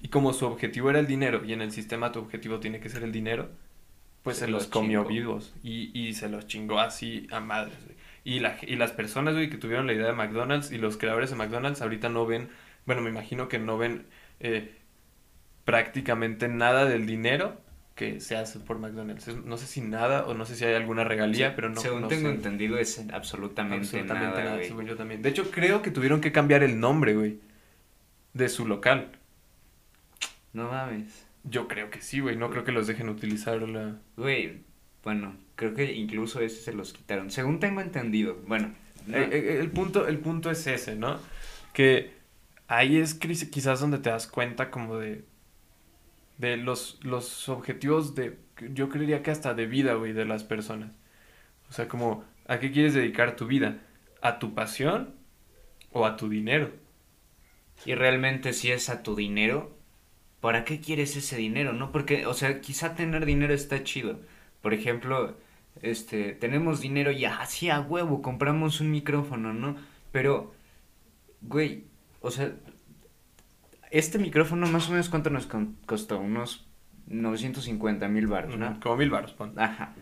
Y 0.00 0.08
como 0.08 0.32
su 0.32 0.46
objetivo 0.46 0.90
era 0.90 1.00
el 1.00 1.06
dinero, 1.08 1.44
y 1.44 1.52
en 1.52 1.62
el 1.62 1.72
sistema 1.72 2.12
tu 2.12 2.20
objetivo 2.20 2.60
tiene 2.60 2.80
que 2.80 2.88
ser 2.88 3.02
el 3.02 3.12
dinero, 3.12 3.50
pues 4.24 4.38
Se 4.38 4.46
se, 4.46 4.48
los 4.48 4.64
los 4.64 4.68
comió 4.68 5.04
vivos. 5.04 5.54
Y, 5.62 5.90
y 5.98 6.14
se 6.14 6.28
los 6.30 6.46
chingó 6.48 6.80
así 6.80 7.28
a 7.32 7.40
madres, 7.40 7.84
güey. 7.84 7.97
Y, 8.28 8.40
la, 8.40 8.58
y 8.60 8.76
las 8.76 8.92
personas, 8.92 9.32
güey, 9.32 9.48
que 9.48 9.56
tuvieron 9.56 9.86
la 9.86 9.94
idea 9.94 10.06
de 10.06 10.12
McDonald's 10.12 10.70
y 10.70 10.76
los 10.76 10.98
creadores 10.98 11.30
de 11.30 11.36
McDonald's 11.36 11.80
ahorita 11.80 12.10
no 12.10 12.26
ven, 12.26 12.50
bueno, 12.84 13.00
me 13.00 13.08
imagino 13.08 13.48
que 13.48 13.58
no 13.58 13.78
ven 13.78 14.04
eh, 14.40 14.74
prácticamente 15.64 16.46
nada 16.46 16.84
del 16.84 17.06
dinero 17.06 17.58
que 17.94 18.20
se 18.20 18.36
hace 18.36 18.60
por 18.60 18.78
McDonald's. 18.78 19.28
No 19.46 19.56
sé 19.56 19.66
si 19.66 19.80
nada 19.80 20.26
o 20.26 20.34
no 20.34 20.44
sé 20.44 20.56
si 20.56 20.64
hay 20.66 20.74
alguna 20.74 21.04
regalía, 21.04 21.56
pero 21.56 21.70
no, 21.70 21.80
Según 21.80 22.02
no 22.02 22.08
tengo 22.08 22.28
sé. 22.28 22.34
entendido 22.34 22.76
es 22.76 23.02
absolutamente, 23.12 23.86
Absolutamente 23.86 24.28
nada, 24.28 24.44
nada, 24.44 24.56
güey. 24.56 24.68
según 24.68 24.84
yo 24.84 24.94
también. 24.96 25.22
De 25.22 25.30
hecho, 25.30 25.50
creo 25.50 25.80
que 25.80 25.90
tuvieron 25.90 26.20
que 26.20 26.30
cambiar 26.30 26.62
el 26.62 26.78
nombre, 26.78 27.14
güey, 27.14 27.40
de 28.34 28.50
su 28.50 28.66
local. 28.66 29.12
No 30.52 30.68
mames. 30.70 31.26
Yo 31.44 31.66
creo 31.66 31.88
que 31.88 32.02
sí, 32.02 32.20
güey. 32.20 32.36
No 32.36 32.50
creo 32.50 32.62
que 32.64 32.72
los 32.72 32.86
dejen 32.86 33.08
utilizar 33.08 33.62
la... 33.62 33.96
Güey, 34.18 34.60
bueno, 35.02 35.34
creo 35.58 35.74
que 35.74 35.92
incluso 35.92 36.40
ese 36.40 36.62
se 36.62 36.72
los 36.72 36.92
quitaron. 36.92 37.30
Según 37.32 37.58
tengo 37.58 37.80
entendido. 37.80 38.36
Bueno, 38.46 38.74
no- 39.08 39.16
Eh, 39.16 39.28
eh, 39.32 39.58
el, 39.60 39.70
punto, 39.72 40.06
el 40.06 40.18
punto 40.18 40.50
es 40.52 40.64
ese, 40.68 40.94
¿no? 40.94 41.18
Que 41.72 42.12
ahí 42.68 42.96
es 42.98 43.14
quizás 43.14 43.80
donde 43.80 43.98
te 43.98 44.08
das 44.08 44.28
cuenta 44.28 44.70
como 44.70 44.96
de... 44.98 45.24
De 46.38 46.56
los, 46.56 47.00
los 47.02 47.48
objetivos 47.48 48.14
de... 48.14 48.38
Yo 48.72 48.88
creería 48.88 49.24
que 49.24 49.32
hasta 49.32 49.54
de 49.54 49.66
vida, 49.66 49.94
güey, 49.94 50.12
de 50.12 50.24
las 50.24 50.44
personas. 50.44 50.92
O 51.68 51.72
sea, 51.72 51.88
como... 51.88 52.24
¿A 52.46 52.60
qué 52.60 52.70
quieres 52.70 52.94
dedicar 52.94 53.34
tu 53.34 53.46
vida? 53.46 53.78
¿A 54.22 54.38
tu 54.38 54.54
pasión 54.54 55.16
o 55.90 56.06
a 56.06 56.16
tu 56.16 56.28
dinero? 56.28 56.70
Y 57.84 57.94
realmente 57.94 58.52
si 58.52 58.70
es 58.70 58.88
a 58.88 59.02
tu 59.02 59.16
dinero, 59.16 59.76
¿para 60.40 60.64
qué 60.64 60.80
quieres 60.80 61.16
ese 61.16 61.36
dinero? 61.36 61.72
No, 61.72 61.90
porque, 61.90 62.26
o 62.26 62.34
sea, 62.34 62.60
quizá 62.60 62.94
tener 62.94 63.26
dinero 63.26 63.52
está 63.52 63.82
chido. 63.82 64.20
Por 64.62 64.72
ejemplo, 64.74 65.36
este, 65.82 66.32
tenemos 66.32 66.80
dinero 66.80 67.10
y 67.12 67.24
así 67.24 67.70
a 67.70 67.80
huevo 67.80 68.22
compramos 68.22 68.80
un 68.80 68.90
micrófono, 68.90 69.52
¿no? 69.52 69.76
Pero, 70.12 70.54
güey, 71.42 71.84
o 72.20 72.30
sea, 72.30 72.52
este 73.90 74.18
micrófono 74.18 74.66
más 74.66 74.88
o 74.88 74.92
menos 74.92 75.08
cuánto 75.08 75.30
nos 75.30 75.48
costó, 75.86 76.18
unos 76.20 76.66
950 77.06 78.08
mil 78.08 78.26
baros, 78.26 78.56
¿no? 78.58 78.78
Como 78.80 78.96
mil 78.96 79.10
baros, 79.10 79.32
pon. 79.32 79.58
Ajá. 79.58 79.94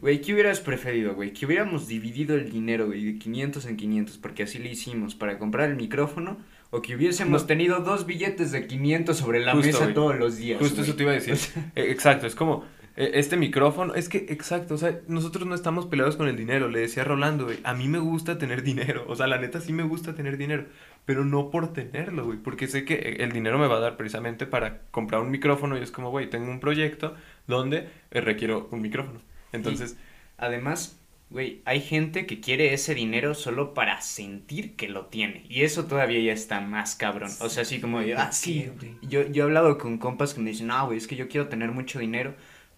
Güey, 0.00 0.20
¿qué 0.20 0.34
hubieras 0.34 0.60
preferido, 0.60 1.14
güey? 1.14 1.32
Que 1.32 1.46
hubiéramos 1.46 1.86
dividido 1.86 2.34
el 2.34 2.50
dinero, 2.50 2.86
güey, 2.86 3.04
de 3.04 3.18
500 3.18 3.66
en 3.66 3.76
500, 3.76 4.18
porque 4.18 4.42
así 4.42 4.58
lo 4.58 4.68
hicimos, 4.68 5.14
para 5.14 5.38
comprar 5.38 5.70
el 5.70 5.76
micrófono, 5.76 6.36
o 6.70 6.82
que 6.82 6.96
hubiésemos 6.96 7.42
No. 7.42 7.46
tenido 7.46 7.78
dos 7.80 8.04
billetes 8.04 8.50
de 8.50 8.66
500 8.66 9.16
sobre 9.16 9.40
la 9.44 9.52
Justo, 9.52 9.66
mesa 9.80 9.94
todos 9.94 10.16
los 10.18 10.36
días. 10.36 10.58
Justo 10.58 10.82
eso 10.82 10.96
te 10.96 11.04
iba 11.04 11.12
a 11.12 11.14
decir. 11.14 11.36
Eh, 11.76 11.90
exacto, 11.90 12.26
es 12.26 12.34
como 12.34 12.64
este 12.96 13.36
micrófono. 13.36 13.94
Es 13.94 14.08
que, 14.08 14.26
exacto, 14.28 14.74
o 14.74 14.78
sea, 14.78 15.00
nosotros 15.08 15.46
no 15.46 15.54
estamos 15.54 15.86
peleados 15.86 16.16
con 16.16 16.28
el 16.28 16.36
dinero. 16.36 16.68
Le 16.68 16.80
decía 16.80 17.02
a 17.02 17.06
Rolando, 17.06 17.44
güey, 17.44 17.58
a 17.64 17.74
mí 17.74 17.88
me 17.88 17.98
gusta 17.98 18.38
tener 18.38 18.62
dinero. 18.62 19.04
O 19.08 19.16
sea, 19.16 19.26
la 19.26 19.38
neta 19.38 19.60
sí 19.60 19.72
me 19.72 19.82
gusta 19.82 20.14
tener 20.14 20.36
dinero. 20.36 20.66
Pero 21.04 21.24
no 21.24 21.50
por 21.50 21.72
tenerlo, 21.72 22.24
güey. 22.26 22.38
Porque 22.38 22.66
sé 22.68 22.84
que 22.84 22.94
eh, 22.94 23.16
el 23.20 23.32
dinero 23.32 23.58
me 23.58 23.66
va 23.66 23.76
a 23.76 23.80
dar 23.80 23.96
precisamente 23.96 24.46
para 24.46 24.82
comprar 24.90 25.20
un 25.20 25.30
micrófono. 25.30 25.76
Y 25.78 25.82
es 25.82 25.90
como, 25.90 26.10
güey, 26.10 26.30
tengo 26.30 26.50
un 26.50 26.60
proyecto 26.60 27.14
donde 27.46 27.88
eh, 28.10 28.20
requiero 28.20 28.68
un 28.70 28.80
micrófono. 28.80 29.20
Entonces, 29.52 29.96
Además, 30.36 31.00
güey, 31.30 31.62
hay 31.64 31.80
gente 31.80 32.26
que 32.26 32.40
quiere 32.40 32.74
ese 32.74 32.94
dinero 32.94 33.34
solo 33.34 33.74
para 33.74 34.00
sentir 34.00 34.76
que 34.76 34.88
lo 34.88 35.06
tiene. 35.06 35.44
Y 35.48 35.62
eso 35.62 35.86
todavía 35.86 36.20
ya 36.20 36.32
está 36.32 36.60
más 36.60 36.96
cabrón. 36.96 37.30
O 37.40 37.48
sea, 37.48 37.62
así 37.62 37.80
como, 37.80 38.00
de, 38.00 38.14
ah, 38.14 38.32
sí. 38.32 38.70
Yo, 39.02 39.26
yo 39.28 39.44
he 39.44 39.46
hablado 39.46 39.78
con 39.78 39.98
compas 39.98 40.34
que 40.34 40.40
me 40.40 40.50
dicen, 40.50 40.68
no, 40.68 40.86
güey, 40.86 40.98
es 40.98 41.06
que 41.06 41.16
yo 41.16 41.28
quiero 41.28 41.48
tener 41.48 41.70
mucho 41.70 41.98
dinero 41.98 42.34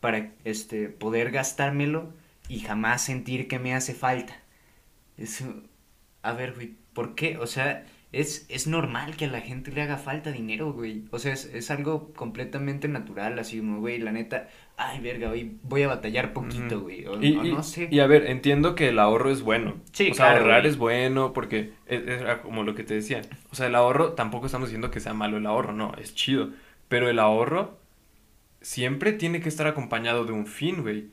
para 0.07 0.31
este, 0.45 0.89
poder 0.89 1.33
gastármelo 1.33 2.13
y 2.49 2.61
jamás 2.61 3.03
sentir 3.03 3.49
que 3.49 3.59
me 3.59 3.75
hace 3.75 3.93
falta. 3.93 4.41
Eso, 5.19 5.47
a 6.23 6.33
ver, 6.33 6.53
güey, 6.55 6.75
¿por 6.93 7.17
qué? 7.17 7.39
O 7.39 7.49
sea, 7.49 7.85
es, 8.13 8.47
es 8.49 8.69
normal 8.69 9.17
que 9.17 9.25
a 9.25 9.29
la 9.29 9.41
gente 9.41 9.73
le 9.73 9.83
haga 9.83 9.97
falta 9.99 10.31
dinero, 10.31 10.73
güey. 10.73 11.07
O 11.11 11.19
sea, 11.19 11.33
es, 11.33 11.47
es 11.47 11.73
algo 11.73 12.13
completamente 12.13 12.87
natural, 12.87 13.37
así 13.41 13.59
como, 13.59 13.81
güey, 13.81 13.99
la 13.99 14.13
neta, 14.13 14.49
ay, 14.77 15.01
verga, 15.01 15.29
hoy 15.31 15.57
voy 15.65 15.83
a 15.83 15.89
batallar 15.89 16.33
poquito, 16.33 16.83
güey. 16.83 17.05
O, 17.07 17.21
Y, 17.21 17.37
o 17.37 17.45
y- 17.45 17.53
no 17.55 17.65
sé. 17.65 17.89
y 17.91 17.99
a 17.99 18.07
ver, 18.07 18.27
entiendo 18.31 18.77
que 18.77 18.91
el 18.91 19.01
ahorro 19.01 19.33
es 19.33 19.43
bueno. 19.43 19.75
Sí, 19.91 20.11
o 20.13 20.15
sea, 20.15 20.27
claro, 20.27 20.43
ahorrar 20.43 20.61
güey. 20.61 20.71
es 20.71 20.79
bueno 20.79 21.33
porque 21.33 21.73
es, 21.87 22.03
es 22.07 22.23
como 22.45 22.63
lo 22.63 22.77
que 22.77 22.85
te 22.85 22.95
decía. 22.95 23.23
O 23.51 23.57
sea, 23.57 23.67
el 23.67 23.75
ahorro, 23.75 24.13
tampoco 24.13 24.47
estamos 24.47 24.69
diciendo 24.69 24.93
que 24.93 25.01
sea 25.01 25.15
malo 25.15 25.39
el 25.39 25.47
ahorro, 25.47 25.73
no, 25.73 25.93
es 26.01 26.15
chido. 26.15 26.51
Pero 26.89 27.11
el 27.11 27.19
ahorro 27.19 27.81
siempre 28.67 29.13
tiene 29.13 29.41
que 29.41 29.49
estar 29.49 29.69
acompañado 29.69 30.25
de 30.25 30.33
un 30.33 30.45
fin, 30.45 30.83
güey. 30.83 31.07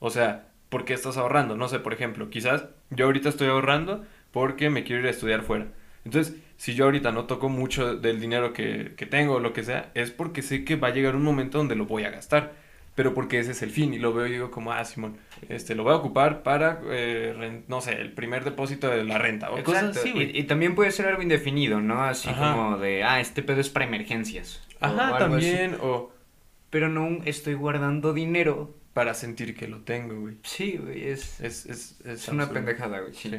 O 0.00 0.10
sea, 0.10 0.48
¿por 0.68 0.84
qué 0.84 0.92
estás 0.92 1.16
ahorrando? 1.16 1.56
No 1.56 1.68
sé, 1.68 1.78
por 1.78 1.92
ejemplo, 1.92 2.30
quizás 2.30 2.64
yo 2.90 3.04
ahorita 3.06 3.28
estoy 3.28 3.46
ahorrando 3.46 4.04
porque 4.32 4.70
me 4.70 4.82
quiero 4.82 5.02
ir 5.02 5.06
a 5.06 5.10
estudiar 5.10 5.42
fuera. 5.42 5.68
Entonces, 6.04 6.34
si 6.56 6.74
yo 6.74 6.84
ahorita 6.84 7.12
no 7.12 7.26
toco 7.26 7.48
mucho 7.48 7.94
del 7.94 8.18
dinero 8.20 8.52
que, 8.52 8.94
que 8.96 9.06
tengo 9.06 9.34
o 9.34 9.40
lo 9.40 9.52
que 9.52 9.62
sea, 9.62 9.92
es 9.94 10.10
porque 10.10 10.42
sé 10.42 10.64
que 10.64 10.74
va 10.74 10.88
a 10.88 10.90
llegar 10.90 11.14
un 11.14 11.22
momento 11.22 11.58
donde 11.58 11.76
lo 11.76 11.86
voy 11.86 12.02
a 12.02 12.10
gastar. 12.10 12.54
Pero 12.96 13.14
porque 13.14 13.38
ese 13.38 13.52
es 13.52 13.62
el 13.62 13.70
fin 13.70 13.94
y 13.94 13.98
lo 14.00 14.12
veo 14.12 14.26
y 14.26 14.32
digo 14.32 14.50
como, 14.50 14.72
ah, 14.72 14.84
Simón, 14.84 15.16
este, 15.48 15.76
lo 15.76 15.84
voy 15.84 15.92
a 15.92 15.96
ocupar 15.96 16.42
para, 16.42 16.80
eh, 16.90 17.62
no 17.68 17.80
sé, 17.82 17.92
el 18.00 18.10
primer 18.12 18.42
depósito 18.42 18.88
de 18.88 19.04
la 19.04 19.18
renta 19.18 19.50
o 19.52 19.62
cosas 19.62 19.84
Exacto. 19.84 20.00
así, 20.00 20.08
y, 20.08 20.12
güey. 20.12 20.38
y 20.38 20.42
también 20.44 20.74
puede 20.74 20.90
ser 20.90 21.06
algo 21.06 21.22
indefinido, 21.22 21.80
¿no? 21.80 22.02
Así 22.02 22.30
Ajá. 22.30 22.54
como 22.54 22.78
de, 22.78 23.04
ah, 23.04 23.20
este 23.20 23.42
pedo 23.42 23.60
es 23.60 23.68
para 23.68 23.84
emergencias. 23.84 24.62
o 24.80 24.86
Ajá, 24.86 25.08
así. 25.10 25.18
también, 25.18 25.76
o 25.82 26.10
Pero 26.70 26.88
no 26.88 27.22
estoy 27.24 27.54
guardando 27.54 28.12
dinero. 28.12 28.74
para 28.92 29.12
sentir 29.12 29.54
que 29.54 29.68
lo 29.68 29.80
tengo, 29.82 30.18
güey. 30.20 30.36
Sí, 30.42 30.78
güey, 30.82 31.08
es, 31.08 31.38
Es, 31.40 31.66
es, 31.66 32.00
es, 32.06 32.28
una 32.28 32.48
pendejada, 32.48 33.00
güey. 33.00 33.12
sí. 33.12 33.30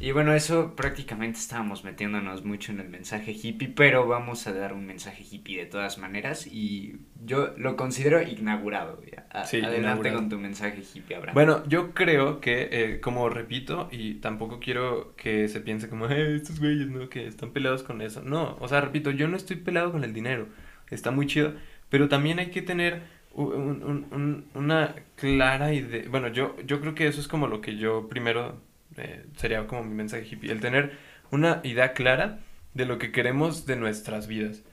Y 0.00 0.12
bueno, 0.12 0.32
eso 0.32 0.74
prácticamente 0.76 1.38
estábamos 1.38 1.84
metiéndonos 1.84 2.44
mucho 2.44 2.72
en 2.72 2.80
el 2.80 2.88
mensaje 2.88 3.32
hippie, 3.32 3.68
pero 3.68 4.06
vamos 4.06 4.46
a 4.46 4.52
dar 4.54 4.72
un 4.72 4.86
mensaje 4.86 5.22
hippie 5.28 5.58
de 5.58 5.66
todas 5.66 5.98
maneras 5.98 6.46
y 6.46 6.94
yo 7.26 7.52
lo 7.58 7.76
considero 7.76 8.22
inaugurado. 8.22 9.02
A- 9.30 9.44
Sí, 9.44 9.58
Adelante 9.58 9.80
inaugurado. 9.80 10.16
con 10.16 10.28
tu 10.30 10.38
mensaje 10.38 10.82
hippie, 10.94 11.16
Abraham. 11.16 11.34
Bueno, 11.34 11.62
yo 11.68 11.92
creo 11.92 12.40
que, 12.40 12.68
eh, 12.72 13.00
como 13.00 13.28
repito, 13.28 13.88
y 13.92 14.14
tampoco 14.14 14.60
quiero 14.60 15.14
que 15.16 15.48
se 15.48 15.60
piense 15.60 15.88
como, 15.90 16.06
eh, 16.08 16.36
estos 16.36 16.58
güeyes, 16.60 16.88
¿no? 16.88 17.08
Que 17.10 17.26
están 17.26 17.50
peleados 17.52 17.82
con 17.82 18.00
eso. 18.00 18.22
No, 18.22 18.56
o 18.60 18.68
sea, 18.68 18.80
repito, 18.80 19.10
yo 19.10 19.28
no 19.28 19.36
estoy 19.36 19.56
peleado 19.56 19.92
con 19.92 20.04
el 20.04 20.14
dinero. 20.14 20.46
Está 20.88 21.10
muy 21.10 21.26
chido. 21.26 21.52
Pero 21.90 22.08
también 22.08 22.38
hay 22.40 22.50
que 22.50 22.62
tener 22.62 23.02
un- 23.32 23.82
un- 23.84 24.06
un- 24.12 24.50
una 24.54 24.94
clara 25.16 25.72
idea. 25.74 26.04
Bueno, 26.10 26.28
yo, 26.28 26.56
yo 26.66 26.80
creo 26.80 26.94
que 26.94 27.06
eso 27.08 27.20
es 27.20 27.28
como 27.28 27.46
lo 27.48 27.60
que 27.60 27.76
yo 27.76 28.08
primero 28.08 28.60
eh, 28.96 29.24
sería 29.36 29.66
como 29.66 29.84
mi 29.84 29.94
mensaje 29.94 30.26
hippie. 30.30 30.50
El 30.52 30.60
tener 30.60 30.98
una 31.30 31.60
idea 31.64 31.92
clara 31.94 32.40
de 32.74 32.86
lo 32.86 32.98
que 32.98 33.12
queremos 33.12 33.66
de 33.66 33.76
nuestras 33.76 34.26
vidas. 34.26 34.64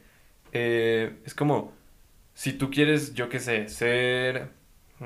Eh, 0.53 1.17
es 1.25 1.33
como, 1.35 1.73
si 2.33 2.53
tú 2.53 2.69
quieres, 2.71 3.13
yo 3.15 3.29
qué 3.29 3.39
sé, 3.39 3.67
ser 3.69 4.49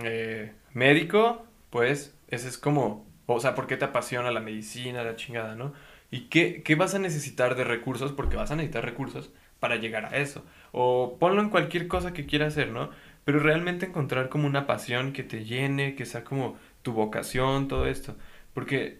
eh, 0.03 0.53
médico, 0.73 1.45
pues 1.69 2.15
ese 2.27 2.47
es 2.49 2.57
como, 2.57 3.05
o 3.25 3.39
sea, 3.39 3.55
¿por 3.55 3.67
qué 3.67 3.77
te 3.77 3.85
apasiona 3.85 4.31
la 4.31 4.39
medicina, 4.41 5.03
la 5.03 5.15
chingada, 5.15 5.55
no? 5.55 5.73
¿Y 6.11 6.23
qué, 6.29 6.61
qué 6.63 6.75
vas 6.75 6.93
a 6.95 6.99
necesitar 6.99 7.55
de 7.55 7.63
recursos? 7.63 8.11
Porque 8.11 8.35
vas 8.35 8.51
a 8.51 8.55
necesitar 8.55 8.85
recursos 8.85 9.31
para 9.59 9.77
llegar 9.77 10.05
a 10.05 10.17
eso. 10.17 10.45
O 10.71 11.17
ponlo 11.19 11.41
en 11.41 11.49
cualquier 11.49 11.87
cosa 11.87 12.13
que 12.13 12.25
quieras 12.25 12.53
hacer, 12.53 12.69
¿no? 12.71 12.89
Pero 13.25 13.39
realmente 13.39 13.85
encontrar 13.85 14.29
como 14.29 14.47
una 14.47 14.67
pasión 14.67 15.13
que 15.13 15.23
te 15.23 15.45
llene, 15.45 15.95
que 15.95 16.05
sea 16.05 16.23
como 16.23 16.57
tu 16.81 16.93
vocación, 16.93 17.67
todo 17.67 17.87
esto. 17.87 18.15
Porque 18.53 18.99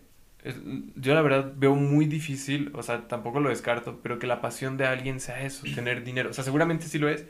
yo 0.95 1.13
la 1.13 1.21
verdad 1.21 1.53
veo 1.55 1.75
muy 1.75 2.05
difícil, 2.05 2.71
o 2.73 2.83
sea, 2.83 3.07
tampoco 3.07 3.39
lo 3.39 3.49
descarto, 3.49 3.99
pero 4.01 4.19
que 4.19 4.27
la 4.27 4.41
pasión 4.41 4.77
de 4.77 4.85
alguien 4.85 5.19
sea 5.19 5.43
eso, 5.43 5.65
tener 5.75 6.03
dinero. 6.03 6.29
O 6.29 6.33
sea, 6.33 6.43
seguramente 6.43 6.85
sí 6.87 6.99
lo 6.99 7.09
es, 7.09 7.25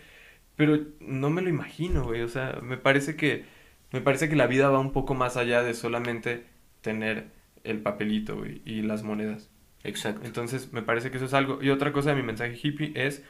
pero 0.56 0.80
no 1.00 1.30
me 1.30 1.42
lo 1.42 1.50
imagino, 1.50 2.06
güey. 2.06 2.22
O 2.22 2.30
sea, 2.30 2.60
me 2.62 2.78
parece 2.78 3.16
que 3.16 3.46
me 3.92 4.02
parece 4.02 4.30
que 4.30 4.36
la 4.36 4.48
vida 4.48 4.70
va 4.70 4.80
un 4.80 4.94
poco 4.94 5.14
más 5.14 5.38
allá 5.38 5.64
de 5.64 5.74
solamente 5.74 6.46
tener 6.82 7.28
el 7.64 7.82
papelito, 7.82 8.38
güey, 8.38 8.62
y 8.66 8.82
las 8.82 9.04
monedas. 9.04 9.50
Exacto. 9.84 10.26
Entonces, 10.26 10.72
me 10.72 10.82
parece 10.82 11.12
que 11.12 11.18
eso 11.18 11.26
es 11.26 11.34
algo. 11.34 11.62
Y 11.62 11.70
otra 11.70 11.92
cosa 11.92 12.12
de 12.12 12.16
mi 12.16 12.24
mensaje 12.24 12.58
hippie 12.62 12.94
es, 12.96 13.24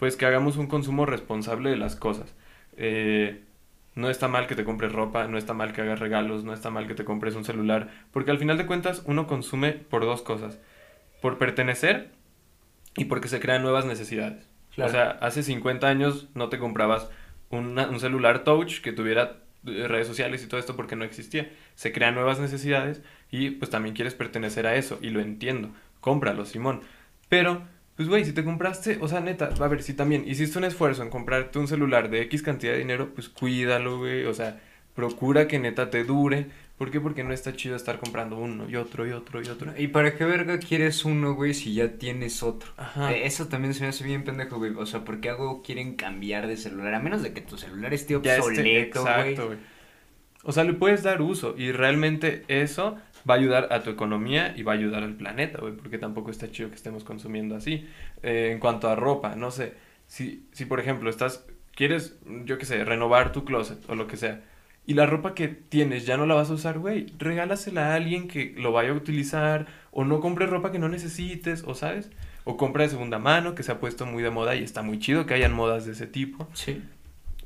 pues, 0.00 0.16
que 0.16 0.26
hagamos 0.26 0.56
un 0.56 0.66
consumo 0.66 1.06
responsable 1.06 1.70
de 1.70 1.76
las 1.76 1.94
cosas. 1.96 2.34
Eh, 2.76 3.44
No 3.96 4.08
está 4.08 4.28
mal 4.28 4.46
que 4.46 4.54
te 4.54 4.64
compres 4.64 4.92
ropa, 4.92 5.26
no 5.26 5.36
está 5.36 5.52
mal 5.52 5.72
que 5.72 5.82
hagas 5.82 5.98
regalos, 6.00 6.44
no 6.44 6.52
está 6.54 6.70
mal 6.70 6.86
que 6.86 6.94
te 6.94 7.04
compres 7.04 7.34
un 7.34 7.44
celular, 7.44 7.90
porque 8.12 8.30
al 8.30 8.38
final 8.38 8.56
de 8.56 8.64
cuentas 8.66 9.02
uno 9.04 9.26
consume 9.26 9.72
por 9.72 10.04
dos 10.04 10.22
cosas, 10.22 10.58
por 11.20 11.38
pertenecer 11.38 12.10
y 12.96 13.06
porque 13.06 13.28
se 13.28 13.40
crean 13.40 13.62
nuevas 13.62 13.86
necesidades. 13.86 14.48
Claro. 14.74 14.88
O 14.90 14.92
sea, 14.92 15.10
hace 15.20 15.42
50 15.42 15.88
años 15.88 16.28
no 16.34 16.48
te 16.48 16.58
comprabas 16.58 17.10
una- 17.50 17.88
un 17.88 17.98
celular 18.00 18.44
touch 18.44 18.80
que 18.80 18.92
tuviera 18.92 19.38
eh, 19.66 19.86
redes 19.88 20.06
sociales 20.06 20.42
y 20.42 20.46
todo 20.46 20.58
esto 20.60 20.76
porque 20.76 20.96
no 20.96 21.04
existía. 21.04 21.50
Se 21.74 21.92
crean 21.92 22.14
nuevas 22.14 22.38
necesidades 22.40 23.02
y 23.30 23.50
pues 23.50 23.70
también 23.70 23.94
quieres 23.94 24.14
pertenecer 24.14 24.66
a 24.68 24.76
eso 24.76 24.98
y 25.02 25.10
lo 25.10 25.20
entiendo. 25.20 25.70
Cómpralo, 26.00 26.46
Simón. 26.46 26.80
Pero, 27.28 27.62
pues 28.00 28.08
güey, 28.08 28.24
si 28.24 28.32
te 28.32 28.42
compraste, 28.44 28.96
o 29.02 29.08
sea, 29.08 29.20
neta, 29.20 29.50
a 29.60 29.68
ver, 29.68 29.82
si 29.82 29.92
también 29.92 30.24
hiciste 30.26 30.56
un 30.56 30.64
esfuerzo 30.64 31.02
en 31.02 31.10
comprarte 31.10 31.58
un 31.58 31.68
celular 31.68 32.08
de 32.08 32.22
X 32.22 32.42
cantidad 32.42 32.72
de 32.72 32.78
dinero, 32.78 33.10
pues 33.14 33.28
cuídalo, 33.28 33.98
güey. 33.98 34.24
O 34.24 34.32
sea, 34.32 34.58
procura 34.94 35.46
que 35.46 35.58
neta 35.58 35.90
te 35.90 36.04
dure. 36.04 36.46
¿Por 36.78 36.90
qué? 36.90 36.98
Porque 36.98 37.22
no 37.24 37.34
está 37.34 37.52
chido 37.54 37.76
estar 37.76 37.98
comprando 37.98 38.38
uno 38.38 38.66
y 38.70 38.76
otro 38.76 39.06
y 39.06 39.10
otro 39.12 39.42
y 39.42 39.48
otro. 39.48 39.74
¿Y 39.76 39.88
para 39.88 40.16
qué 40.16 40.24
verga 40.24 40.58
quieres 40.58 41.04
uno, 41.04 41.34
güey, 41.34 41.52
si 41.52 41.74
ya 41.74 41.98
tienes 41.98 42.42
otro? 42.42 42.72
Ajá. 42.78 43.12
Eh, 43.12 43.26
eso 43.26 43.48
también 43.48 43.74
se 43.74 43.82
me 43.82 43.88
hace 43.88 44.02
bien 44.02 44.24
pendejo, 44.24 44.56
güey. 44.56 44.72
O 44.74 44.86
sea, 44.86 45.04
¿por 45.04 45.20
qué 45.20 45.28
algo 45.28 45.60
quieren 45.62 45.94
cambiar 45.96 46.46
de 46.46 46.56
celular? 46.56 46.94
A 46.94 47.00
menos 47.00 47.22
de 47.22 47.34
que 47.34 47.42
tu 47.42 47.58
celular 47.58 47.92
esté- 47.92 48.16
obsoleto, 48.16 49.02
güey. 49.02 49.12
exacto, 49.12 49.46
güey. 49.48 49.58
O 50.42 50.52
sea, 50.52 50.64
le 50.64 50.72
puedes 50.72 51.02
dar 51.02 51.20
uso 51.20 51.54
y 51.58 51.70
realmente 51.70 52.44
eso 52.48 52.96
va 53.28 53.34
a 53.34 53.38
ayudar 53.38 53.68
a 53.72 53.82
tu 53.82 53.90
economía 53.90 54.54
y 54.56 54.62
va 54.62 54.72
a 54.72 54.76
ayudar 54.76 55.02
al 55.02 55.14
planeta, 55.14 55.58
güey, 55.60 55.74
porque 55.74 55.98
tampoco 55.98 56.30
está 56.30 56.50
chido 56.50 56.68
que 56.68 56.76
estemos 56.76 57.04
consumiendo 57.04 57.56
así. 57.56 57.86
Eh, 58.22 58.50
en 58.52 58.58
cuanto 58.58 58.88
a 58.88 58.96
ropa, 58.96 59.36
no 59.36 59.50
sé, 59.50 59.74
si, 60.06 60.46
si 60.52 60.64
por 60.64 60.80
ejemplo 60.80 61.10
estás, 61.10 61.46
quieres, 61.74 62.18
yo 62.44 62.58
qué 62.58 62.66
sé, 62.66 62.84
renovar 62.84 63.32
tu 63.32 63.44
closet 63.44 63.78
o 63.88 63.94
lo 63.94 64.06
que 64.06 64.16
sea, 64.16 64.42
y 64.86 64.94
la 64.94 65.06
ropa 65.06 65.34
que 65.34 65.48
tienes 65.48 66.06
ya 66.06 66.16
no 66.16 66.26
la 66.26 66.34
vas 66.34 66.50
a 66.50 66.54
usar, 66.54 66.78
güey, 66.78 67.06
regálasela 67.18 67.92
a 67.92 67.94
alguien 67.94 68.26
que 68.26 68.54
lo 68.56 68.72
vaya 68.72 68.90
a 68.90 68.94
utilizar, 68.94 69.66
o 69.92 70.04
no 70.04 70.20
compres 70.20 70.50
ropa 70.50 70.72
que 70.72 70.78
no 70.78 70.88
necesites, 70.88 71.62
o 71.66 71.74
sabes, 71.74 72.10
o 72.44 72.56
compra 72.56 72.84
de 72.84 72.90
segunda 72.90 73.18
mano 73.18 73.54
que 73.54 73.62
se 73.62 73.72
ha 73.72 73.78
puesto 73.78 74.06
muy 74.06 74.22
de 74.22 74.30
moda 74.30 74.56
y 74.56 74.64
está 74.64 74.82
muy 74.82 74.98
chido 74.98 75.26
que 75.26 75.34
hayan 75.34 75.52
modas 75.52 75.86
de 75.86 75.92
ese 75.92 76.06
tipo. 76.06 76.48
Sí. 76.54 76.82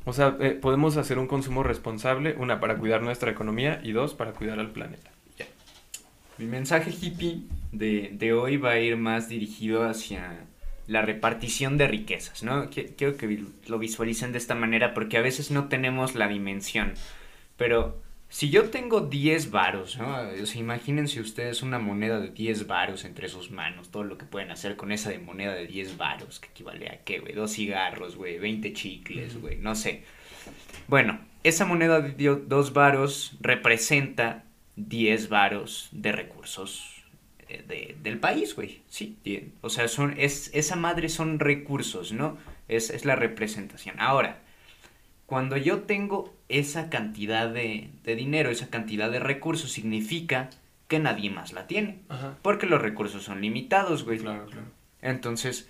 O 0.07 0.13
sea, 0.13 0.37
eh, 0.41 0.51
podemos 0.51 0.97
hacer 0.97 1.19
un 1.19 1.27
consumo 1.27 1.63
responsable, 1.63 2.35
una, 2.39 2.61
para 2.61 2.77
cuidar 2.77 3.03
nuestra 3.03 3.31
economía 3.31 3.81
y 3.83 3.93
dos, 3.93 4.15
para 4.15 4.33
cuidar 4.33 4.59
al 4.59 4.71
planeta. 4.71 5.11
Mi 6.39 6.47
mensaje 6.47 6.91
hippie 6.91 7.43
de, 7.73 8.11
de 8.13 8.33
hoy 8.33 8.57
va 8.57 8.71
a 8.73 8.81
ir 8.81 8.97
más 8.97 9.29
dirigido 9.29 9.85
hacia 9.89 10.45
la 10.87 11.03
repartición 11.03 11.79
de 11.79 11.89
riquezas, 11.89 12.43
¿no? 12.43 12.69
Qui- 12.71 12.95
Quiero 12.97 13.17
que 13.17 13.43
lo 13.69 13.79
visualicen 13.79 14.33
de 14.33 14.39
esta 14.39 14.55
manera 14.55 14.95
porque 14.95 15.17
a 15.17 15.23
veces 15.23 15.51
no 15.51 15.69
tenemos 15.69 16.15
la 16.15 16.29
dimensión. 16.29 16.95
Pero 17.57 18.03
si 18.29 18.51
yo 18.51 18.65
tengo 18.71 19.01
10 19.03 19.51
varos, 19.53 19.97
¿no? 19.97 20.17
O 20.43 20.47
sea, 20.47 20.61
imagínense 20.61 21.21
ustedes 21.21 21.63
una 21.63 21.79
moneda 21.79 22.19
de 22.21 22.29
10 22.31 22.67
varos 22.67 23.05
entre 23.05 23.29
sus 23.29 23.51
manos, 23.53 23.91
todo 23.91 24.03
lo 24.03 24.19
que 24.19 24.27
pueden 24.27 24.51
hacer 24.51 24.77
con 24.77 24.91
esa 24.93 25.11
de 25.11 25.19
moneda 25.21 25.55
de 25.55 25.67
10 25.69 25.97
varos, 25.97 26.41
que 26.41 26.49
equivale 26.49 26.89
a 26.91 26.99
qué, 27.05 27.21
güey, 27.21 27.33
dos 27.33 27.53
cigarros, 27.53 28.17
güey, 28.17 28.39
20 28.39 28.73
chicles, 28.73 29.41
güey, 29.41 29.57
no 29.59 29.75
sé. 29.77 30.03
Bueno, 30.89 31.21
esa 31.45 31.65
moneda 31.65 32.01
de 32.01 32.13
dio- 32.13 32.43
dos 32.45 32.73
varos 32.73 33.37
representa 33.41 34.45
10 34.77 35.29
varos 35.29 35.89
de 35.93 36.13
recursos 36.13 37.03
eh, 37.49 37.63
de- 37.69 37.97
del 38.03 38.19
país, 38.19 38.55
güey. 38.57 38.83
Sí, 38.89 39.17
o 39.61 39.69
sea, 39.71 39.89
son, 39.89 40.15
es, 40.19 40.51
esa 40.55 40.77
madre 40.77 41.09
son 41.09 41.39
recursos, 41.39 42.13
¿no? 42.13 42.39
Es, 42.69 42.91
es 42.91 43.05
la 43.05 43.17
representación. 43.17 44.01
Ahora, 44.01 44.41
cuando 45.27 45.57
yo 45.57 45.83
tengo 45.83 46.35
esa 46.49 46.91
cantidad 46.91 47.49
de, 47.49 47.91
de 48.03 48.17
dinero, 48.17 48.51
esa 48.51 48.69
cantidad 48.69 49.11
de 49.11 49.21
recursos, 49.21 49.73
significa 49.73 50.51
que 50.89 50.99
nadie 50.99 51.31
más 51.31 51.53
la 51.53 51.67
tiene. 51.67 52.01
Ajá. 52.09 52.37
Porque 52.43 52.67
los 52.67 52.81
recursos 52.81 53.23
son 53.25 53.41
limitados, 53.41 54.05
güey. 54.05 54.19
Claro, 54.19 54.47
claro. 54.47 54.67
Entonces, 55.03 55.69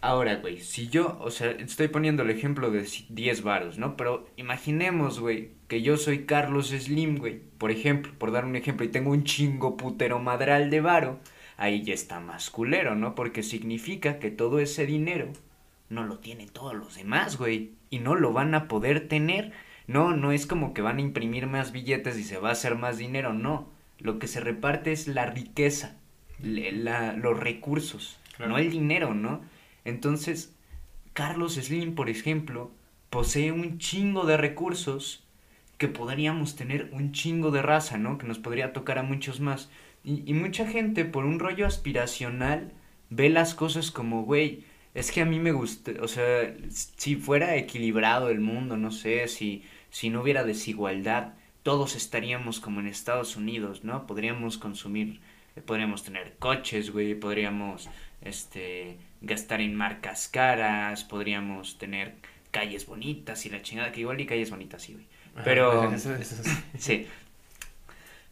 ahora, 0.00 0.36
güey, 0.36 0.60
si 0.60 0.88
yo, 0.88 1.18
o 1.20 1.30
sea, 1.30 1.50
estoy 1.52 1.88
poniendo 1.88 2.22
el 2.22 2.30
ejemplo 2.30 2.70
de 2.70 2.86
si- 2.86 3.06
10 3.08 3.42
varos, 3.42 3.78
¿no? 3.78 3.96
Pero 3.96 4.26
imaginemos, 4.36 5.18
güey, 5.20 5.50
que 5.68 5.82
yo 5.82 5.96
soy 5.96 6.24
Carlos 6.26 6.68
Slim, 6.68 7.16
güey, 7.18 7.40
por 7.58 7.70
ejemplo, 7.70 8.12
por 8.18 8.30
dar 8.32 8.44
un 8.44 8.56
ejemplo, 8.56 8.84
y 8.86 8.90
tengo 8.90 9.10
un 9.10 9.24
chingo 9.24 9.76
putero 9.76 10.18
madral 10.18 10.70
de 10.70 10.80
varo, 10.80 11.18
ahí 11.56 11.82
ya 11.82 11.94
está 11.94 12.20
más 12.20 12.50
culero, 12.50 12.94
¿no? 12.94 13.14
Porque 13.14 13.42
significa 13.42 14.18
que 14.18 14.30
todo 14.30 14.58
ese 14.60 14.86
dinero 14.86 15.28
no 15.88 16.04
lo 16.04 16.18
tienen 16.18 16.48
todos 16.48 16.74
los 16.74 16.96
demás, 16.96 17.38
güey, 17.38 17.72
y 17.90 17.98
no 18.00 18.14
lo 18.14 18.32
van 18.32 18.54
a 18.54 18.68
poder 18.68 19.08
tener. 19.08 19.52
No, 19.86 20.14
no 20.16 20.32
es 20.32 20.46
como 20.46 20.74
que 20.74 20.82
van 20.82 20.98
a 20.98 21.02
imprimir 21.02 21.46
más 21.46 21.70
billetes 21.72 22.18
y 22.18 22.24
se 22.24 22.38
va 22.38 22.48
a 22.50 22.52
hacer 22.52 22.74
más 22.74 22.98
dinero, 22.98 23.32
no. 23.32 23.68
Lo 24.00 24.18
que 24.18 24.26
se 24.28 24.40
reparte 24.40 24.92
es 24.92 25.06
la 25.08 25.26
riqueza, 25.26 25.96
la- 26.42 27.12
los 27.12 27.38
recursos, 27.38 28.18
Claro. 28.36 28.52
no 28.52 28.58
el 28.58 28.70
dinero, 28.70 29.14
¿no? 29.14 29.40
Entonces, 29.86 30.54
Carlos 31.12 31.54
Slim, 31.54 31.94
por 31.94 32.10
ejemplo, 32.10 32.72
posee 33.08 33.52
un 33.52 33.78
chingo 33.78 34.26
de 34.26 34.36
recursos 34.36 35.24
que 35.78 35.88
podríamos 35.88 36.56
tener 36.56 36.90
un 36.92 37.12
chingo 37.12 37.50
de 37.50 37.62
raza, 37.62 37.96
¿no? 37.96 38.18
Que 38.18 38.26
nos 38.26 38.38
podría 38.38 38.72
tocar 38.72 38.98
a 38.98 39.02
muchos 39.02 39.40
más. 39.40 39.70
Y, 40.04 40.34
mucha 40.34 40.66
gente, 40.66 41.04
por 41.04 41.24
un 41.24 41.38
rollo 41.38 41.66
aspiracional, 41.66 42.72
ve 43.10 43.28
las 43.28 43.54
cosas 43.54 43.90
como, 43.90 44.22
güey, 44.22 44.64
es 44.94 45.10
que 45.10 45.20
a 45.20 45.24
mí 45.24 45.38
me 45.40 45.52
gusta, 45.52 45.92
o 46.00 46.08
sea, 46.08 46.54
si 46.70 47.16
fuera 47.16 47.56
equilibrado 47.56 48.30
el 48.30 48.40
mundo, 48.40 48.76
no 48.76 48.90
sé, 48.92 49.26
si, 49.28 49.64
si 49.90 50.10
no 50.10 50.22
hubiera 50.22 50.44
desigualdad, 50.44 51.34
todos 51.62 51.96
estaríamos 51.96 52.60
como 52.60 52.80
en 52.80 52.86
Estados 52.86 53.36
Unidos, 53.36 53.84
¿no? 53.84 54.06
Podríamos 54.06 54.58
consumir, 54.58 55.20
eh, 55.56 55.60
podríamos 55.60 56.04
tener 56.04 56.36
coches, 56.38 56.92
güey, 56.92 57.14
podríamos, 57.16 57.88
este, 58.20 58.98
gastar 59.20 59.60
en 59.60 59.74
marcas 59.74 60.28
caras, 60.28 61.04
podríamos 61.04 61.78
tener 61.78 62.14
calles 62.50 62.86
bonitas 62.86 63.46
y 63.46 63.50
la 63.50 63.62
chingada, 63.62 63.92
que 63.92 64.00
igual 64.00 64.20
y 64.20 64.26
calles 64.26 64.50
bonitas, 64.50 64.82
sí, 64.82 64.94
güey. 64.94 65.06
Pero... 65.44 65.92
Eso- 65.92 66.14
eso 66.16 66.42
sí. 66.42 66.50
Sí. 66.78 67.06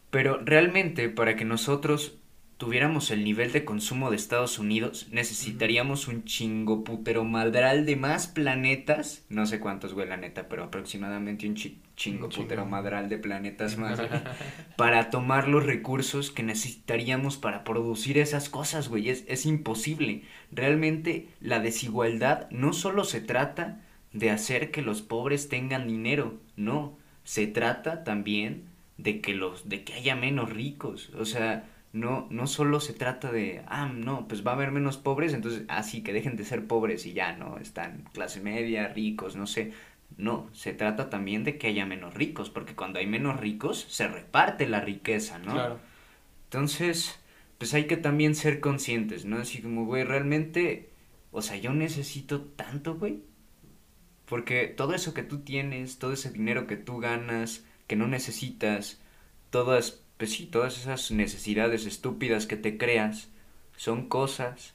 Pero 0.09 0.39
realmente 0.43 1.09
para 1.09 1.35
que 1.35 1.45
nosotros 1.45 2.15
tuviéramos 2.57 3.11
el 3.11 3.23
nivel 3.23 3.51
de 3.51 3.65
consumo 3.65 4.09
de 4.09 4.15
Estados 4.15 4.59
Unidos, 4.59 5.07
necesitaríamos 5.11 6.07
un 6.07 6.23
chingo 6.23 6.83
putero 6.83 7.25
madral 7.25 7.85
de 7.85 7.97
más 7.97 8.27
planetas, 8.27 9.23
no 9.29 9.45
sé 9.45 9.59
cuántos, 9.59 9.93
güey, 9.93 10.07
la 10.07 10.15
neta, 10.17 10.47
pero 10.47 10.63
aproximadamente 10.63 11.47
un 11.47 11.55
chi- 11.55 11.79
chingo 11.95 12.25
Un 12.25 12.31
chingo. 12.31 12.43
putero 12.43 12.65
madral 12.65 13.09
de 13.09 13.17
planetas 13.17 13.77
más, 13.79 13.97
güey, 13.97 14.21
para 14.75 15.09
tomar 15.09 15.47
los 15.47 15.65
recursos 15.65 16.31
que 16.31 16.43
necesitaríamos 16.43 17.37
para 17.37 17.63
producir 17.63 18.17
esas 18.17 18.49
cosas, 18.49 18.89
güey, 18.89 19.09
es, 19.09 19.23
es 19.27 19.45
imposible. 19.45 20.23
Realmente 20.51 21.29
la 21.41 21.59
desigualdad 21.59 22.49
no 22.51 22.73
solo 22.73 23.03
se 23.03 23.21
trata 23.21 23.81
de 24.13 24.29
hacer 24.31 24.71
que 24.71 24.81
los 24.81 25.01
pobres 25.01 25.49
tengan 25.49 25.87
dinero, 25.87 26.39
no, 26.55 26.97
se 27.23 27.47
trata 27.47 28.03
también 28.03 28.63
de 28.97 29.19
que 29.19 29.33
los 29.33 29.67
de 29.67 29.83
que 29.83 29.93
haya 29.93 30.15
menos 30.15 30.49
ricos, 30.51 31.09
o 31.17 31.25
sea, 31.25 31.65
no 31.91 32.27
no 32.29 32.47
solo 32.47 32.79
se 32.79 32.93
trata 32.93 33.31
de, 33.31 33.63
ah, 33.67 33.87
no, 33.93 34.27
pues 34.27 34.45
va 34.45 34.51
a 34.51 34.53
haber 34.55 34.71
menos 34.71 34.97
pobres, 34.97 35.33
entonces 35.33 35.63
así 35.67 36.01
que 36.01 36.13
dejen 36.13 36.37
de 36.37 36.45
ser 36.45 36.65
pobres 36.67 37.05
y 37.05 37.13
ya, 37.13 37.33
no, 37.33 37.57
están 37.57 38.05
clase 38.13 38.39
media, 38.41 38.87
ricos, 38.87 39.35
no 39.35 39.47
sé. 39.47 39.73
No, 40.17 40.49
se 40.53 40.73
trata 40.73 41.09
también 41.09 41.43
de 41.43 41.57
que 41.57 41.67
haya 41.67 41.85
menos 41.85 42.13
ricos, 42.13 42.49
porque 42.49 42.75
cuando 42.75 42.99
hay 42.99 43.07
menos 43.07 43.39
ricos 43.39 43.85
se 43.89 44.07
reparte 44.07 44.67
la 44.67 44.79
riqueza, 44.79 45.39
¿no? 45.39 45.53
Claro. 45.53 45.79
Entonces, 46.45 47.19
pues 47.57 47.73
hay 47.73 47.85
que 47.85 47.97
también 47.97 48.35
ser 48.35 48.59
conscientes, 48.59 49.25
¿no? 49.25 49.37
Así 49.37 49.61
como, 49.61 49.85
güey, 49.85 50.03
realmente, 50.03 50.89
o 51.31 51.41
sea, 51.41 51.57
yo 51.57 51.73
necesito 51.73 52.41
tanto, 52.41 52.95
güey. 52.95 53.19
Porque 54.25 54.67
todo 54.67 54.93
eso 54.93 55.13
que 55.13 55.23
tú 55.23 55.39
tienes, 55.39 55.99
todo 55.99 56.13
ese 56.13 56.31
dinero 56.31 56.65
que 56.65 56.77
tú 56.77 56.99
ganas, 56.99 57.65
que 57.87 57.95
no 57.95 58.07
necesitas, 58.07 59.01
todas, 59.49 60.01
pues 60.17 60.31
sí, 60.31 60.45
todas 60.45 60.77
esas 60.77 61.11
necesidades 61.11 61.85
estúpidas 61.85 62.47
que 62.47 62.55
te 62.55 62.77
creas, 62.77 63.29
son 63.75 64.07
cosas 64.07 64.74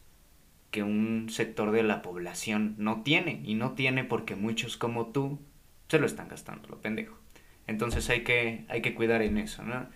que 0.71 0.83
un 0.83 1.29
sector 1.31 1.73
de 1.73 1.83
la 1.83 2.03
población 2.03 2.75
no 2.79 3.03
tiene. 3.03 3.43
Y 3.45 3.55
no 3.55 3.73
tiene 3.73 4.05
porque 4.05 4.37
muchos 4.37 4.77
como 4.77 5.07
tú 5.09 5.41
se 5.89 5.99
lo 5.99 6.07
están 6.07 6.29
gastando, 6.29 6.69
lo 6.69 6.81
pendejo. 6.81 7.19
Entonces 7.67 8.09
hay 8.11 8.25
que, 8.25 8.65
hay 8.69 8.83
que 8.83 8.95
cuidar 8.95 9.23
en 9.23 9.39
eso, 9.39 9.63
¿no? 9.63 9.89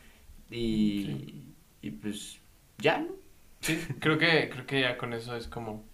Y, 0.50 1.44
y 1.82 1.90
pues 1.90 2.40
ya, 2.78 2.98
¿no? 2.98 3.08
Sí, 3.60 3.78
creo 4.00 4.18
que, 4.18 4.50
creo 4.50 4.66
que 4.66 4.80
ya 4.80 4.98
con 4.98 5.12
eso 5.12 5.36
es 5.36 5.48
como 5.48 5.84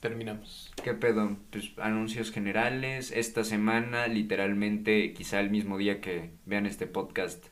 terminamos. 0.00 0.72
¿Qué 0.82 0.94
pedo? 0.94 1.36
Pues 1.50 1.72
anuncios 1.78 2.30
generales. 2.30 3.10
Esta 3.10 3.44
semana, 3.44 4.06
literalmente, 4.06 5.12
quizá 5.12 5.40
el 5.40 5.50
mismo 5.50 5.78
día 5.78 6.00
que 6.00 6.30
vean 6.46 6.66
este 6.66 6.86
podcast. 6.86 7.44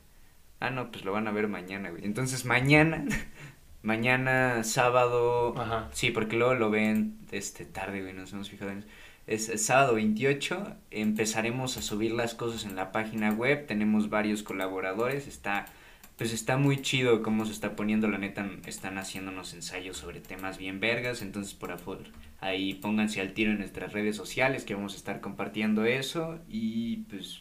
Ah, 0.60 0.70
no, 0.70 0.90
pues 0.90 1.04
lo 1.04 1.12
van 1.12 1.28
a 1.28 1.32
ver 1.32 1.48
mañana, 1.48 1.90
güey. 1.90 2.04
Entonces 2.04 2.44
mañana, 2.44 3.04
mañana 3.86 4.64
sábado. 4.64 5.54
Ajá. 5.56 5.88
Sí, 5.92 6.10
porque 6.10 6.36
luego 6.36 6.54
lo 6.54 6.70
ven 6.70 7.16
este 7.30 7.64
tarde, 7.64 8.02
güey, 8.02 8.12
nos 8.12 8.32
hemos 8.32 8.50
fijado 8.50 8.72
en 8.72 8.78
eso. 8.78 8.88
Es 9.28 9.64
sábado 9.64 9.94
28. 9.94 10.76
Empezaremos 10.90 11.76
a 11.76 11.82
subir 11.82 12.12
las 12.12 12.34
cosas 12.34 12.64
en 12.64 12.76
la 12.76 12.92
página 12.92 13.32
web. 13.32 13.66
Tenemos 13.66 14.10
varios 14.10 14.42
colaboradores. 14.42 15.26
Está, 15.26 15.66
pues 16.16 16.32
está 16.32 16.56
muy 16.58 16.82
chido 16.82 17.22
cómo 17.22 17.44
se 17.44 17.52
está 17.52 17.74
poniendo. 17.74 18.08
La 18.08 18.18
neta, 18.18 18.48
están 18.66 18.98
haciéndonos 18.98 19.54
ensayos 19.54 19.96
sobre 19.96 20.20
temas 20.20 20.58
bien 20.58 20.78
vergas. 20.78 21.22
Entonces, 21.22 21.54
por 21.54 21.76
favor, 21.78 22.04
ahí 22.40 22.74
pónganse 22.74 23.20
al 23.20 23.32
tiro 23.32 23.50
en 23.50 23.58
nuestras 23.58 23.92
redes 23.92 24.16
sociales 24.16 24.64
que 24.64 24.74
vamos 24.74 24.94
a 24.94 24.96
estar 24.96 25.20
compartiendo 25.20 25.84
eso. 25.84 26.38
Y 26.48 26.98
pues, 27.08 27.40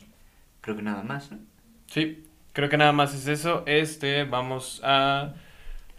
creo 0.61 0.75
que 0.75 0.83
nada 0.83 1.03
más, 1.03 1.31
¿no? 1.31 1.37
Sí, 1.85 2.23
creo 2.53 2.69
que 2.69 2.77
nada 2.77 2.93
más 2.93 3.13
es 3.13 3.27
eso. 3.27 3.63
Este, 3.67 4.23
vamos 4.23 4.81
a... 4.83 5.35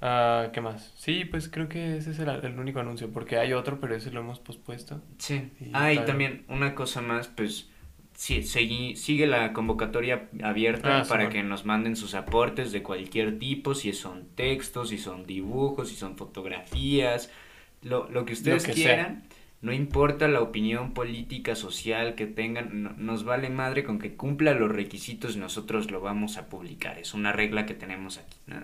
a- 0.00 0.50
¿Qué 0.52 0.60
más? 0.60 0.92
Sí, 0.96 1.24
pues 1.24 1.48
creo 1.48 1.68
que 1.68 1.96
ese 1.96 2.10
es 2.10 2.18
el, 2.18 2.28
el 2.28 2.58
único 2.58 2.80
anuncio, 2.80 3.10
porque 3.12 3.38
hay 3.38 3.52
otro, 3.52 3.80
pero 3.80 3.94
ese 3.94 4.10
lo 4.10 4.20
hemos 4.20 4.38
pospuesto. 4.40 5.00
Sí. 5.18 5.50
Y 5.60 5.70
Ah, 5.72 5.92
y 5.92 5.96
también 6.04 6.44
una 6.48 6.74
cosa 6.74 7.00
más, 7.02 7.28
pues 7.28 7.68
sí, 8.14 8.38
segui- 8.40 8.94
sigue 8.96 9.26
la 9.26 9.52
convocatoria 9.52 10.28
abierta 10.42 11.00
Ah, 11.00 11.04
para 11.08 11.28
que 11.28 11.42
nos 11.42 11.64
manden 11.64 11.96
sus 11.96 12.14
aportes 12.14 12.72
de 12.72 12.82
cualquier 12.82 13.38
tipo, 13.38 13.74
si 13.74 13.92
son 13.92 14.28
textos, 14.34 14.90
si 14.90 14.98
son 14.98 15.24
dibujos, 15.26 15.88
si 15.88 15.96
son 15.96 16.16
fotografías, 16.16 17.30
lo, 17.82 18.08
lo 18.10 18.24
que 18.24 18.32
ustedes 18.34 18.64
que 18.66 18.72
sea. 18.74 19.22
No 19.62 19.72
importa 19.72 20.28
la 20.28 20.42
opinión 20.42 20.92
política, 20.92 21.54
social 21.56 22.14
que 22.14 22.26
tengan, 22.26 22.82
no- 22.82 22.92
nos 22.96 23.24
vale 23.24 23.48
madre 23.50 23.84
con 23.84 23.98
que 23.98 24.14
cumpla 24.14 24.54
los 24.54 24.70
requisitos, 24.70 25.36
nosotros 25.36 25.90
lo 25.90 26.00
vamos 26.00 26.36
a 26.36 26.48
publicar. 26.48 26.98
Es 26.98 27.14
una 27.14 27.32
regla 27.32 27.66
que 27.66 27.74
tenemos 27.74 28.18
aquí, 28.18 28.36
¿no? 28.46 28.62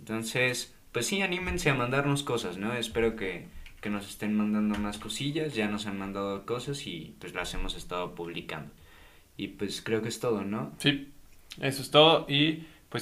Entonces, 0.00 0.74
pues 0.92 1.06
sí, 1.06 1.22
anímense 1.22 1.70
a 1.70 1.74
mandarnos 1.74 2.22
cosas, 2.22 2.58
¿no? 2.58 2.74
Espero 2.74 3.16
que, 3.16 3.46
que 3.80 3.90
nos 3.90 4.08
estén 4.08 4.34
mandando 4.36 4.78
más 4.78 4.98
cosillas, 4.98 5.54
ya 5.54 5.68
nos 5.68 5.86
han 5.86 5.98
mandado 5.98 6.44
cosas 6.46 6.86
y 6.86 7.14
pues 7.20 7.34
las 7.34 7.54
hemos 7.54 7.74
estado 7.76 8.14
publicando. 8.14 8.70
Y 9.36 9.48
pues 9.48 9.82
creo 9.82 10.02
que 10.02 10.08
es 10.08 10.20
todo, 10.20 10.44
¿no? 10.44 10.72
Sí, 10.78 11.08
eso 11.60 11.82
es 11.82 11.90
todo. 11.90 12.26
Y 12.28 12.66